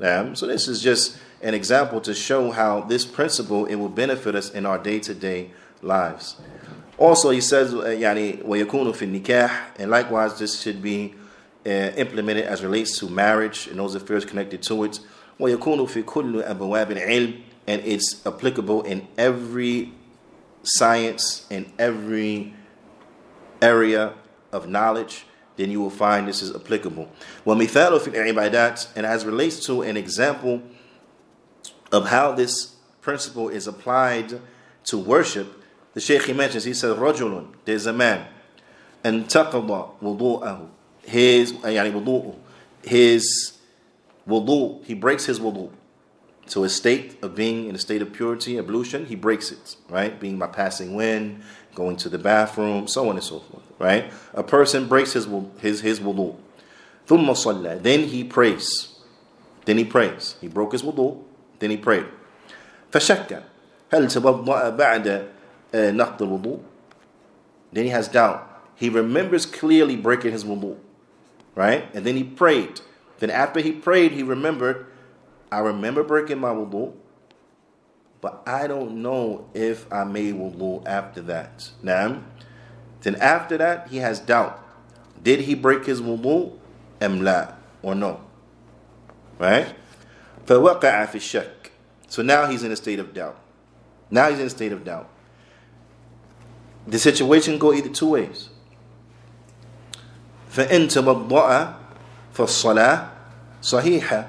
Um, 0.00 0.34
so 0.34 0.46
this 0.46 0.66
is 0.66 0.82
just 0.82 1.16
an 1.40 1.54
example 1.54 2.00
to 2.00 2.14
show 2.14 2.50
how 2.50 2.80
this 2.80 3.04
principle 3.04 3.66
it 3.66 3.76
will 3.76 3.88
benefit 3.88 4.34
us 4.34 4.50
in 4.50 4.66
our 4.66 4.78
day-to-day 4.78 5.50
lives. 5.80 6.36
Also, 6.98 7.30
he 7.30 7.40
says, 7.40 7.72
"Yani 7.72 8.42
ويكون 8.44 8.92
في 8.94 9.06
النكاح," 9.06 9.78
and 9.78 9.90
likewise, 9.90 10.38
this 10.38 10.60
should 10.60 10.82
be 10.82 11.14
uh, 11.64 11.68
implemented 11.68 12.44
as 12.44 12.62
relates 12.62 12.98
to 12.98 13.08
marriage 13.08 13.66
and 13.66 13.78
those 13.78 13.94
affairs 13.94 14.24
connected 14.24 14.62
to 14.62 14.84
it. 14.84 15.00
ويكون 15.40 15.86
في 15.88 16.04
كل 16.04 16.42
أبواب 16.42 16.92
العلم, 16.92 17.42
and 17.66 17.82
it's 17.84 18.24
applicable 18.26 18.82
in 18.82 19.06
every 19.16 19.92
science, 20.62 21.46
in 21.50 21.72
every 21.78 22.54
area 23.60 24.14
of 24.52 24.68
knowledge, 24.68 25.24
then 25.56 25.70
you 25.70 25.80
will 25.80 25.90
find 25.90 26.28
this 26.28 26.42
is 26.42 26.54
applicable. 26.54 27.08
وَمِثَالُ 27.46 27.98
فِي 28.00 28.12
الْعِبَادَاتِ 28.12 28.88
And 28.96 29.06
as 29.06 29.24
relates 29.24 29.64
to 29.66 29.82
an 29.82 29.96
example 29.96 30.62
of 31.90 32.08
how 32.08 32.32
this 32.32 32.76
principle 33.00 33.48
is 33.48 33.66
applied 33.66 34.40
to 34.84 34.98
worship, 34.98 35.55
the 35.96 36.00
Shaykh 36.00 36.22
he 36.22 36.32
mentions, 36.32 36.64
he 36.64 36.74
says, 36.74 36.96
رَجُلٌ 36.96 37.48
There's 37.64 37.86
a 37.86 37.92
man, 37.92 38.26
and 39.04 39.26
تَقَضَ 39.26 40.00
وُضُوءَهُ 40.00 40.68
His, 41.04 41.52
يعني 41.52 41.92
وضوءه, 41.92 42.36
his 42.82 43.58
wudu, 44.28 44.84
he 44.84 44.94
breaks 44.94 45.26
his 45.26 45.38
wudu. 45.38 45.70
So 46.46 46.64
his 46.64 46.74
state 46.74 47.22
of 47.22 47.34
being 47.34 47.68
in 47.68 47.74
a 47.74 47.78
state 47.78 48.02
of 48.02 48.12
purity, 48.12 48.58
ablution, 48.58 49.06
he 49.06 49.14
breaks 49.14 49.52
it, 49.52 49.76
right? 49.88 50.18
Being 50.18 50.38
by 50.38 50.48
passing 50.48 50.94
wind, 50.94 51.42
going 51.74 51.96
to 51.98 52.08
the 52.08 52.18
bathroom, 52.18 52.88
so 52.88 53.08
on 53.08 53.14
and 53.14 53.24
so 53.24 53.38
forth. 53.38 53.62
right? 53.82 54.12
A 54.32 54.42
person 54.42 54.86
breaks 54.86 55.12
his 55.12 55.26
his 55.58 55.80
his 55.80 56.00
wudu. 56.00 56.36
ثم 57.06 57.28
صلى. 57.28 57.82
Then 57.82 58.04
he 58.04 58.24
prays. 58.24 59.00
Then 59.64 59.76
he 59.78 59.84
prays. 59.84 60.36
He 60.40 60.48
broke 60.48 60.72
his 60.72 60.82
wudu. 60.82 61.22
Then 61.58 61.70
he 61.70 61.76
prayed. 61.76 62.06
فشك 62.92 63.42
هل 63.92 64.08
توضأ 64.08 64.76
بعد 64.76 65.28
نقض 65.72 66.18
الوضوء? 66.18 66.60
Then 67.72 67.84
he 67.84 67.90
has 67.90 68.08
doubt. 68.08 68.48
He 68.74 68.88
remembers 68.88 69.46
clearly 69.46 69.96
breaking 69.96 70.32
his 70.32 70.44
wudu. 70.44 70.76
Right? 71.54 71.88
And 71.94 72.04
then 72.04 72.16
he 72.16 72.24
prayed. 72.24 72.80
Then 73.18 73.30
after 73.30 73.60
he 73.60 73.72
prayed, 73.72 74.12
he 74.12 74.22
remembered, 74.22 74.86
I 75.50 75.58
remember 75.58 76.02
breaking 76.02 76.38
my 76.38 76.50
wudu, 76.50 76.94
but 78.20 78.42
I 78.46 78.66
don't 78.66 79.02
know 79.02 79.46
if 79.54 79.90
I 79.92 80.04
made 80.04 80.34
wudu 80.34 80.86
after 80.86 81.20
that. 81.22 81.70
Now, 81.82 82.22
then 83.02 83.16
after 83.16 83.58
that, 83.58 83.88
he 83.88 83.98
has 83.98 84.18
doubt. 84.18 84.58
Did 85.22 85.40
he 85.40 85.54
break 85.54 85.86
his 85.86 86.00
wudu? 86.00 86.58
Am 87.00 87.22
la 87.22 87.52
or 87.82 87.94
no? 87.94 88.20
Right? 89.38 89.74
فوقع 90.46 91.06
في 91.06 91.16
الشك. 91.16 91.70
So 92.08 92.22
now 92.22 92.46
he's 92.46 92.62
in 92.62 92.72
a 92.72 92.76
state 92.76 92.98
of 92.98 93.14
doubt. 93.14 93.38
Now 94.10 94.30
he's 94.30 94.38
in 94.38 94.46
a 94.46 94.50
state 94.50 94.72
of 94.72 94.84
doubt. 94.84 95.08
The 96.86 96.98
situation 96.98 97.58
go 97.58 97.72
either 97.72 97.88
two 97.88 98.10
ways. 98.10 98.48
فإن 100.52 100.88
تبضأ 100.88 101.74
فالصلاة 102.34 103.08
صحيحة. 103.62 104.26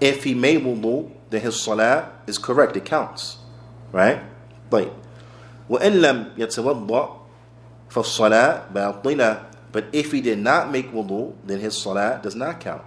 If 0.00 0.24
he 0.24 0.34
made 0.34 0.64
wudu, 0.64 1.10
then 1.30 1.40
his 1.40 1.60
salah 1.60 2.10
is 2.26 2.38
correct. 2.38 2.76
It 2.76 2.84
counts. 2.84 3.38
Right? 3.92 4.20
طيب. 4.70 4.92
وإن 5.70 6.02
لم 6.02 6.32
يتوضأ 6.36 7.16
فالصلاة 7.88 8.72
باطلة. 8.72 9.46
But 9.72 9.86
if 9.92 10.12
he 10.12 10.20
did 10.20 10.38
not 10.38 10.70
make 10.70 10.92
wudu, 10.92 11.34
then 11.44 11.60
his 11.60 11.76
salah 11.76 12.20
does 12.22 12.34
not 12.34 12.60
count. 12.60 12.82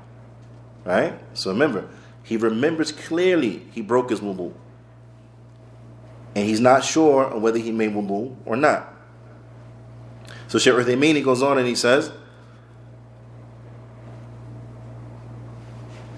Right? 0.83 1.17
So 1.33 1.51
remember, 1.51 1.87
he 2.21 2.37
remembers 2.37 2.91
clearly 2.91 3.65
he 3.71 3.81
broke 3.81 4.11
his 4.11 4.19
wudu. 4.19 4.53
And 6.35 6.45
he's 6.45 6.59
not 6.59 6.83
sure 6.83 7.35
whether 7.39 7.57
he 7.57 7.71
made 7.71 7.93
wudu 7.93 8.35
or 8.45 8.55
not. 8.55 8.88
So 10.50 10.58
Shaykh 10.58 10.74
Uthaymin, 10.74 11.14
he 11.14 11.22
goes 11.22 11.42
on 11.42 11.58
and 11.58 11.66
he 11.68 11.76
says, 11.76 12.10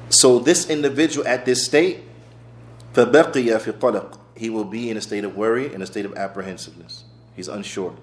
So 0.09 0.39
this 0.39 0.71
individual 0.71 1.27
at 1.29 1.45
this 1.45 1.67
state, 1.67 2.01
فَبَقِيَ 2.95 3.61
فِي 3.61 3.73
طَلَقٍ 3.73 4.19
He 4.35 4.49
will 4.49 4.65
be 4.65 4.89
in 4.89 4.97
a 4.97 5.03
state 5.03 5.25
of 5.25 5.37
worry, 5.37 5.73
in 5.75 5.83
a 5.83 5.87
state 5.87 6.07
of 6.07 6.17
apprehensiveness. 6.17 7.05
He's 7.37 7.49
unsure, 7.49 7.95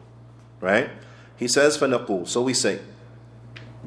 right? 0.61 0.91
He 1.35 1.47
says, 1.47 1.79
فَنَقُولُ 1.79 2.27
So 2.27 2.43
we 2.43 2.53
say, 2.53 2.79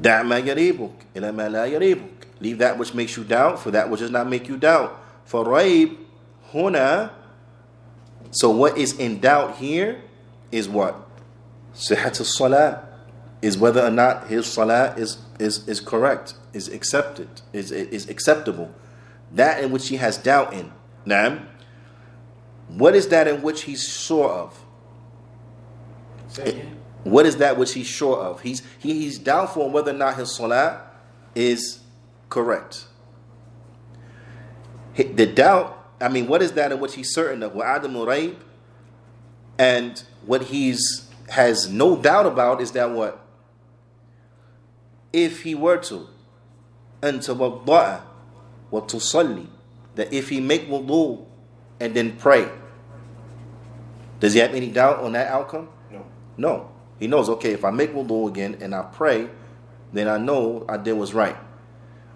دَعْ 0.00 0.22
مَا 0.24 0.42
يَرِيبُكَ 0.42 0.92
إِلَى 1.14 1.32
مَا 1.32 1.48
لَا 1.48 1.70
يَرِيبُكَ 1.70 2.40
Leave 2.40 2.58
that 2.58 2.76
which 2.76 2.92
makes 2.92 3.16
you 3.16 3.22
doubt 3.22 3.60
for 3.60 3.70
that 3.70 3.88
which 3.88 4.00
does 4.00 4.10
not 4.10 4.28
make 4.28 4.48
you 4.48 4.56
doubt. 4.56 5.00
For 5.26 5.44
raib 5.44 5.96
huna. 6.50 7.12
So 8.32 8.50
what 8.50 8.76
is 8.76 8.98
in 8.98 9.20
doubt 9.20 9.58
here 9.58 10.02
is 10.50 10.68
what? 10.68 11.08
Sihat 11.74 12.16
salah 12.24 12.86
is 13.40 13.58
whether 13.58 13.82
or 13.82 13.90
not 13.90 14.28
his 14.28 14.46
salah 14.46 14.94
is, 14.96 15.18
is, 15.38 15.66
is 15.68 15.80
correct, 15.80 16.34
is 16.52 16.68
accepted, 16.68 17.28
is, 17.52 17.72
is 17.72 18.08
acceptable. 18.08 18.72
That 19.32 19.62
in 19.64 19.72
which 19.72 19.88
he 19.88 19.96
has 19.96 20.16
doubt 20.18 20.52
in. 20.52 20.72
Now, 21.04 21.42
what 22.68 22.94
is 22.94 23.08
that 23.08 23.26
in 23.26 23.42
which 23.42 23.62
he's 23.62 23.86
sure 23.86 24.30
of? 24.30 24.64
What 27.04 27.26
is 27.26 27.36
that 27.38 27.58
which 27.58 27.74
he's 27.74 27.86
sure 27.86 28.16
of? 28.16 28.40
He's 28.40 28.62
he, 28.78 28.94
he's 28.94 29.18
doubtful 29.18 29.64
on 29.64 29.72
whether 29.72 29.90
or 29.90 29.94
not 29.94 30.16
his 30.16 30.34
salah 30.34 30.82
is 31.34 31.80
correct. 32.28 32.84
The 34.94 35.26
doubt, 35.26 35.78
I 36.00 36.08
mean, 36.08 36.28
what 36.28 36.42
is 36.42 36.52
that 36.52 36.70
in 36.70 36.78
which 36.80 36.94
he's 36.94 37.12
certain 37.12 37.42
of? 37.42 37.58
Adam 37.58 37.94
raib, 37.94 38.36
and 39.58 40.02
what 40.26 40.44
he's 40.44 41.08
has 41.32 41.66
no 41.70 41.96
doubt 41.96 42.26
about 42.26 42.60
is 42.60 42.72
that 42.72 42.90
what? 42.90 43.18
If 45.14 45.42
he 45.44 45.54
were 45.54 45.78
to, 45.78 46.06
and 47.02 47.22
to 47.22 47.32
what 47.32 48.88
to 48.90 48.96
sulli, 48.98 49.46
that 49.94 50.12
if 50.12 50.28
he 50.28 50.40
make 50.40 50.68
wudu 50.68 51.24
and 51.80 51.94
then 51.94 52.16
pray, 52.18 52.50
does 54.20 54.34
he 54.34 54.40
have 54.40 54.54
any 54.54 54.68
doubt 54.68 54.98
on 54.98 55.12
that 55.12 55.28
outcome? 55.28 55.70
No. 55.90 56.04
No. 56.36 56.70
He 56.98 57.06
knows, 57.06 57.30
okay, 57.30 57.52
if 57.52 57.64
I 57.64 57.70
make 57.70 57.94
wudu 57.94 58.28
again 58.28 58.58
and 58.60 58.74
I 58.74 58.82
pray, 58.82 59.30
then 59.90 60.08
I 60.08 60.18
know 60.18 60.66
I 60.68 60.76
did 60.76 60.92
what's 60.92 61.14
right. 61.14 61.36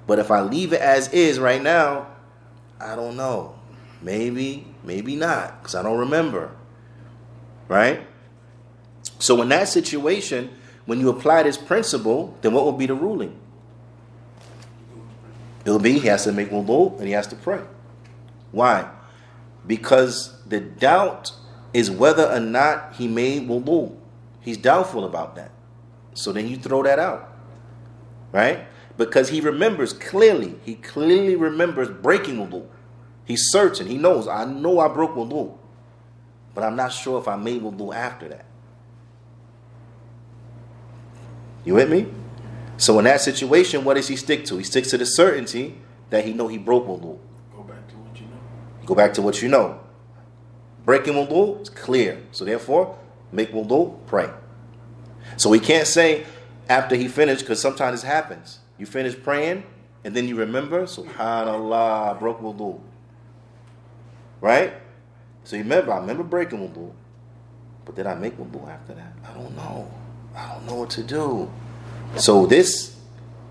But 0.06 0.18
if 0.18 0.30
I 0.30 0.42
leave 0.42 0.74
it 0.74 0.82
as 0.82 1.08
is 1.14 1.38
right 1.38 1.62
now, 1.62 2.06
I 2.78 2.94
don't 2.94 3.16
know. 3.16 3.58
Maybe, 4.02 4.66
maybe 4.84 5.16
not, 5.16 5.62
because 5.62 5.74
I 5.74 5.82
don't 5.82 5.98
remember. 5.98 6.50
Right? 7.66 8.06
So 9.18 9.40
in 9.42 9.48
that 9.48 9.68
situation, 9.68 10.50
when 10.84 11.00
you 11.00 11.08
apply 11.08 11.42
this 11.42 11.58
principle, 11.58 12.36
then 12.42 12.52
what 12.52 12.64
will 12.64 12.72
be 12.72 12.86
the 12.86 12.94
ruling? 12.94 13.38
It'll 15.64 15.80
be 15.80 15.98
he 15.98 16.06
has 16.06 16.24
to 16.24 16.32
make 16.32 16.50
wudu 16.50 16.96
and 16.98 17.06
he 17.06 17.12
has 17.12 17.26
to 17.28 17.36
pray. 17.36 17.60
Why? 18.52 18.88
Because 19.66 20.40
the 20.44 20.60
doubt 20.60 21.32
is 21.74 21.90
whether 21.90 22.30
or 22.30 22.40
not 22.40 22.94
he 22.94 23.08
made 23.08 23.48
wudu. 23.48 23.96
He's 24.40 24.56
doubtful 24.56 25.04
about 25.04 25.34
that. 25.36 25.50
So 26.14 26.32
then 26.32 26.46
you 26.48 26.56
throw 26.56 26.84
that 26.84 27.00
out. 27.00 27.32
Right? 28.32 28.66
Because 28.96 29.28
he 29.28 29.40
remembers 29.40 29.92
clearly, 29.92 30.54
he 30.64 30.76
clearly 30.76 31.36
remembers 31.36 31.88
breaking 31.90 32.36
wudu. 32.36 32.66
He's 33.24 33.50
certain, 33.50 33.88
he 33.88 33.98
knows, 33.98 34.28
I 34.28 34.44
know 34.44 34.78
I 34.78 34.88
broke 34.88 35.16
wudu. 35.16 35.58
But 36.54 36.62
I'm 36.62 36.76
not 36.76 36.92
sure 36.92 37.20
if 37.20 37.26
I 37.26 37.36
made 37.36 37.60
wudu 37.60 37.94
after 37.94 38.28
that. 38.28 38.45
You 41.66 41.74
with 41.74 41.90
me? 41.90 42.06
So 42.78 42.98
in 42.98 43.04
that 43.04 43.20
situation, 43.20 43.84
what 43.84 43.94
does 43.94 44.08
he 44.08 44.16
stick 44.16 44.44
to? 44.46 44.56
He 44.56 44.64
sticks 44.64 44.90
to 44.90 44.98
the 44.98 45.04
certainty 45.04 45.78
that 46.10 46.24
he 46.24 46.32
know 46.32 46.46
he 46.46 46.56
broke 46.56 46.86
wudu. 46.86 47.18
Go 47.54 47.62
back 47.62 47.88
to 47.88 47.96
what 47.96 48.20
you 48.20 48.26
know. 48.26 48.86
Go 48.86 48.94
back 48.94 49.14
to 49.14 49.22
what 49.22 49.42
you 49.42 49.48
know. 49.48 49.80
Breaking 50.84 51.14
wudu 51.14 51.60
is 51.60 51.68
clear. 51.68 52.22
So 52.30 52.44
therefore, 52.44 52.96
make 53.32 53.50
wudu, 53.52 53.98
pray. 54.06 54.30
So 55.36 55.50
he 55.52 55.58
can't 55.58 55.86
say 55.86 56.24
after 56.68 56.94
he 56.94 57.08
finished, 57.08 57.40
because 57.40 57.60
sometimes 57.60 58.04
it 58.04 58.06
happens. 58.06 58.60
You 58.78 58.86
finish 58.86 59.20
praying, 59.20 59.64
and 60.04 60.14
then 60.14 60.28
you 60.28 60.36
remember, 60.36 60.84
subhanallah, 60.84 62.14
I 62.14 62.18
broke 62.18 62.40
wudu. 62.40 62.80
Right? 64.40 64.74
So 65.42 65.56
you 65.56 65.62
remember, 65.62 65.92
I 65.92 65.98
remember 65.98 66.22
breaking 66.22 66.60
wudu. 66.60 66.92
But 67.84 67.96
did 67.96 68.06
I 68.06 68.14
make 68.14 68.38
wudu 68.38 68.68
after 68.68 68.94
that? 68.94 69.14
I 69.28 69.34
don't 69.34 69.56
know. 69.56 69.90
I 70.36 70.52
don't 70.52 70.66
know 70.66 70.74
what 70.74 70.90
to 70.90 71.02
do. 71.02 71.50
So 72.16 72.46
this 72.46 72.96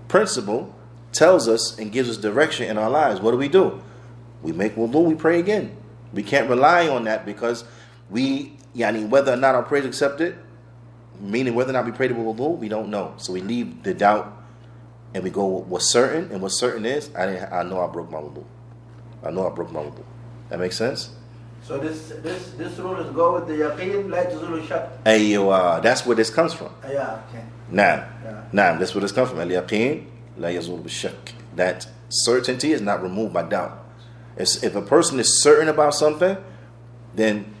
principle 0.08 0.74
tells 1.12 1.48
us 1.48 1.78
and 1.78 1.90
gives 1.90 2.08
us 2.08 2.16
direction 2.16 2.68
in 2.68 2.78
our 2.78 2.90
lives. 2.90 3.20
What 3.20 3.32
do 3.32 3.36
we 3.36 3.48
do? 3.48 3.82
We 4.42 4.52
make 4.52 4.76
wudu, 4.76 5.04
we 5.04 5.14
pray 5.14 5.40
again. 5.40 5.76
We 6.12 6.22
can't 6.22 6.48
rely 6.48 6.88
on 6.88 7.04
that 7.04 7.26
because 7.26 7.64
we, 8.10 8.56
yani, 8.74 9.08
whether 9.08 9.32
or 9.32 9.36
not 9.36 9.54
our 9.54 9.62
prayers 9.62 9.86
accepted, 9.86 10.38
meaning 11.20 11.54
whether 11.54 11.70
or 11.70 11.72
not 11.72 11.86
we 11.86 11.92
pray 11.92 12.08
to 12.08 12.14
wudu, 12.14 12.56
we 12.58 12.68
don't 12.68 12.88
know. 12.88 13.14
So 13.16 13.32
we 13.32 13.40
leave 13.40 13.82
the 13.82 13.94
doubt 13.94 14.32
and 15.14 15.24
we 15.24 15.30
go 15.30 15.46
what's 15.46 15.86
certain, 15.86 16.30
and 16.30 16.42
what's 16.42 16.58
certain 16.58 16.84
is 16.84 17.10
I 17.14 17.38
I 17.46 17.62
know 17.62 17.80
I 17.80 17.90
broke 17.90 18.10
my 18.10 18.18
wudu. 18.18 18.44
I 19.24 19.30
know 19.30 19.50
I 19.50 19.54
broke 19.54 19.72
my 19.72 19.80
wudu. 19.80 20.04
That 20.50 20.60
makes 20.60 20.76
sense? 20.76 21.10
So 21.66 21.78
this 21.78 22.12
this 22.22 22.50
this 22.52 22.78
rule 22.78 22.94
is 23.00 23.10
go 23.12 23.34
with 23.34 23.48
the 23.48 23.54
yaqeen, 23.54 24.08
la 24.08 24.18
tazulu 24.18 24.64
shak. 24.68 24.88
Hey, 25.04 25.36
uh, 25.36 25.80
that's 25.80 26.06
where 26.06 26.14
this 26.14 26.30
comes 26.30 26.54
from. 26.54 26.68
Uh, 26.84 26.92
yeah, 26.92 27.20
okay. 27.28 27.44
Nah, 27.70 27.82
Yeah. 27.82 28.42
nah, 28.52 28.78
that's 28.78 28.94
where 28.94 29.02
this 29.02 29.10
comes 29.10 29.30
from. 29.30 29.40
Al 29.40 29.48
yaqeen 29.48 30.06
la 30.36 30.48
yazul. 30.48 30.80
That 31.56 31.88
certainty 32.08 32.72
is 32.72 32.80
not 32.80 33.02
removed 33.02 33.32
by 33.34 33.42
doubt. 33.42 33.84
It's, 34.36 34.62
if 34.62 34.76
a 34.76 34.82
person 34.82 35.18
is 35.18 35.42
certain 35.42 35.68
about 35.68 35.94
something, 35.94 36.36
then 37.16 37.52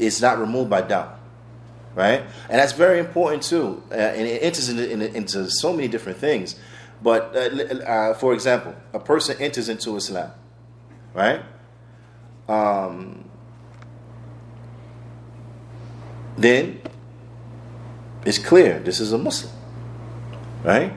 it's 0.00 0.20
not 0.20 0.40
removed 0.40 0.70
by 0.70 0.80
doubt, 0.80 1.20
right? 1.94 2.22
And 2.48 2.58
that's 2.58 2.72
very 2.72 2.98
important 2.98 3.44
too. 3.44 3.82
Uh, 3.90 3.94
and 3.94 4.26
it 4.26 4.42
enters 4.42 4.68
into, 4.68 4.90
in- 4.90 5.02
into 5.14 5.48
so 5.48 5.72
many 5.72 5.86
different 5.86 6.18
things. 6.18 6.56
But 7.02 7.36
uh, 7.36 7.74
uh, 7.84 8.14
for 8.14 8.32
example, 8.32 8.74
a 8.92 8.98
person 8.98 9.36
enters 9.40 9.68
into 9.68 9.94
Islam, 9.96 10.32
right? 11.12 11.42
Um, 12.48 13.23
then 16.36 16.80
it's 18.24 18.38
clear 18.38 18.78
this 18.80 19.00
is 19.00 19.12
a 19.12 19.18
Muslim, 19.18 19.52
right? 20.62 20.92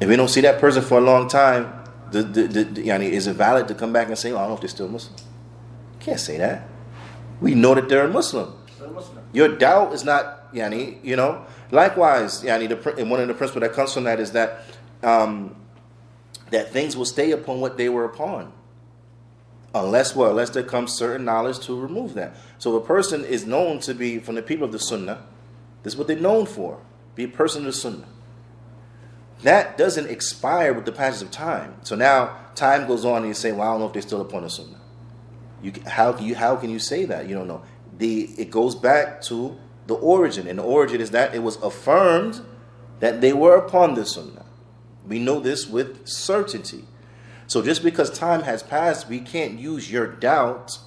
If 0.00 0.08
we 0.08 0.16
don't 0.16 0.28
see 0.28 0.40
that 0.42 0.60
person 0.60 0.82
for 0.82 0.98
a 0.98 1.00
long 1.00 1.28
time, 1.28 1.72
the, 2.10 2.22
the, 2.22 2.42
the, 2.42 2.64
the- 2.64 2.82
yani, 2.86 3.10
is 3.10 3.26
it 3.26 3.34
valid 3.34 3.68
to 3.68 3.74
come 3.74 3.92
back 3.92 4.08
and 4.08 4.18
say, 4.18 4.32
oh, 4.32 4.36
I 4.36 4.40
don't 4.40 4.48
know 4.50 4.54
if 4.54 4.60
they're 4.60 4.68
still 4.68 4.88
Muslim? 4.88 5.16
Can't 6.00 6.20
say 6.20 6.38
that. 6.38 6.68
We 7.40 7.54
know 7.54 7.74
that 7.74 7.88
they're 7.88 8.04
a 8.06 8.08
Muslim. 8.08 8.54
Your 9.32 9.48
doubt 9.56 9.92
is 9.92 10.04
not, 10.04 10.52
yani, 10.54 10.98
you 11.04 11.16
know, 11.16 11.44
Likewise, 11.72 12.42
yani 12.42 12.68
the, 12.68 12.96
and 12.96 13.10
one 13.10 13.20
of 13.20 13.28
the 13.28 13.34
principles 13.34 13.60
that 13.62 13.72
comes 13.72 13.94
from 13.94 14.04
that 14.04 14.18
is 14.18 14.32
that 14.32 14.64
um, 15.02 15.54
that 16.50 16.72
things 16.72 16.96
will 16.96 17.04
stay 17.04 17.30
upon 17.30 17.60
what 17.60 17.76
they 17.76 17.88
were 17.88 18.04
upon. 18.04 18.52
Unless 19.74 20.16
what? 20.16 20.30
Unless 20.30 20.50
there 20.50 20.62
comes 20.62 20.92
certain 20.92 21.24
knowledge 21.24 21.60
to 21.60 21.78
remove 21.78 22.14
that. 22.14 22.34
So 22.58 22.76
a 22.76 22.80
person 22.80 23.24
is 23.24 23.46
known 23.46 23.78
to 23.80 23.94
be 23.94 24.18
from 24.18 24.34
the 24.34 24.42
people 24.42 24.64
of 24.64 24.72
the 24.72 24.78
Sunnah. 24.78 25.24
This 25.82 25.94
is 25.94 25.98
what 25.98 26.08
they're 26.08 26.18
known 26.18 26.46
for. 26.46 26.80
Be 27.14 27.24
a 27.24 27.28
person 27.28 27.62
of 27.62 27.66
the 27.66 27.72
Sunnah. 27.72 28.08
That 29.42 29.78
doesn't 29.78 30.10
expire 30.10 30.74
with 30.74 30.84
the 30.84 30.92
passage 30.92 31.22
of 31.22 31.30
time. 31.30 31.76
So 31.82 31.94
now 31.94 32.36
time 32.54 32.86
goes 32.86 33.04
on 33.04 33.18
and 33.18 33.28
you 33.28 33.34
say, 33.34 33.52
Well, 33.52 33.62
I 33.62 33.72
don't 33.72 33.80
know 33.80 33.86
if 33.86 33.92
they're 33.92 34.02
still 34.02 34.20
upon 34.20 34.42
the 34.42 34.50
Sunnah. 34.50 34.80
You, 35.62 35.72
how, 35.86 36.12
can 36.12 36.26
you, 36.26 36.34
how 36.34 36.56
can 36.56 36.70
you 36.70 36.78
say 36.78 37.04
that? 37.04 37.28
You 37.28 37.34
don't 37.34 37.48
know. 37.48 37.62
The, 37.96 38.24
it 38.38 38.50
goes 38.50 38.74
back 38.74 39.22
to 39.22 39.56
the 39.86 39.94
origin. 39.94 40.46
And 40.46 40.58
the 40.58 40.62
origin 40.62 41.00
is 41.00 41.10
that 41.12 41.34
it 41.34 41.42
was 41.42 41.56
affirmed 41.56 42.40
that 43.00 43.20
they 43.20 43.32
were 43.32 43.56
upon 43.56 43.94
the 43.94 44.04
Sunnah. 44.04 44.44
We 45.06 45.18
know 45.18 45.40
this 45.40 45.66
with 45.66 46.06
certainty. 46.06 46.84
So 47.50 47.62
just 47.62 47.82
because 47.82 48.10
time 48.10 48.42
has 48.44 48.62
passed, 48.62 49.08
we 49.08 49.18
can't 49.18 49.58
use 49.58 49.90
your 49.90 50.06
doubt 50.06 50.78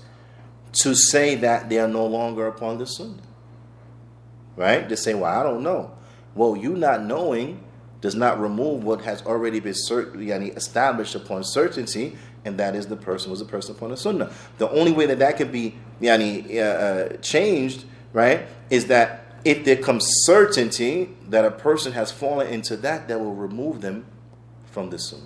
to 0.71 0.95
say 0.95 1.35
that 1.35 1.67
they 1.67 1.77
are 1.77 1.89
no 1.89 2.05
longer 2.05 2.47
upon 2.47 2.77
the 2.77 2.87
Sunnah. 2.87 3.21
Right? 4.55 4.87
To 4.87 4.95
say, 4.95 5.13
well, 5.13 5.25
I 5.25 5.43
don't 5.43 5.61
know. 5.61 5.91
Well, 6.35 6.55
you 6.55 6.69
not 6.77 7.03
knowing 7.03 7.61
does 7.99 8.15
not 8.15 8.39
remove 8.39 8.85
what 8.85 9.01
has 9.01 9.21
already 9.23 9.59
been 9.59 9.73
established 9.73 11.15
upon 11.15 11.43
certainty, 11.43 12.15
and 12.45 12.57
that 12.57 12.77
is 12.77 12.87
the 12.87 12.95
person 12.95 13.29
was 13.29 13.41
a 13.41 13.45
person 13.45 13.75
upon 13.75 13.89
the 13.89 13.97
Sunnah. 13.97 14.31
The 14.57 14.69
only 14.69 14.93
way 14.93 15.05
that 15.07 15.19
that 15.19 15.35
can 15.35 15.51
be 15.51 15.75
yani, 16.01 16.55
uh, 16.55 16.61
uh, 16.61 17.17
changed, 17.17 17.83
right, 18.13 18.47
is 18.69 18.85
that 18.85 19.25
if 19.43 19.65
there 19.65 19.75
comes 19.75 20.05
certainty 20.23 21.09
that 21.27 21.43
a 21.43 21.51
person 21.51 21.91
has 21.91 22.09
fallen 22.09 22.47
into 22.47 22.77
that, 22.77 23.09
that 23.09 23.19
will 23.19 23.35
remove 23.35 23.81
them 23.81 24.05
from 24.71 24.91
the 24.91 24.97
Sunnah. 24.97 25.23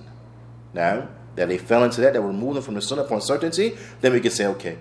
Now, 0.74 1.10
that 1.38 1.48
they 1.48 1.58
fell 1.58 1.84
into 1.84 2.02
that, 2.02 2.14
that 2.14 2.22
were 2.22 2.34
moving 2.34 2.62
from 2.62 2.74
the 2.74 2.82
sunnah 2.82 3.04
upon 3.04 3.22
certainty, 3.22 3.78
then 4.02 4.12
we 4.12 4.20
can 4.20 4.32
say, 4.32 4.46
okay, 4.48 4.78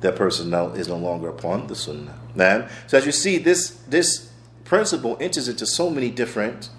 that 0.00 0.16
person 0.16 0.50
now 0.50 0.68
is 0.70 0.88
no 0.88 0.96
longer 0.96 1.28
upon 1.28 1.68
the 1.68 1.76
sunnah. 1.76 2.18
Then, 2.34 2.68
so 2.86 2.98
as 2.98 3.06
you 3.06 3.12
see, 3.12 3.38
this 3.38 3.70
this 3.86 4.32
principle 4.64 5.16
enters 5.20 5.48
into 5.48 5.66
so 5.66 5.90
many 5.90 6.10
different 6.10 6.70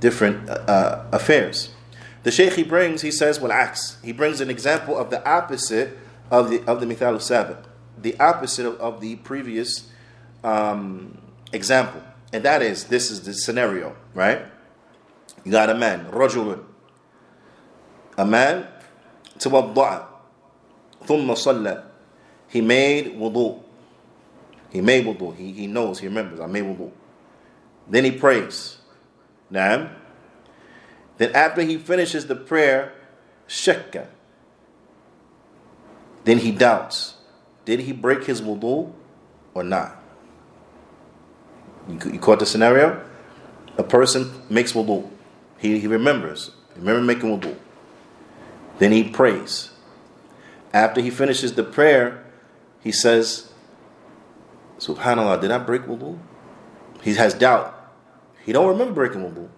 different 0.00 0.48
uh, 0.48 0.52
uh 0.52 1.06
affairs. 1.12 1.74
The 2.22 2.30
sheikh 2.30 2.54
he 2.54 2.62
brings, 2.62 3.02
he 3.02 3.10
says, 3.10 3.38
well, 3.38 3.52
acts. 3.52 3.98
He 4.02 4.12
brings 4.12 4.40
an 4.40 4.48
example 4.48 4.96
of 4.96 5.10
the 5.10 5.26
opposite 5.28 5.98
of 6.30 6.50
the 6.50 6.64
of 6.66 6.80
the 6.80 6.86
mithal 6.86 7.20
sabbath, 7.20 7.66
the 8.00 8.18
opposite 8.20 8.66
of, 8.66 8.80
of 8.80 9.00
the 9.00 9.16
previous 9.16 9.90
um, 10.44 11.18
example, 11.52 12.02
and 12.32 12.44
that 12.44 12.62
is 12.62 12.84
this 12.84 13.10
is 13.10 13.22
the 13.22 13.34
scenario, 13.34 13.96
right? 14.14 14.42
You 15.44 15.50
got 15.50 15.68
a 15.68 15.74
man, 15.74 16.06
rajulun, 16.10 16.64
a 18.17 18.25
man, 18.25 18.67
توضأ, 19.39 20.05
ثم 21.05 21.33
صلى. 21.33 21.83
He 22.49 22.61
made 22.61 23.15
wudu. 23.15 23.61
He 24.71 24.81
made 24.81 25.05
wudu. 25.05 25.35
He, 25.35 25.51
he 25.51 25.67
knows, 25.67 25.99
he 25.99 26.07
remembers, 26.07 26.39
I 26.39 26.47
made 26.47 26.63
wudu. 26.63 26.91
Then 27.87 28.03
he 28.05 28.11
prays. 28.11 28.77
Now, 29.49 29.89
then 31.17 31.35
after 31.35 31.61
he 31.61 31.77
finishes 31.77 32.27
the 32.27 32.35
prayer, 32.35 32.93
shakka. 33.47 34.07
Then 36.23 36.37
he 36.37 36.51
doubts. 36.51 37.15
Did 37.65 37.81
he 37.81 37.91
break 37.91 38.25
his 38.25 38.41
wudu 38.41 38.91
or 39.53 39.63
not? 39.63 40.01
You, 41.87 41.99
you 42.13 42.19
caught 42.19 42.39
the 42.39 42.45
scenario? 42.45 43.03
A 43.77 43.83
person 43.83 44.31
makes 44.49 44.73
wudu. 44.73 45.09
He, 45.57 45.79
he 45.79 45.87
remembers. 45.87 46.51
Remember 46.75 47.01
making 47.01 47.39
wudu. 47.39 47.55
Then 48.77 48.91
he 48.91 49.03
prays. 49.03 49.71
After 50.73 51.01
he 51.01 51.09
finishes 51.09 51.53
the 51.53 51.63
prayer, 51.63 52.23
he 52.81 52.91
says, 52.91 53.51
Subhanallah, 54.77 55.41
did 55.41 55.51
I 55.51 55.57
break 55.57 55.83
wudu? 55.83 56.17
He 57.01 57.13
has 57.15 57.33
doubt. 57.33 57.75
He 58.45 58.53
don't 58.53 58.67
remember 58.67 58.93
breaking 58.93 59.21
wudu. 59.21 59.49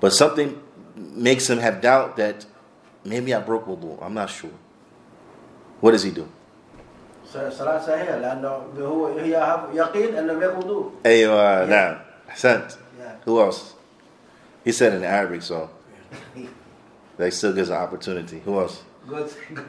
But 0.00 0.12
something 0.12 0.60
makes 0.96 1.48
him 1.48 1.58
have 1.58 1.80
doubt 1.80 2.16
that 2.16 2.46
maybe 3.04 3.32
I 3.34 3.40
broke 3.40 3.66
wudu. 3.66 4.02
I'm 4.02 4.14
not 4.14 4.30
sure. 4.30 4.50
What 5.80 5.92
does 5.92 6.02
he 6.02 6.10
do? 6.10 6.28
صلاة 7.30 7.78
صحيحة 7.86 8.18
لأنه 8.18 8.74
هو 8.78 9.18
هي 9.18 9.30
يقين 9.74 10.14
أنه 10.14 10.42
يقضوا. 10.42 10.90
أيوة 11.06 11.66
نعم 11.66 11.96
أحسنت. 12.28 12.76
Who 13.24 13.40
else? 13.40 13.74
He 14.64 14.72
said 14.72 14.94
in 14.94 15.04
Arabic, 15.04 15.42
so 15.42 15.70
that 17.17 17.33
still 17.33 17.53
gives 17.53 17.69
an 17.69 17.77
opportunity. 17.77 18.39
Who 18.45 18.59
else? 18.59 18.83
Good. 19.07 19.31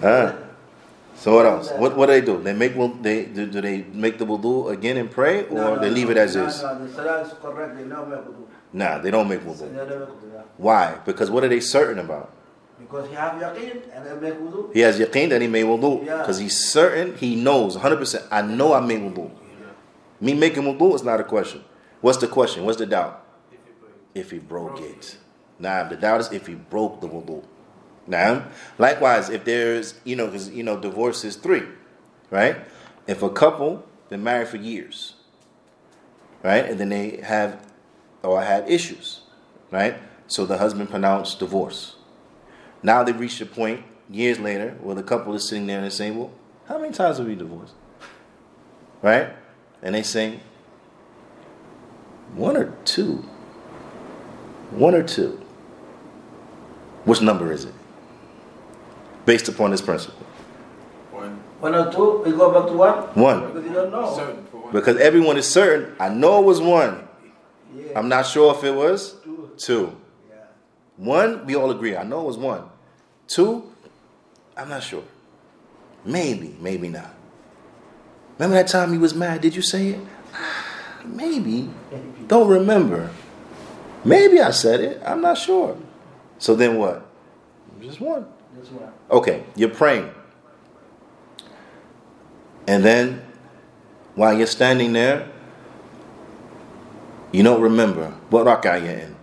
Huh? 0.00 0.32
So 1.18 1.34
what 1.34 1.46
else? 1.46 1.70
What 1.72 1.96
what 1.96 2.06
do 2.06 2.12
they 2.12 2.20
do? 2.20 2.40
They 2.40 2.52
make 2.54 2.74
they 3.02 3.24
do, 3.24 3.46
do 3.46 3.60
they 3.60 3.82
make 3.92 4.18
the 4.18 4.24
wudu 4.26 4.70
again 4.70 4.96
and 4.96 5.10
pray, 5.10 5.44
or 5.46 5.54
No, 5.54 5.74
no, 5.74 5.80
they 5.80 5.90
leave 5.90 6.10
it 6.10 6.16
as 6.16 6.36
no, 6.36 6.46
is? 6.46 6.62
No, 6.62 6.78
the 6.86 6.92
salah 6.94 7.22
is 7.22 7.32
correct. 7.42 7.76
They 7.76 7.82
don't 7.84 8.08
make 8.08 8.20
wudu. 8.20 8.46
Nah, 8.72 8.98
they 8.98 9.10
don't 9.10 9.28
make 9.28 9.40
wudu. 9.40 9.58
Don't 9.58 9.74
make 9.74 9.88
wudu, 9.88 10.32
yeah. 10.32 10.42
Why? 10.58 10.96
Because 11.04 11.28
what 11.28 11.42
are 11.42 11.48
they 11.48 11.58
certain 11.58 11.98
about? 11.98 12.30
Because 12.78 13.08
he 13.08 13.14
have 13.16 13.32
yaqeen 13.42 13.82
and 13.92 14.06
they 14.06 14.30
make 14.30 14.38
wudu. 14.38 14.72
He 14.72 14.80
has 14.80 14.96
yaqeen 15.00 15.30
that 15.30 15.42
he 15.42 15.48
made 15.48 15.64
wudu 15.64 16.06
Yeah. 16.06 16.18
because 16.18 16.38
he's 16.38 16.56
certain. 16.56 17.16
He 17.16 17.34
knows 17.34 17.74
100. 17.74 17.96
percent 17.98 18.24
I 18.30 18.42
know 18.42 18.72
I 18.74 18.78
made 18.80 19.00
wudu. 19.00 19.28
Me 20.20 20.34
making 20.34 20.62
wudu 20.62 20.94
is 20.94 21.02
not 21.02 21.18
a 21.18 21.24
question. 21.24 21.64
What's 22.00 22.18
the 22.18 22.28
question? 22.28 22.64
What's 22.64 22.78
the 22.78 22.86
doubt? 22.86 23.24
If 24.14 24.30
he 24.30 24.38
broke 24.38 24.80
it. 24.80 25.18
Nah, 25.58 25.84
the 25.84 25.96
doubt 25.96 26.20
is 26.20 26.32
if 26.32 26.46
he 26.46 26.54
broke 26.54 27.00
the 27.00 27.08
wudu. 27.08 27.44
Now, 28.06 28.46
likewise, 28.78 29.28
if 29.28 29.44
there's 29.44 29.94
you 30.04 30.16
know 30.16 30.26
because 30.26 30.50
you 30.50 30.62
know 30.62 30.78
divorce 30.78 31.24
is 31.24 31.36
three, 31.36 31.64
right? 32.30 32.56
If 33.06 33.22
a 33.22 33.30
couple 33.30 33.84
been 34.08 34.22
married 34.22 34.48
for 34.48 34.56
years, 34.56 35.14
right, 36.42 36.64
and 36.64 36.80
then 36.80 36.88
they 36.88 37.18
have 37.18 37.60
or 38.22 38.42
had 38.42 38.68
issues, 38.68 39.20
right? 39.70 39.96
So 40.26 40.46
the 40.46 40.58
husband 40.58 40.90
pronounced 40.90 41.38
divorce. 41.38 41.96
Now 42.82 43.02
they've 43.02 43.18
reached 43.18 43.40
a 43.40 43.46
point 43.46 43.84
years 44.10 44.38
later 44.38 44.76
where 44.80 44.94
the 44.94 45.02
couple 45.02 45.34
is 45.34 45.48
sitting 45.48 45.66
there 45.66 45.76
and 45.76 45.84
they're 45.84 45.90
saying, 45.90 46.18
Well, 46.18 46.32
how 46.66 46.78
many 46.78 46.92
times 46.92 47.18
have 47.18 47.26
we 47.26 47.34
divorced? 47.34 47.74
Right? 49.02 49.30
And 49.82 49.94
they 49.94 50.02
say, 50.02 50.40
One 52.34 52.56
or 52.56 52.76
two. 52.84 53.28
One 54.70 54.94
or 54.94 55.02
two. 55.02 55.40
Which 57.04 57.20
number 57.22 57.52
is 57.52 57.64
it? 57.64 57.74
Based 59.24 59.48
upon 59.48 59.70
this 59.70 59.80
principle. 59.80 60.26
One. 61.10 61.40
One 61.60 61.74
or 61.74 61.90
two, 61.92 62.22
we 62.24 62.32
go 62.32 62.52
back 62.52 62.70
to 62.70 62.76
one. 62.76 62.94
One. 63.14 63.46
Because 63.46 63.64
you 63.64 63.72
don't 63.72 63.90
know. 63.90 64.14
Certain 64.14 64.44
for 64.46 64.58
one. 64.58 64.72
Because 64.72 64.96
everyone 64.98 65.36
is 65.36 65.46
certain. 65.46 65.94
I 65.98 66.08
know 66.08 66.40
it 66.42 66.44
was 66.44 66.60
one. 66.60 67.06
Yeah. 67.74 67.98
I'm 67.98 68.08
not 68.08 68.26
sure 68.26 68.54
if 68.54 68.64
it 68.64 68.74
was 68.74 69.14
Two. 69.24 69.50
two. 69.56 69.96
Yeah. 70.28 70.36
One, 70.96 71.46
we 71.46 71.54
all 71.56 71.70
agree. 71.70 71.96
I 71.96 72.02
know 72.02 72.20
it 72.20 72.26
was 72.26 72.38
one. 72.38 72.64
Two, 73.26 73.70
I'm 74.56 74.68
not 74.68 74.82
sure. 74.82 75.04
Maybe, 76.04 76.56
maybe 76.60 76.88
not. 76.88 77.14
Remember 78.38 78.56
that 78.56 78.68
time 78.68 78.92
he 78.92 78.98
was 78.98 79.14
mad? 79.14 79.40
Did 79.40 79.54
you 79.56 79.62
say 79.62 79.88
it? 79.88 80.00
Maybe. 81.04 81.68
Don't 82.28 82.48
remember. 82.48 83.10
Maybe 84.04 84.40
I 84.40 84.50
said 84.50 84.80
it. 84.80 85.02
I'm 85.04 85.20
not 85.20 85.38
sure. 85.38 85.76
So 86.38 86.54
then 86.54 86.78
what? 86.78 87.06
Just 87.80 88.00
one. 88.00 88.26
This 88.58 88.70
one. 88.70 88.92
Okay, 89.10 89.44
you're 89.56 89.68
praying. 89.68 90.10
And 92.66 92.84
then 92.84 93.22
while 94.14 94.36
you're 94.36 94.46
standing 94.46 94.92
there, 94.92 95.28
you 97.32 97.42
don't 97.42 97.60
remember 97.60 98.10
what 98.30 98.46
rak'ah 98.46 98.80
you're 98.80 98.90
in. 98.90 99.16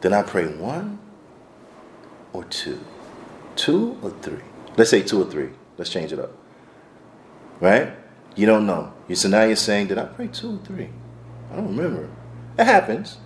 Did 0.00 0.12
I 0.12 0.22
pray 0.22 0.46
one 0.46 0.98
or 2.32 2.44
two? 2.44 2.80
Two 3.56 3.98
or 4.02 4.10
three? 4.22 4.42
Let's 4.76 4.90
say 4.90 5.02
two 5.02 5.22
or 5.22 5.30
three. 5.30 5.50
Let's 5.78 5.90
change 5.90 6.12
it 6.12 6.18
up. 6.18 6.32
Right? 7.60 7.92
You 8.34 8.46
don't 8.46 8.66
know. 8.66 8.92
You 9.08 9.16
so 9.16 9.28
now 9.28 9.44
you're 9.44 9.56
saying, 9.56 9.86
did 9.88 9.98
I 9.98 10.04
pray 10.04 10.28
two 10.28 10.56
or 10.56 10.58
three? 10.58 10.90
I 11.50 11.56
don't 11.56 11.74
remember. 11.74 12.10
It 12.58 12.64
happens. 12.64 13.18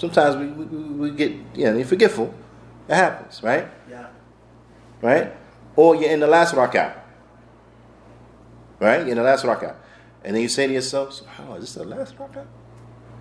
Sometimes 0.00 0.34
we, 0.34 0.46
we, 0.46 0.64
we 0.64 1.10
get, 1.10 1.30
you 1.54 1.66
know, 1.66 1.76
you're 1.76 1.84
forgetful. 1.86 2.32
It 2.88 2.94
happens, 2.94 3.42
right? 3.42 3.68
Yeah. 3.88 4.06
right? 5.02 5.30
Or 5.76 5.94
you're 5.94 6.10
in 6.10 6.20
the 6.20 6.26
last 6.26 6.54
rak'ah, 6.54 6.94
right? 8.80 9.00
You're 9.00 9.10
in 9.10 9.16
the 9.18 9.22
last 9.22 9.44
rak'ah. 9.44 9.76
And 10.24 10.34
then 10.34 10.40
you 10.42 10.48
say 10.48 10.66
to 10.66 10.72
yourself, 10.72 11.20
SubhanAllah, 11.20 11.56
is 11.58 11.60
this 11.64 11.74
the 11.74 11.84
last 11.84 12.16
rak'ah? 12.16 12.46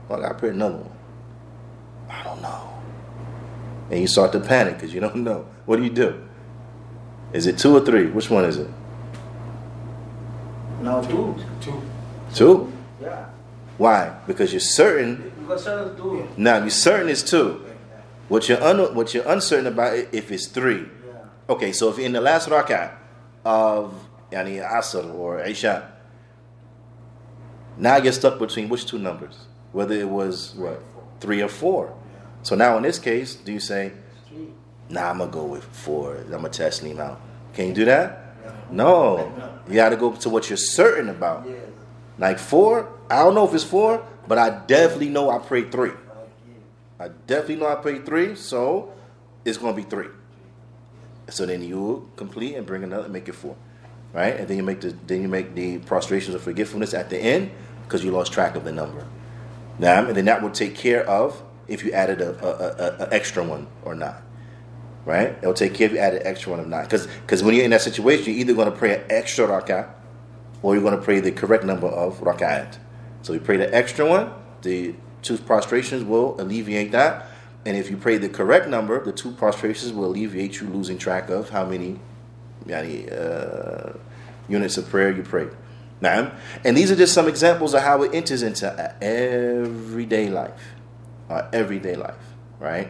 Well, 0.08 0.20
I 0.20 0.22
gotta 0.22 0.36
pray 0.36 0.50
another 0.52 0.78
one. 0.78 0.98
I 2.10 2.24
don't 2.24 2.42
know. 2.42 2.74
And 3.92 4.00
you 4.00 4.08
start 4.08 4.32
to 4.32 4.40
panic 4.40 4.76
because 4.76 4.94
you 4.94 5.02
don't 5.02 5.16
know. 5.28 5.48
What 5.66 5.76
do 5.76 5.84
you 5.84 5.90
do? 5.90 6.24
Is 7.34 7.46
it 7.46 7.58
two 7.58 7.76
or 7.76 7.82
three? 7.82 8.06
Which 8.08 8.30
one 8.30 8.46
is 8.46 8.56
it? 8.56 8.70
No, 10.82 11.02
No, 11.02 11.08
two. 11.10 11.44
Two. 11.60 11.82
Two. 12.34 12.74
Yeah. 13.02 13.26
Why? 13.78 14.18
Because 14.28 14.54
you're 14.54 14.62
certain. 14.62 15.29
Because 15.50 15.64
certain 15.64 15.98
two. 15.98 16.28
Now 16.38 16.60
you're 16.60 16.70
certain 16.70 17.10
it's 17.10 17.24
two. 17.24 17.66
What 18.28 18.48
you're 18.48 18.62
un, 18.62 18.94
what 18.94 19.16
you're 19.16 19.28
uncertain 19.28 19.66
about 19.66 19.98
if 20.12 20.32
it's 20.32 20.46
three. 20.46 20.86
Okay, 21.50 21.72
so 21.72 21.90
if 21.90 21.98
in 21.98 22.12
the 22.12 22.22
last 22.22 22.48
rak'ah 22.50 22.96
of 23.44 24.08
yani 24.32 24.62
Asr 24.64 25.12
or 25.12 25.42
Isha, 25.42 25.92
now 27.78 27.98
you're 27.98 28.14
stuck 28.14 28.38
between 28.38 28.70
which 28.70 28.86
two 28.86 29.00
numbers? 29.00 29.48
Whether 29.72 29.96
it 29.96 30.08
was 30.08 30.54
what 30.54 30.84
three 31.20 31.42
or 31.42 31.48
four. 31.48 31.98
So 32.44 32.56
now 32.56 32.78
in 32.78 32.84
this 32.84 33.00
case, 33.00 33.34
do 33.34 33.52
you 33.52 33.60
say. 33.60 33.94
"Nah, 34.88 35.10
I'm 35.10 35.18
gonna 35.18 35.32
go 35.32 35.46
with 35.46 35.64
four. 35.64 36.18
I'm 36.18 36.30
gonna 36.30 36.50
test 36.50 36.84
him 36.84 37.00
out"? 37.00 37.20
Can 37.56 37.70
you 37.70 37.74
do 37.74 37.86
that? 37.86 38.36
No. 38.70 39.32
You 39.68 39.74
got 39.76 39.90
to 39.90 39.98
go 39.98 40.12
to 40.12 40.30
what 40.30 40.50
you're 40.50 40.58
certain 40.58 41.10
about. 41.10 41.48
Like 42.20 42.38
four, 42.38 42.88
I 43.10 43.24
don't 43.24 43.34
know 43.34 43.48
if 43.48 43.54
it's 43.54 43.64
four, 43.64 44.04
but 44.30 44.38
I 44.38 44.52
definitely 44.68 45.10
know 45.10 45.32
I 45.32 45.40
prayed 45.40 45.72
three. 45.72 45.92
I 47.00 47.10
definitely 47.26 47.56
know 47.56 47.68
I 47.68 47.76
prayed 47.76 48.06
three, 48.06 48.36
so 48.36 48.94
it's 49.44 49.58
gonna 49.58 49.76
be 49.76 49.82
three. 49.82 50.10
So 51.30 51.48
then 51.48 51.64
you 51.64 52.10
complete 52.16 52.54
and 52.54 52.64
bring 52.66 52.84
another, 52.84 53.10
make 53.10 53.28
it 53.28 53.34
four, 53.34 53.56
right? 54.14 54.36
And 54.36 54.48
then 54.48 54.58
you 54.58 54.64
make 54.64 54.82
the 54.82 54.96
then 55.08 55.24
you 55.24 55.28
make 55.28 55.56
the 55.56 55.80
prostrations 55.80 56.36
of 56.36 56.44
forgetfulness 56.44 56.94
at 56.94 57.10
the 57.10 57.18
end 57.18 57.50
because 57.84 58.04
you 58.04 58.12
lost 58.12 58.32
track 58.32 58.56
of 58.56 58.64
the 58.64 58.72
number. 58.72 59.08
Now, 59.80 60.06
and 60.06 60.16
then 60.16 60.26
that 60.26 60.44
will 60.44 60.52
take 60.52 60.76
care 60.76 61.04
of 61.10 61.42
if 61.68 61.84
you 61.84 61.92
added 61.92 62.22
a, 62.22 62.30
a, 62.46 63.06
a, 63.06 63.08
a 63.08 63.14
extra 63.14 63.44
one 63.44 63.66
or 63.84 63.96
not, 63.96 64.22
right? 65.06 65.38
It'll 65.42 65.56
take 65.56 65.74
care 65.74 65.88
if 65.88 65.94
you 65.94 66.00
added 66.00 66.22
an 66.22 66.28
extra 66.28 66.52
one 66.52 66.60
or 66.60 66.68
not, 66.68 66.84
because 66.84 67.08
because 67.08 67.42
when 67.42 67.56
you're 67.56 67.66
in 67.66 67.72
that 67.72 67.82
situation, 67.82 68.26
you're 68.26 68.42
either 68.42 68.54
going 68.54 68.72
to 68.72 68.78
pray 68.78 68.94
an 68.94 69.06
extra 69.10 69.48
rak'ah 69.48 69.90
or 70.62 70.76
you're 70.76 70.84
going 70.84 70.98
to 70.98 71.04
pray 71.04 71.20
the 71.20 71.32
correct 71.32 71.64
number 71.64 71.88
of 71.88 72.20
rak'at. 72.20 72.78
So 73.22 73.34
you 73.34 73.40
pray 73.40 73.58
the 73.58 73.74
extra 73.74 74.08
one, 74.08 74.32
the 74.62 74.96
two 75.22 75.38
prostrations 75.38 76.04
will 76.04 76.40
alleviate 76.40 76.92
that. 76.92 77.28
And 77.66 77.76
if 77.76 77.90
you 77.90 77.98
pray 77.98 78.18
the 78.18 78.30
correct 78.30 78.68
number, 78.68 79.04
the 79.04 79.12
two 79.12 79.32
prostrations 79.32 79.92
will 79.92 80.06
alleviate 80.06 80.62
you 80.62 80.68
losing 80.68 80.98
track 80.98 81.30
of 81.30 81.50
how 81.50 81.66
many 81.66 82.00
uh, 82.72 83.94
units 84.48 84.78
of 84.78 84.90
prayer 84.90 85.12
you 85.12 85.24
prayed. 85.24 85.50
Now, 86.02 86.32
and 86.64 86.78
these 86.78 86.92
are 86.92 86.96
just 86.96 87.14
some 87.14 87.28
examples 87.28 87.74
of 87.74 87.82
how 87.82 88.04
it 88.04 88.16
enters 88.16 88.42
into 88.42 88.96
everyday 89.04 90.30
life, 90.30 90.74
our 91.30 91.50
everyday 91.52 91.96
life, 91.96 92.16
right? 92.60 92.90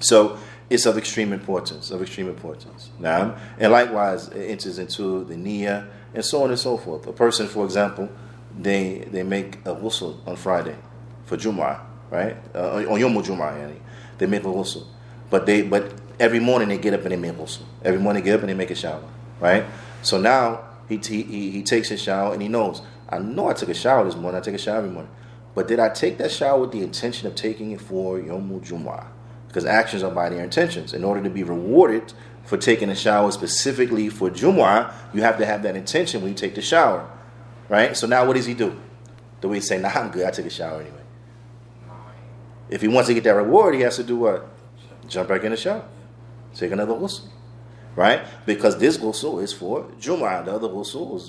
So 0.00 0.38
it's 0.70 0.86
of 0.86 0.96
extreme 0.96 1.34
importance, 1.34 1.90
of 1.90 2.00
extreme 2.00 2.28
importance. 2.28 2.90
Now, 2.98 3.36
and 3.58 3.72
likewise, 3.72 4.28
it 4.28 4.50
enters 4.50 4.78
into 4.78 5.24
the 5.24 5.34
niyyah 5.34 5.86
and 6.14 6.24
so 6.24 6.42
on 6.42 6.50
and 6.50 6.58
so 6.58 6.78
forth. 6.78 7.06
A 7.06 7.12
person, 7.12 7.46
for 7.46 7.64
example, 7.66 8.08
they 8.56 9.06
they 9.10 9.22
make 9.22 9.56
a 9.64 9.74
ghusl 9.74 10.16
on 10.26 10.36
Friday 10.36 10.76
for 11.24 11.36
Jum'ah, 11.36 11.80
right? 12.10 12.36
Uh, 12.54 12.84
on 12.88 13.00
Yom 13.00 13.14
Jum'ah, 13.14 13.54
yani. 13.54 13.78
they 14.18 14.26
make 14.26 14.42
a 14.42 14.46
ghusl. 14.46 14.84
But 15.30 15.46
they 15.46 15.62
but 15.62 15.92
every 16.18 16.40
morning 16.40 16.68
they 16.68 16.78
get 16.78 16.94
up 16.94 17.02
and 17.02 17.12
they 17.12 17.16
make 17.16 17.32
a 17.32 17.34
ghusl. 17.34 17.62
Every 17.84 18.00
morning 18.00 18.22
they 18.22 18.30
get 18.30 18.36
up 18.36 18.40
and 18.40 18.48
they 18.48 18.54
make 18.54 18.70
a 18.70 18.74
shower, 18.74 19.04
right? 19.40 19.64
So 20.02 20.18
now 20.18 20.64
he, 20.88 20.96
he, 20.96 21.50
he, 21.50 21.62
takes 21.62 21.88
his 21.88 22.00
shower 22.00 22.32
and 22.32 22.40
he 22.40 22.48
knows, 22.48 22.82
I 23.08 23.18
know 23.18 23.48
I 23.48 23.52
took 23.52 23.68
a 23.68 23.74
shower 23.74 24.04
this 24.04 24.16
morning, 24.16 24.40
I 24.40 24.44
take 24.44 24.54
a 24.54 24.58
shower 24.58 24.78
every 24.78 24.90
morning. 24.90 25.10
But 25.54 25.68
did 25.68 25.80
I 25.80 25.88
take 25.88 26.18
that 26.18 26.30
shower 26.30 26.60
with 26.60 26.72
the 26.72 26.82
intention 26.82 27.26
of 27.26 27.34
taking 27.34 27.72
it 27.72 27.80
for 27.80 28.18
Yom 28.18 28.48
Jum'ah? 28.60 29.06
Because 29.48 29.64
actions 29.64 30.02
are 30.02 30.10
by 30.10 30.28
their 30.28 30.44
intentions. 30.44 30.92
In 30.94 31.04
order 31.04 31.22
to 31.22 31.30
be 31.30 31.42
rewarded 31.42 32.12
for 32.44 32.56
taking 32.56 32.88
a 32.90 32.94
shower 32.94 33.30
specifically 33.32 34.08
for 34.08 34.30
Jumu'ah, 34.30 34.92
you 35.12 35.22
have 35.22 35.36
to 35.38 35.46
have 35.46 35.62
that 35.64 35.76
intention 35.76 36.22
when 36.22 36.30
you 36.30 36.36
take 36.36 36.54
the 36.54 36.62
shower. 36.62 37.08
Right? 37.68 37.96
So 37.96 38.06
now 38.06 38.26
what 38.26 38.36
does 38.36 38.46
he 38.46 38.54
do? 38.54 38.78
Do 39.40 39.48
we 39.48 39.60
say, 39.60 39.78
nah, 39.78 39.88
I'm 39.88 40.10
good, 40.10 40.26
I 40.26 40.30
took 40.30 40.46
a 40.46 40.50
shower 40.50 40.80
anyway. 40.80 41.02
If 42.68 42.82
he 42.82 42.88
wants 42.88 43.08
to 43.08 43.14
get 43.14 43.24
that 43.24 43.34
reward, 43.34 43.74
he 43.74 43.80
has 43.82 43.96
to 43.96 44.02
do 44.02 44.16
what? 44.16 44.48
Jump 45.08 45.28
back 45.28 45.44
in 45.44 45.50
the 45.50 45.56
shower. 45.56 45.84
Take 46.54 46.72
another 46.72 46.94
ghusl. 46.94 47.26
Right? 47.96 48.22
Because 48.46 48.78
this 48.78 48.96
ghusl 48.96 49.42
is 49.42 49.52
for 49.52 49.84
Jumu'ah. 50.00 50.44
The 50.44 50.52
other 50.52 50.68
ghusl 50.68 51.20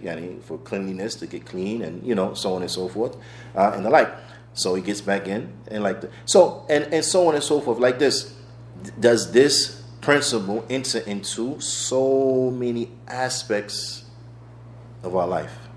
yani, 0.00 0.42
for 0.42 0.58
cleanliness, 0.58 1.14
to 1.16 1.26
get 1.26 1.46
clean 1.46 1.82
and, 1.82 2.04
you 2.06 2.14
know, 2.14 2.34
so 2.34 2.54
on 2.54 2.62
and 2.62 2.70
so 2.70 2.88
forth, 2.88 3.16
uh, 3.54 3.72
and 3.74 3.84
the 3.84 3.90
like. 3.90 4.10
So 4.54 4.74
he 4.74 4.82
gets 4.82 5.00
back 5.00 5.28
in 5.28 5.52
and 5.68 5.84
like 5.84 6.00
the, 6.00 6.10
so 6.24 6.66
and 6.68 6.92
and 6.92 7.04
so 7.04 7.28
on 7.28 7.36
and 7.36 7.44
so 7.44 7.60
forth 7.60 7.78
like 7.78 8.00
this. 8.00 8.34
Does 8.98 9.30
this 9.30 9.84
principle 10.00 10.64
enter 10.68 10.98
into 10.98 11.60
so 11.60 12.50
many 12.50 12.90
aspects 13.06 14.04
of 15.04 15.14
our 15.14 15.28
life? 15.28 15.67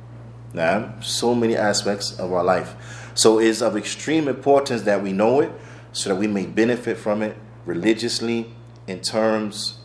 So 1.02 1.36
many 1.36 1.56
aspects 1.56 2.20
of 2.20 2.32
our 2.34 2.44
life. 2.44 3.12
So 3.16 3.40
it's 3.40 3.62
of 3.62 3.76
extreme 3.78 4.28
importance 4.28 4.84
that 4.84 5.02
we 5.04 5.14
know 5.14 5.42
it, 5.42 5.52
so 5.94 6.10
that 6.10 6.16
we 6.16 6.28
may 6.28 6.46
benefit 6.46 6.98
from 6.98 7.22
it 7.22 7.38
religiously 7.66 8.54
in 8.88 9.02
terms 9.02 9.80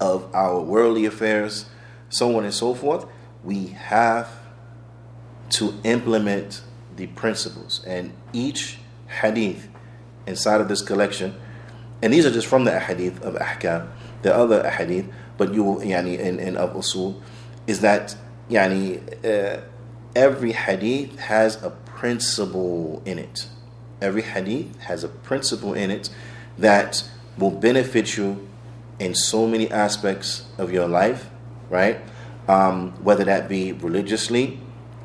of 0.00 0.32
our 0.34 0.60
worldly 0.60 1.06
affairs, 1.06 1.66
so 2.08 2.36
on 2.36 2.44
and 2.44 2.54
so 2.54 2.74
forth. 2.74 3.06
We 3.44 3.68
have 3.68 4.28
to 5.50 5.74
implement 5.84 6.62
the 6.96 7.06
principles. 7.08 7.82
And 7.86 8.12
each 8.32 8.78
hadith 9.20 9.68
inside 10.26 10.60
of 10.60 10.68
this 10.68 10.82
collection, 10.82 11.34
and 12.02 12.12
these 12.12 12.26
are 12.26 12.30
just 12.30 12.46
from 12.46 12.64
the 12.64 12.78
hadith 12.78 13.22
of 13.22 13.34
ahkam, 13.34 13.90
the 14.22 14.34
other 14.34 14.68
hadith, 14.68 15.06
but 15.36 15.54
you 15.54 15.64
will, 15.64 15.76
yani, 15.78 16.18
in, 16.18 16.38
in 16.38 16.56
of 16.56 16.74
usul, 16.74 17.20
is 17.66 17.80
that 17.80 18.16
yani, 18.52 19.00
uh, 19.24 19.62
every 20.14 20.52
hadith 20.52 21.18
has 21.18 21.62
a 21.62 21.70
principle 21.70 23.02
in 23.04 23.18
it. 23.18 23.46
Every 24.00 24.22
hadith 24.22 24.76
has 24.80 25.04
a 25.04 25.08
principle 25.08 25.74
in 25.74 25.90
it 25.90 26.10
that 26.58 27.04
will 27.38 27.50
benefit 27.50 28.16
you 28.16 28.48
in 28.98 29.14
so 29.14 29.46
many 29.46 29.70
aspects 29.70 30.44
of 30.58 30.72
your 30.72 30.88
life, 30.88 31.28
right? 31.70 32.00
Um, 32.48 32.92
whether 33.02 33.24
that 33.24 33.48
be 33.48 33.72
religiously 33.72 34.60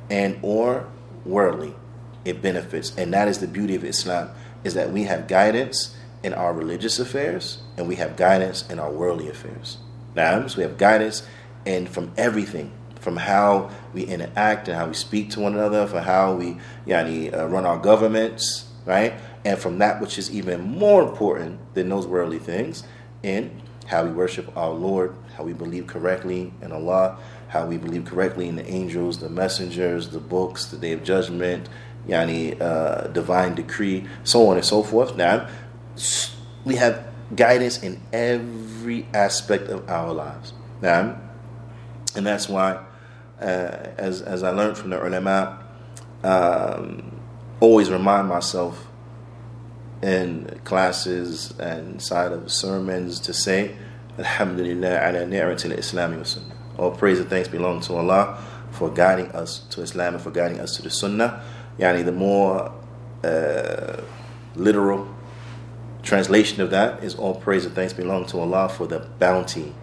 and 0.10 0.40
or 0.42 0.88
worldly, 1.26 1.76
it 2.26 2.42
benefits, 2.42 2.96
and 2.98 3.14
that 3.14 3.28
is 3.28 3.40
the 3.40 3.48
beauty 3.48 3.76
of 3.76 3.84
Islam: 3.84 4.30
is 4.64 4.74
that 4.74 4.92
we 4.92 5.04
have 5.04 5.28
guidance 5.28 5.96
in 6.24 6.34
our 6.34 6.54
religious 6.54 7.00
affairs 7.00 7.60
and 7.78 7.88
we 7.88 7.96
have 7.96 8.16
guidance 8.18 8.70
in 8.70 8.80
our 8.80 8.92
worldly 8.92 9.30
affairs. 9.30 9.78
Now, 10.16 10.48
so 10.48 10.58
we 10.58 10.64
have 10.64 10.78
guidance 10.78 11.24
and 11.66 11.88
from 11.88 12.12
everything, 12.18 12.72
from 13.08 13.16
how 13.16 13.70
we 13.94 14.04
interact 14.04 14.68
and 14.68 14.78
how 14.78 14.86
we 14.86 14.94
speak 14.94 15.30
to 15.30 15.40
one 15.40 15.54
another, 15.54 15.88
for 15.88 16.02
how 16.02 16.34
we 16.34 16.58
yani, 16.86 17.34
uh, 17.34 17.48
run 17.48 17.66
our 17.66 17.78
governments, 17.78 18.66
right? 18.84 19.14
And 19.46 19.58
from 19.58 19.78
that 19.78 20.02
which 20.02 20.18
is 20.18 20.30
even 20.30 20.60
more 20.60 21.02
important 21.02 21.74
than 21.74 21.88
those 21.88 22.06
worldly 22.06 22.38
things, 22.38 22.84
in 23.24 23.62
how 23.86 24.04
we 24.04 24.12
worship 24.12 24.52
our 24.58 24.72
Lord, 24.72 25.16
how 25.38 25.46
we 25.46 25.54
believe 25.54 25.88
correctly 25.88 26.52
in 26.62 26.74
Allah, 26.74 27.18
how 27.48 27.66
we 27.66 27.78
believe 27.78 28.04
correctly 28.04 28.50
in 28.50 28.58
the 28.58 28.68
angels, 28.68 29.20
the 29.20 29.30
messengers, 29.30 30.10
the 30.10 30.20
books, 30.20 30.66
the 30.66 30.76
day 30.76 30.92
of 30.92 31.02
judgment, 31.06 31.70
yani 32.10 32.60
uh, 32.60 33.08
divine 33.08 33.56
decree, 33.56 34.06
so 34.26 34.50
on 34.50 34.58
and 34.58 34.66
so 34.66 34.84
forth. 34.84 35.16
Now, 35.16 35.48
we 36.66 36.76
have 36.76 37.08
guidance 37.34 37.82
in 37.82 38.02
every 38.12 39.08
aspect 39.14 39.70
of 39.70 39.90
our 39.90 40.12
lives. 40.12 40.52
Now, 40.82 41.22
and 42.18 42.26
that's 42.26 42.50
why, 42.50 42.84
uh, 43.42 43.94
as 43.98 44.22
as 44.22 44.44
I 44.44 44.52
learned 44.52 44.78
from 44.78 44.90
the 44.90 45.06
ulama, 45.06 45.64
um, 46.24 47.20
always 47.60 47.90
remind 47.90 48.28
myself 48.28 48.88
in 50.02 50.60
classes 50.64 51.54
and 51.60 51.94
inside 51.96 52.32
of 52.32 52.52
sermons 52.52 53.20
to 53.22 53.34
say, 53.34 53.76
Alhamdulillah 54.18 55.10
ala 55.10 55.26
ni'matil 55.26 55.78
Islami 55.78 56.18
wa 56.18 56.24
sunnah. 56.24 56.56
All 56.78 56.92
praise 56.92 57.20
and 57.20 57.30
thanks 57.30 57.48
belong 57.48 57.82
to 57.82 57.96
Allah 57.96 58.38
for 58.72 58.90
guiding 58.90 59.32
us 59.32 59.60
to 59.72 59.82
Islam 59.82 60.16
and 60.16 60.24
for 60.24 60.32
guiding 60.32 60.60
us 60.60 60.76
to 60.78 60.84
the 60.84 60.90
Sunnah. 60.90 61.42
Yani 61.80 62.06
the 62.06 62.12
more 62.12 62.72
uh, 63.24 64.02
literal 64.56 65.08
translation 66.04 66.62
of 66.62 66.70
that 66.70 67.04
is 67.04 67.16
all 67.16 67.36
praise 67.36 67.66
and 67.66 67.74
thanks 67.74 67.94
belong 67.94 68.26
to 68.28 68.40
Allah 68.40 68.70
for 68.70 68.88
the 68.88 69.00
bounty, 69.20 69.74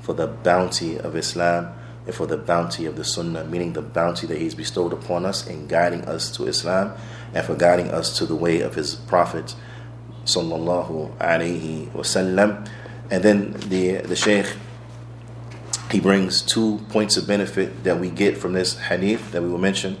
for 0.00 0.12
the 0.12 0.26
bounty 0.26 0.98
of 0.98 1.16
Islam 1.16 1.72
and 2.06 2.14
for 2.14 2.26
the 2.26 2.36
bounty 2.36 2.86
of 2.86 2.96
the 2.96 3.04
Sunnah, 3.04 3.44
meaning 3.44 3.72
the 3.72 3.82
bounty 3.82 4.26
that 4.26 4.38
He's 4.38 4.54
bestowed 4.54 4.92
upon 4.92 5.26
us 5.26 5.46
in 5.46 5.66
guiding 5.66 6.04
us 6.04 6.30
to 6.36 6.46
Islam 6.46 6.96
and 7.34 7.44
for 7.44 7.54
guiding 7.54 7.90
us 7.90 8.16
to 8.18 8.26
the 8.26 8.36
way 8.36 8.60
of 8.60 8.74
His 8.74 8.94
Prophet. 8.94 9.54
Sallallahu 10.24 11.16
Alaihi 11.18 11.88
Wasallam. 11.92 12.68
And 13.10 13.22
then 13.22 13.52
the, 13.68 13.98
the 13.98 14.16
Shaykh 14.16 14.56
he 15.90 16.00
brings 16.00 16.42
two 16.42 16.78
points 16.88 17.16
of 17.16 17.26
benefit 17.26 17.84
that 17.84 18.00
we 18.00 18.10
get 18.10 18.36
from 18.36 18.54
this 18.54 18.76
hadith 18.76 19.30
that 19.32 19.42
we 19.42 19.48
will 19.48 19.58
mention. 19.58 19.98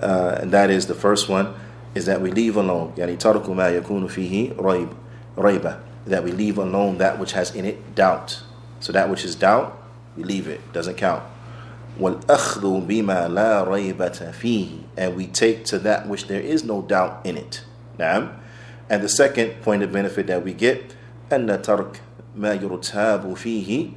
Uh, 0.00 0.38
and 0.40 0.50
that 0.52 0.70
is 0.70 0.86
the 0.86 0.94
first 0.94 1.28
one 1.28 1.54
is 1.94 2.06
that 2.06 2.22
we 2.22 2.30
leave 2.30 2.56
alone. 2.56 2.92
Yani 2.94 3.18
fihi. 5.36 5.80
That 6.06 6.24
we 6.24 6.32
leave 6.32 6.56
alone 6.56 6.98
that 6.98 7.18
which 7.18 7.32
has 7.32 7.54
in 7.54 7.66
it 7.66 7.94
doubt. 7.94 8.42
So 8.80 8.92
that 8.92 9.10
which 9.10 9.24
is 9.24 9.34
doubt, 9.34 9.79
we 10.15 10.23
leave 10.23 10.47
it, 10.47 10.61
doesn't 10.73 10.95
count. 10.97 11.23
وَالْأَخْذُ 11.99 12.87
بِمَا 12.87 13.29
لَا 13.29 13.65
رَيْبَةَ 13.65 14.33
فِيهِ 14.33 14.83
And 14.97 15.15
we 15.15 15.27
take 15.27 15.63
to 15.65 15.79
that 15.79 16.07
which 16.07 16.27
there 16.27 16.41
is 16.41 16.63
no 16.63 16.81
doubt 16.81 17.25
in 17.25 17.37
it. 17.37 17.63
Now, 17.97 18.31
and 18.89 19.01
the 19.01 19.09
second 19.09 19.61
point 19.61 19.81
of 19.81 19.91
benefit 19.91 20.27
that 20.27 20.43
we 20.43 20.53
get, 20.53 20.93
أَنَّ 21.29 21.47
تَرْكْ 21.63 21.97
مَا 22.37 22.59
يُرْتَابُ 22.59 23.23
فِيهِ 23.23 23.93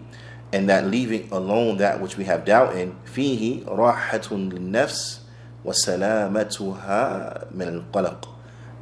And 0.52 0.68
that 0.68 0.86
leaving 0.86 1.28
alone 1.32 1.78
that 1.78 2.00
which 2.00 2.16
we 2.16 2.24
have 2.24 2.44
doubt 2.44 2.76
in, 2.76 2.96
فِيهِ 3.04 3.64
رَاحَةٌ 3.66 4.50
لِلنَّفْسِ 4.50 5.20
وَسَلَامَتُهَا 5.64 7.52
مِنَ 7.52 7.90
الْقَلَقِ 7.92 8.28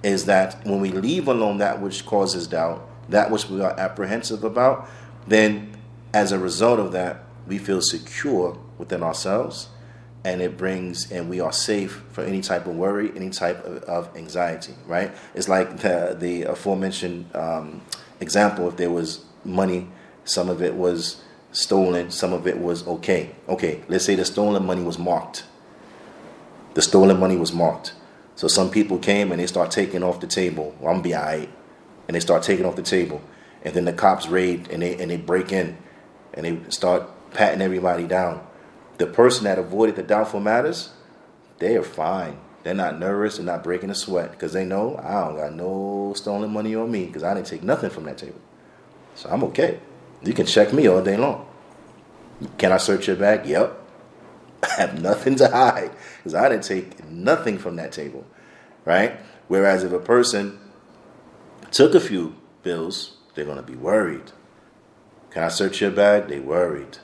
Is 0.03 0.27
that 0.27 0.65
when 0.67 0.81
we 0.81 0.93
leave 0.93 1.27
alone 1.27 1.59
that 1.59 1.81
which 1.81 2.05
causes 2.05 2.47
doubt, 2.47 2.87
that 3.09 3.31
which 3.31 3.49
we 3.49 3.63
are 3.63 3.79
apprehensive 3.79 4.45
about, 4.45 4.89
then 5.27 5.70
as 6.14 6.32
a 6.32 6.40
result 6.40 6.80
of 6.80 6.92
that, 6.92 7.24
we 7.48 7.58
feel 7.58 7.82
secure 7.82 8.58
within 8.78 9.04
ourselves 9.04 9.70
and 10.24 10.42
it 10.42 10.58
brings 10.58 11.12
and 11.12 11.30
we 11.30 11.40
are 11.40 11.52
safe 11.52 12.04
for 12.12 12.24
any 12.24 12.42
type 12.42 12.68
of 12.68 12.76
worry 12.76 13.12
any 13.16 13.30
type 13.30 13.64
of, 13.66 13.84
of 13.84 14.16
anxiety 14.16 14.74
right? 14.86 15.12
It's 15.34 15.50
like 15.50 15.80
the, 15.80 16.16
the 16.18 16.44
aforementioned 16.44 17.36
um, 17.36 17.82
example 18.20 18.68
if 18.68 18.78
there 18.78 18.92
was 18.92 19.26
money 19.44 19.88
some 20.24 20.50
of 20.50 20.62
it 20.62 20.76
was 20.76 21.24
stolen 21.52 22.12
some 22.12 22.34
of 22.34 22.48
it 22.48 22.60
was 22.60 22.88
okay. 22.88 23.32
Okay 23.50 23.82
let's 23.88 24.06
say 24.06 24.16
the 24.16 24.26
stolen 24.26 24.66
money 24.66 24.84
was 24.84 25.00
marked. 25.00 25.44
The 26.74 26.82
stolen 26.82 27.20
money 27.20 27.36
was 27.36 27.52
marked. 27.52 27.94
So 28.36 28.48
some 28.48 28.70
people 28.70 28.98
came 28.98 29.32
and 29.32 29.42
they 29.42 29.48
start 29.48 29.72
taking 29.72 30.04
off 30.04 30.20
the 30.20 30.28
table. 30.28 30.76
Well, 30.80 30.94
i'm 30.94 31.02
be 31.02 31.16
alright 31.16 31.50
and 32.08 32.16
they 32.16 32.20
start 32.20 32.44
taking 32.44 32.66
off 32.66 32.76
the 32.76 32.84
table. 32.84 33.22
And 33.64 33.74
then 33.74 33.86
the 33.86 33.94
cops 33.94 34.28
raid 34.28 34.70
and 34.70 34.84
they 34.84 34.96
and 35.02 35.10
they 35.10 35.18
break 35.18 35.52
in 35.52 35.78
and 36.34 36.46
they 36.46 36.70
start 36.70 37.04
patting 37.32 37.62
everybody 37.62 38.06
down 38.06 38.46
the 39.02 39.08
person 39.08 39.46
that 39.46 39.58
avoided 39.58 39.96
the 39.96 40.04
doubtful 40.04 40.40
matters, 40.40 40.92
they 41.58 41.76
are 41.76 41.84
fine. 41.84 42.38
They're 42.64 42.76
not 42.76 43.00
nervous. 43.00 43.38
They're 43.38 43.46
not 43.46 43.64
breaking 43.64 43.90
a 43.90 43.96
sweat 43.96 44.32
because 44.32 44.54
they 44.54 44.64
know 44.64 44.96
I 45.04 45.26
don't 45.26 45.38
got 45.38 45.54
no 45.56 46.14
stolen 46.16 46.52
money 46.52 46.76
on 46.76 46.92
me 46.92 47.08
because 47.08 47.24
I 47.24 47.34
didn't 47.34 47.48
take 47.48 47.64
nothing 47.64 47.90
from 47.90 48.04
that 48.04 48.20
table. 48.20 48.40
So 49.16 49.30
I'm 49.30 49.44
okay. 49.46 49.80
You 50.22 50.34
can 50.34 50.46
check 50.46 50.72
me 50.72 50.88
all 50.88 51.02
day 51.02 51.18
long. 51.18 51.48
Can 52.60 52.72
I 52.72 52.78
search 52.78 53.08
your 53.08 53.16
bag? 53.16 53.48
Yep. 53.48 53.78
I 54.64 54.74
have 54.74 55.02
nothing 55.02 55.36
to 55.38 55.48
hide 55.48 55.92
because 56.18 56.36
I 56.36 56.50
didn't 56.50 56.66
take 56.66 57.04
nothing 57.10 57.58
from 57.58 57.78
that 57.78 57.92
table, 57.92 58.26
right? 58.86 59.20
Whereas 59.48 59.84
if 59.84 59.92
a 59.92 60.00
person 60.00 60.60
took 61.72 61.96
a 61.96 62.00
few 62.00 62.36
bills, 62.62 63.18
they're 63.34 63.46
going 63.46 63.58
to 63.58 63.64
be 63.64 63.76
worried. 63.76 64.32
Can 65.32 65.44
I 65.44 65.48
search 65.48 65.82
your 65.82 65.92
bag? 65.92 66.28
They 66.28 66.40
worried 66.40 66.98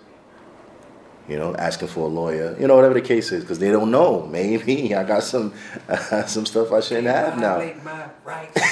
you 1.27 1.37
know, 1.37 1.53
asking 1.55 1.89
for 1.89 2.05
a 2.05 2.07
lawyer, 2.07 2.55
you 2.59 2.67
know, 2.67 2.75
whatever 2.75 2.93
the 2.93 3.01
case 3.01 3.31
is, 3.31 3.43
because 3.43 3.59
they 3.59 3.69
don't 3.69 3.91
know. 3.91 4.25
Maybe 4.27 4.95
I 4.95 5.03
got 5.03 5.23
some 5.23 5.53
uh, 5.89 6.25
some 6.25 6.45
stuff 6.45 6.71
I 6.71 6.79
shouldn't 6.79 7.07
have 7.07 7.37
now. 7.37 7.57
My 7.83 8.09
rights. 8.23 8.61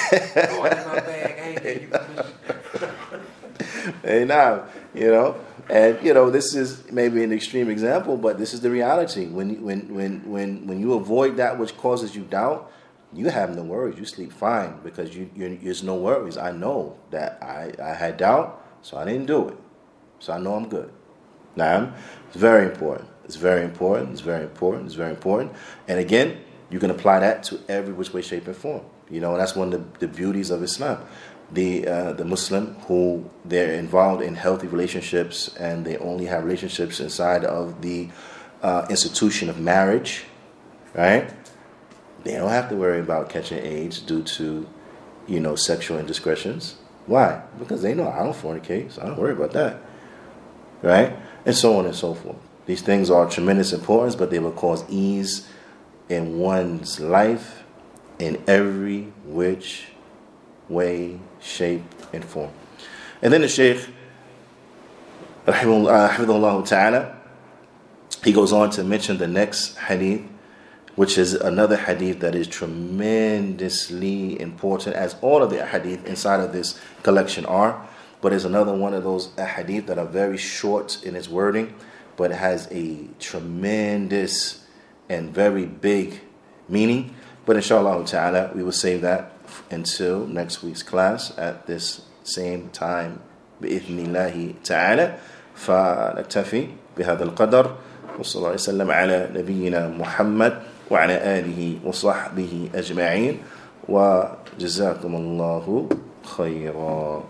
hey, 4.02 4.24
now, 4.24 4.64
you 4.94 5.10
know, 5.10 5.36
and 5.68 6.02
you 6.04 6.14
know, 6.14 6.30
this 6.30 6.54
is 6.54 6.90
maybe 6.90 7.22
an 7.22 7.32
extreme 7.32 7.68
example, 7.68 8.16
but 8.16 8.38
this 8.38 8.54
is 8.54 8.62
the 8.62 8.70
reality. 8.70 9.26
When 9.26 9.62
when 9.62 9.94
when 9.94 10.30
when 10.30 10.66
when 10.66 10.80
you 10.80 10.94
avoid 10.94 11.36
that 11.36 11.58
which 11.58 11.76
causes 11.76 12.16
you 12.16 12.22
doubt, 12.22 12.72
you 13.12 13.28
have 13.28 13.54
no 13.54 13.64
worries. 13.64 13.98
You 13.98 14.06
sleep 14.06 14.32
fine 14.32 14.78
because 14.82 15.14
you, 15.14 15.28
you 15.36 15.58
there's 15.62 15.82
no 15.82 15.96
worries. 15.96 16.38
I 16.38 16.52
know 16.52 16.96
that 17.10 17.38
I 17.42 17.72
I 17.82 17.92
had 17.92 18.16
doubt, 18.16 18.65
so 18.86 18.96
I 18.96 19.04
didn't 19.04 19.26
do 19.26 19.48
it, 19.48 19.58
so 20.20 20.32
I 20.32 20.38
know 20.38 20.54
I'm 20.54 20.68
good. 20.68 20.92
Now, 21.56 21.92
it's 22.28 22.36
very 22.36 22.66
important. 22.66 23.08
It's 23.24 23.34
very 23.34 23.64
important. 23.64 24.12
It's 24.12 24.20
very 24.20 24.44
important. 24.44 24.86
It's 24.86 24.94
very 24.94 25.10
important. 25.10 25.50
And 25.88 25.98
again, 25.98 26.38
you 26.70 26.78
can 26.78 26.92
apply 26.92 27.18
that 27.18 27.42
to 27.48 27.58
every 27.68 27.92
which 27.92 28.12
way, 28.14 28.22
shape, 28.22 28.46
and 28.46 28.54
form. 28.54 28.84
You 29.10 29.20
know, 29.20 29.32
and 29.32 29.40
that's 29.40 29.56
one 29.56 29.72
of 29.72 29.98
the, 29.98 30.06
the 30.06 30.12
beauties 30.12 30.50
of 30.50 30.62
Islam. 30.62 31.04
The 31.50 31.88
uh, 31.88 32.12
the 32.12 32.24
Muslim 32.24 32.76
who 32.86 33.28
they're 33.44 33.74
involved 33.74 34.22
in 34.22 34.36
healthy 34.36 34.68
relationships 34.68 35.52
and 35.56 35.84
they 35.84 35.96
only 35.96 36.26
have 36.26 36.44
relationships 36.44 37.00
inside 37.00 37.44
of 37.44 37.82
the 37.82 38.08
uh, 38.62 38.86
institution 38.88 39.50
of 39.50 39.58
marriage, 39.58 40.26
right? 40.94 41.28
They 42.22 42.34
don't 42.36 42.50
have 42.50 42.68
to 42.68 42.76
worry 42.76 43.00
about 43.00 43.30
catching 43.30 43.58
AIDS 43.58 43.98
due 43.98 44.22
to, 44.38 44.68
you 45.26 45.40
know, 45.40 45.56
sexual 45.56 45.98
indiscretions. 45.98 46.76
Why? 47.06 47.42
Because 47.58 47.82
they 47.82 47.94
know 47.94 48.08
I 48.08 48.24
don't 48.24 48.34
fornicate, 48.34 48.92
so 48.92 49.02
I 49.02 49.06
don't 49.06 49.18
worry 49.18 49.32
about 49.32 49.52
that, 49.52 49.80
right? 50.82 51.16
and 51.46 51.54
so 51.54 51.78
on 51.78 51.86
and 51.86 51.94
so 51.94 52.12
forth. 52.12 52.36
These 52.66 52.82
things 52.82 53.08
are 53.08 53.30
tremendous 53.30 53.72
importance, 53.72 54.16
but 54.16 54.30
they 54.30 54.40
will 54.40 54.52
cause 54.52 54.84
ease 54.90 55.48
in 56.08 56.38
one's 56.38 57.00
life 57.00 57.62
in 58.18 58.42
every 58.48 59.12
which 59.24 59.86
way, 60.68 61.20
shape, 61.40 61.82
and 62.12 62.24
form. 62.24 62.50
And 63.22 63.32
then 63.32 63.42
the 63.42 63.48
Shaykh, 63.48 63.86
Rahimahullah 65.46 66.66
Ta'ala, 66.66 67.16
he 68.24 68.32
goes 68.32 68.52
on 68.52 68.70
to 68.70 68.82
mention 68.82 69.18
the 69.18 69.28
next 69.28 69.76
hadith, 69.76 70.22
which 70.95 71.17
is 71.17 71.33
another 71.33 71.77
hadith 71.77 72.19
that 72.19 72.35
is 72.35 72.47
tremendously 72.47 74.39
important, 74.39 74.95
as 74.95 75.15
all 75.21 75.41
of 75.41 75.49
the 75.49 75.65
hadith 75.65 76.05
inside 76.05 76.39
of 76.39 76.51
this 76.51 76.79
collection 77.03 77.45
are. 77.45 77.87
But 78.21 78.33
it's 78.33 78.45
another 78.45 78.73
one 78.75 78.93
of 78.93 79.03
those 79.03 79.31
hadith 79.37 79.87
that 79.87 79.97
are 79.97 80.05
very 80.05 80.37
short 80.37 81.03
in 81.03 81.15
its 81.15 81.27
wording, 81.27 81.73
but 82.17 82.31
has 82.31 82.67
a 82.71 83.07
tremendous 83.19 84.65
and 85.09 85.33
very 85.33 85.65
big 85.65 86.21
meaning. 86.69 87.15
But 87.45 87.55
inshallah 87.55 88.05
ta'ala, 88.05 88.51
we 88.53 88.61
will 88.61 88.71
save 88.71 89.01
that 89.01 89.33
until 89.71 90.27
next 90.27 90.61
week's 90.61 90.83
class 90.83 91.35
at 91.37 91.67
this 91.67 92.01
same 92.23 92.69
time. 92.69 93.21
بإذن 93.61 94.09
الله 94.09 94.65
تعالى 94.65 95.17
فنكتفي 95.55 96.67
بهذا 96.97 97.23
القدر 97.23 97.75
وصلى 98.19 98.37
الله 98.41 98.53
وسلم 98.53 98.91
على 98.91 99.29
نبينا 99.33 99.87
محمد 99.87 100.53
وعلى 100.90 101.16
آله 101.38 101.78
وصحبه 101.84 102.68
أجمعين 102.74 103.38
وجزاكم 103.88 105.14
الله 105.14 105.88
خيرا. 106.24 107.24